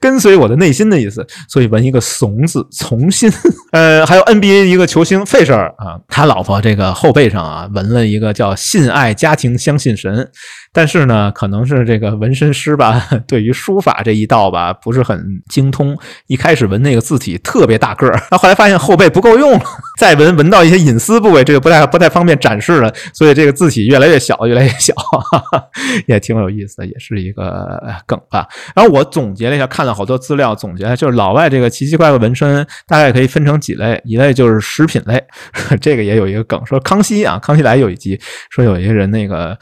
[0.00, 3.30] 跟随我的内心的意思，所以纹一个“怂”字，从心。
[3.72, 10.30] 呃，还有 NBA 一个球星费舍尔啊，他老婆这个后背上啊纹了一个叫“信爱家庭，相信神”。
[10.72, 15.96] 但是呢，可能是这个纹身师吧，对于书法这一道吧不是很精通。
[16.26, 19.64] 一开始纹那个字体特别大个儿，后来发现后背不够用了，
[20.00, 25.68] 再纹纹到一些隐私部位，这个不太不太方便展示了，所以这个字体越来越小，越来越小，哈哈
[26.06, 28.46] 也挺有意思的，也是一个梗吧。
[28.74, 35.22] 然后我总结了一下，看了好多资料，总结就是老外这个奇奇怪怪纹身大概可以分成几类，一类就是食品类，
[35.80, 38.18] 这个也有一个梗，说康熙啊，康熙来有一集
[38.50, 39.58] 说有一个人那个。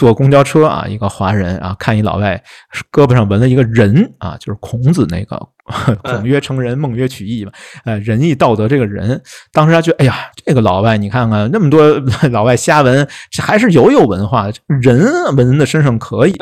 [0.00, 2.42] 坐公交车啊，一个华人啊，看一老外
[2.90, 5.38] 胳膊上纹了一个人啊，就是孔子那个
[6.02, 7.52] “孔曰成人，孟曰取义”嘛，
[7.84, 9.20] 呃，仁义道德这个人，
[9.52, 10.16] 当时他觉得，哎呀，
[10.46, 13.06] 这个老外你看看那么多老外瞎纹，
[13.42, 15.06] 还是有有文化的，人
[15.36, 16.34] 纹的身上可以，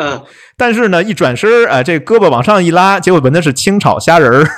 [0.57, 4.49] 但是呢，一转身啊，这胳膊往上一拉，结果纹的是清炒虾仁儿。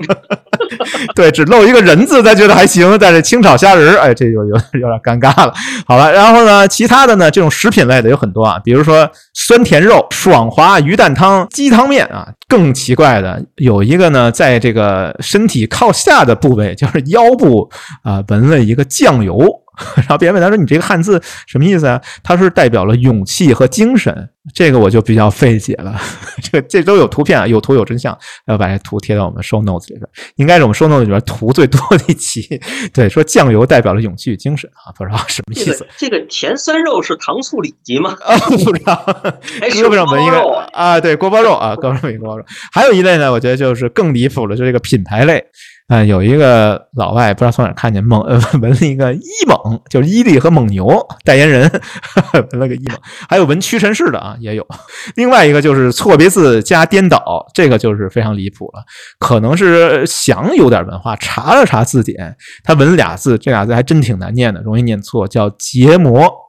[1.14, 2.96] 对，只露一个人字，他觉得还行。
[2.98, 5.52] 但是清炒虾仁儿，哎，这就有有点尴尬了。
[5.86, 12.28] 好了，然后呢，其他的呢，这种食品类的有很多啊，比如说酸甜肉、爽滑鱼蛋汤、鸡汤面啊。
[12.48, 17.68] 更奇怪的有一个呢，在这个身体靠下的部位，就是腰部
[18.04, 19.44] 啊，纹了一个酱油。
[19.96, 26.00] 然后别人问他说：“你这个汉字什么意思啊？”他是代表了勇气和精神，这个我就比较费解了。
[26.42, 28.16] 这这都有图片啊，有图有真相，
[28.46, 32.60] 要把这图贴到我们 show notes 里边，应该是我们 show notes 里边图最多的一期。
[32.92, 35.86] 对，说酱油代表了勇气与精神啊，不知道什么意思。
[35.96, 38.16] 这个甜酸肉是糖醋里脊吗？
[38.24, 38.94] 啊，不知道。
[39.70, 40.40] 胳膊上纹一个
[40.72, 42.44] 啊，对，锅包肉啊，胳膊上纹锅包肉。
[42.72, 45.44] 还有一类呢，我觉得就是更离谱了，就这个品牌类。
[45.88, 50.88] 啊，有一个老外不知道从哪看见蒙呃纹了一个伊蒙，就是伊利和蒙牛
[51.24, 51.70] 代言人
[52.50, 52.98] 纹了个伊蒙，
[53.28, 54.66] 还有纹屈臣氏的啊也有。
[55.14, 58.82] 另外一个就是错别字加颠倒，这个就是非常离谱了，
[59.20, 66.45] 可能是想有点文化，查了查字典，他纹俩字，这俩字还真挺难念的，容易念错，叫结膜。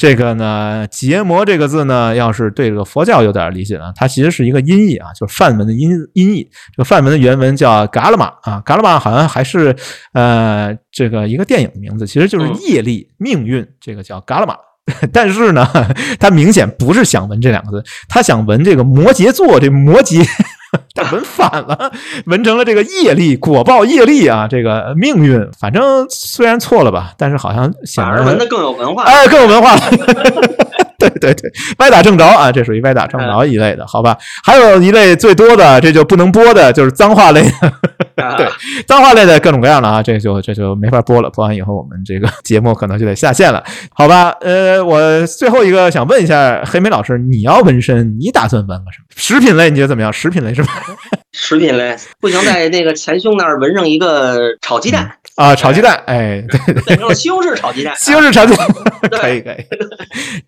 [0.00, 6.42] 这个呢，结魔这个字呢，要是对这个佛教有点理解啊，它其实是一个音译啊，就是梵文的音音译。
[6.74, 9.76] 这个梵文的原文叫嘎拉玛啊，嘎拉玛好像还是
[10.14, 14.56] 呃这个一个电影的名字，其实就是业力命运，这个叫嘎拉玛。
[15.12, 15.68] 但是呢，
[16.18, 20.26] 他明显不是想纹这两个字，他想纹这个摩羯座这摩羯。
[20.94, 21.92] 他纹反了，
[22.26, 29.76] 闻成了这个业力果报业力啊，这个命运，反正虽然错了吧，但是好像显而闻的更有文化，哎，更有文化。
[31.08, 34.16] 对对对，歪打正着啊，这属于歪打正着一类的，好吧？
[34.44, 37.42] 还有一类最多的，这就不能播的，就是脏话类。
[38.36, 38.46] 对，
[38.86, 43.64] 脏话类的各种各样的啊，这就 这就没法播了，播完以后我们这个节目可能就得下线了，
[43.94, 44.30] 好吧？
[44.42, 49.06] 呃，我最后一个想问一下黑莓老师，你要纹身，你打算纹个什么？
[49.16, 50.12] 食品类你觉得怎么样？
[50.12, 50.68] 食品类是吧？
[51.32, 55.10] 食品类不行，在那个前胸那儿纹上一个炒鸡蛋。
[55.36, 56.44] 啊，炒鸡蛋，哎，
[56.86, 58.66] 对对，西红柿炒鸡蛋， 西红柿炒鸡蛋
[59.10, 59.64] 可以可以，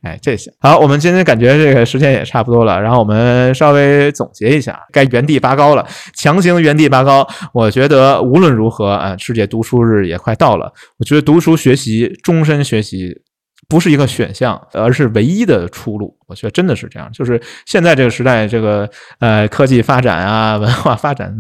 [0.03, 7.27] 哎，这行好，我们今天感觉这个时间也差不多了，然后我们稍微总结一下，该原地拔高了，强行原地拔高。
[7.55, 13.23] 我觉得无论如何啊，世界读书日也快到了，我觉得读书学习，终身学习。
[13.69, 16.15] 不是一个选项，而是唯一的出路。
[16.33, 18.89] 我觉得真的是这样，就是现在这个时代，这个
[19.19, 21.31] 呃科技发展啊，文化发展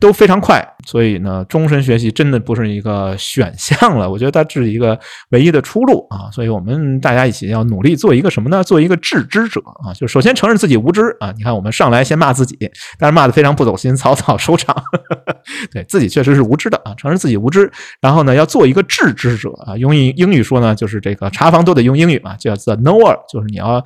[0.00, 4.10] 都非常快，所以呢，终身学习真的不是一个选项了。
[4.10, 4.98] 我觉得它是一个
[5.32, 6.30] 唯一的出路啊。
[6.32, 8.64] 所以我们大家一起要努力做一个什么呢？
[8.64, 11.30] 做一个智知者啊，就首先承认自己无知啊。
[11.36, 12.56] 你看我们上来先骂自己，
[12.98, 14.74] 但是骂的非常不走心，草草收场。
[15.70, 19.76] 对自己确实是无知的啊，承认自己无知，然后呢，要做一个智知者啊。
[19.76, 23.84] 用英英语说呢，就是这个查房都得用英语嘛，叫 the knower，就是你要。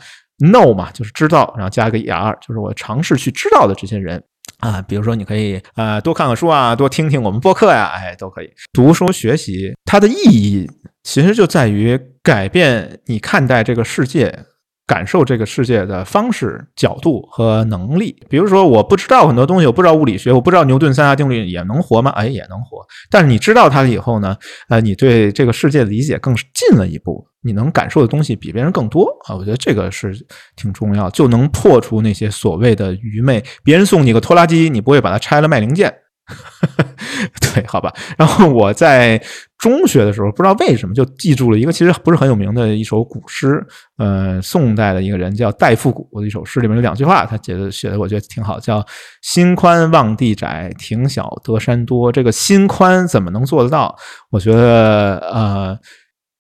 [0.51, 4.23] Know 嘛，就是知道，然后加个 er，就是我尝试去知道的这些人
[4.61, 8.51] 啊，比如说你可以啊多看看书啊，多听听我们播客呀，哎，都可以。
[8.73, 10.71] 读书学习它的意义
[11.03, 14.47] 其实就在于改变你看待这个世界。
[14.87, 18.17] 感受这个世界的方式、角度和能力。
[18.29, 22.11] 比如说，我不知道很多东西，我不知道物理学，我不知道牛顿三大定律也能活吗？
[22.11, 22.85] 哎，也能活。
[23.11, 24.37] 但是你知道它了以后呢？
[24.69, 29.35] 呃，你对这个世界的理解更近了一步，你能感受的东西比别人更多啊！
[29.35, 30.15] 我觉得这个是
[30.57, 33.43] 挺重要，就能破除那些所谓的愚昧。
[33.63, 35.93] 别人送你个拖拉机，你不会把它拆了卖零件。
[37.55, 37.93] 对，好吧。
[38.17, 39.23] 然后我在
[39.59, 43.65] 中学的时候，不知道为什么就记住了一个其实不是很有名的一首古诗。
[43.99, 48.85] 呃，宋代的一个人叫戴复古的一首诗，里面有两句话，他写的写的我觉得挺好，叫
[49.23, 52.11] “心宽望地窄，庭小得山多”。
[52.13, 53.95] 这个心宽怎么能做得到？
[54.31, 55.79] 我觉得，呃。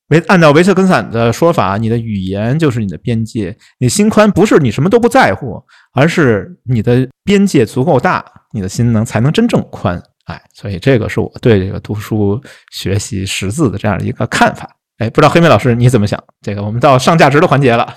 [0.08, 3.56] 维按照维特根斯坦的说法，你的语言就是你的边界。
[3.78, 5.62] 你心宽不是你什么都不在乎，
[5.94, 10.00] 而是你的边界足够大，你的心能才能真正宽。
[10.26, 12.40] 哎，所以这个是我对这个读书
[12.70, 14.68] 学习识字的这样的一个看法。
[14.98, 16.22] 哎，不知道黑妹老师你怎么想？
[16.42, 17.94] 这个我们到上价值的环节了。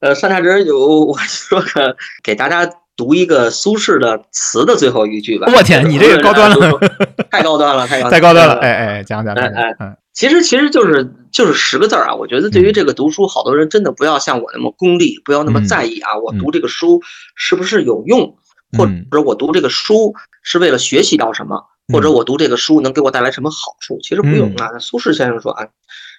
[0.00, 2.70] 呃，上价值有我说个给大家。
[2.98, 5.46] 读一个苏轼的词的最后一句吧。
[5.54, 6.56] 我天，你这个高端了，
[7.30, 8.54] 太高端了，太高 太高端了。
[8.54, 12.14] 哎哎，讲讲，哎哎，其实其实就是就是十个字儿啊。
[12.14, 16.16] 我觉得对于这个读书，好多人真的不要像我那么功利，不要那么在意啊。
[16.16, 17.02] 我读这个书
[17.34, 18.34] 是不是有用，
[18.78, 21.62] 或者我读这个书是为了学习到什么，
[21.92, 23.98] 或者我读这个书能给我带来什么好处？
[24.02, 24.78] 其实不用啊。
[24.78, 25.68] 苏轼先生说啊：“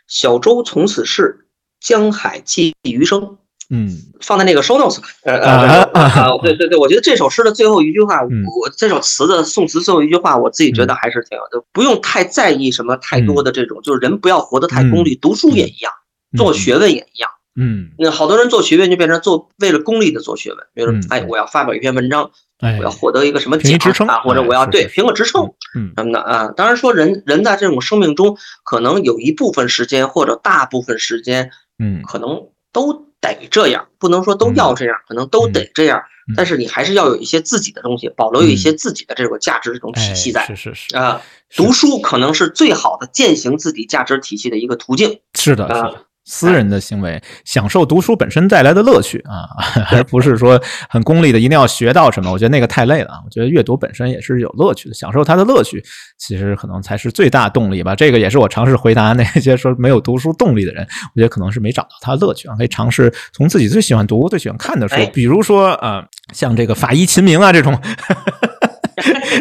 [0.08, 1.48] 小舟从此逝，
[1.80, 3.90] 江海寄余生。”嗯，
[4.22, 15.92] 放在那个 show notes，呃呃，对对对，我觉得这首诗的最后一句话，我这首词的宋词最后一句话，我自己觉得还是挺，就不用太在意什么太多的这种，就是人不要活得太功利，读书也一样，
[16.38, 17.30] 做学问也一样，
[17.60, 22.32] 嗯，那好多人做学问就变成做为了功利的做学问，比如说，哎，我要发表一篇文章，
[22.62, 23.78] 我要获得一个什么奖
[24.08, 25.44] 啊，或者我要对评个职称，
[25.76, 33.07] 嗯，什么的啊，当然说人人在这种生命中，可能有一部分时间或者大部分时间，嗯，可能都。
[33.22, 36.02] 得这样，不能说都要这样，可能都得这样。
[36.36, 40.46] 但是你还是要有一些自己的东西，保留有一些自己的这种价值这种体系在。
[40.46, 41.22] 是是是啊，
[41.56, 45.22] 读书可能是最好的践行自己价值体系的一个途径。
[45.36, 46.06] 是的，是的。
[46.30, 49.48] 私人的行为，享受读书本身带来的乐趣啊，
[49.90, 52.30] 而不是说很功利的一定要学到什么。
[52.30, 53.20] 我觉得那个太累了啊。
[53.24, 55.82] 我觉得阅读本身也是有乐趣的，享受它的乐趣，
[56.18, 57.96] 其实可能才是最大动力吧。
[57.96, 60.86] 这个也是我尝试回答那些说没有读书动力的人，
[61.16, 62.56] 我觉得可能是没找到它的乐趣啊。
[62.58, 67.80] 可以尝试从自己最喜欢读、最喜欢看的书，比如说啊，像这个法医秦明啊这种。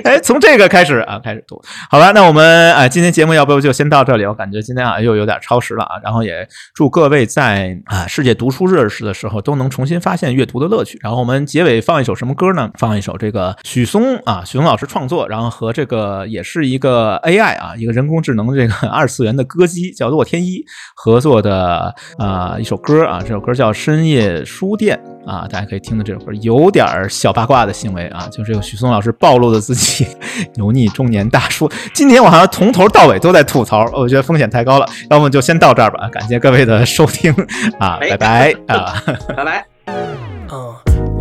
[0.04, 1.60] 哎，从这个开始啊，开始读，
[1.90, 2.12] 好吧？
[2.12, 4.26] 那我们啊，今天节目要不就先到这里？
[4.26, 5.96] 我感觉今天啊又有点超时了啊。
[6.02, 10.98] 然后也祝各位在啊世界读书日的时候都能重新发现阅读的乐趣。
[11.02, 12.70] 然后我们结尾放一首什么歌呢？
[12.78, 20.62] 放一首这个许嵩啊，许嵩老师创作，然后和这个也是一个 AI 啊，一个人工智能这个 二次元的歌姬叫洛天依
[20.94, 25.00] 合作的啊一首歌啊，这首歌叫《深夜书店》
[25.30, 30.06] 啊，大家可以听的这首歌有点小八卦的行为啊，就这个许嵩老师暴露的自己。
[30.56, 37.34] 油腻中年大叔，今天我好像从头到尾都在吐槽，我觉得风险太高了，要么就先到这儿吧，感谢各位的收听
[37.78, 39.02] 啊，拜拜 啊，
[39.36, 39.66] 拜拜。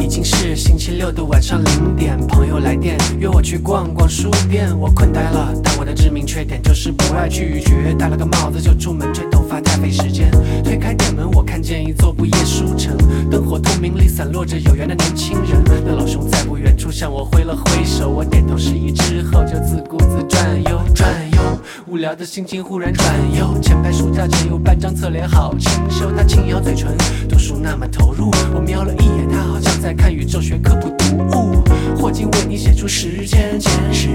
[0.05, 5.51] 已经是星期六的晚上零点，朋友来电约我去逛逛书店，我困呆了。
[5.63, 10.29] 但我的致命缺点就是不爱拒绝，戴了个帽子就出门，吹头发太费时间。
[10.63, 12.95] 推开店门，我看见一座不夜书城，
[13.31, 15.59] 灯火通明里散落着有缘的年轻人。
[15.83, 21.39] 那老兄在不远处向我挥了挥手，我点头示意之后就自顾自转悠转悠。
[21.87, 26.95] 无聊的心情忽然转悠，前排书架前有半张侧脸好清秀，他轻咬嘴唇，
[27.27, 28.29] 读书那么投入。
[28.53, 29.94] 我瞄了一眼，他好像在。
[29.95, 31.63] 看宇宙学科普读物
[31.95, 34.09] 霍金为你写出时间简史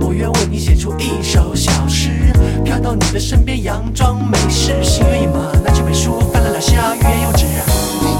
[0.00, 2.10] 我愿为你写出一首小诗
[2.64, 8.19] 飘到你的身边佯装没事心猿意马拿起本书翻了两下欲言又止。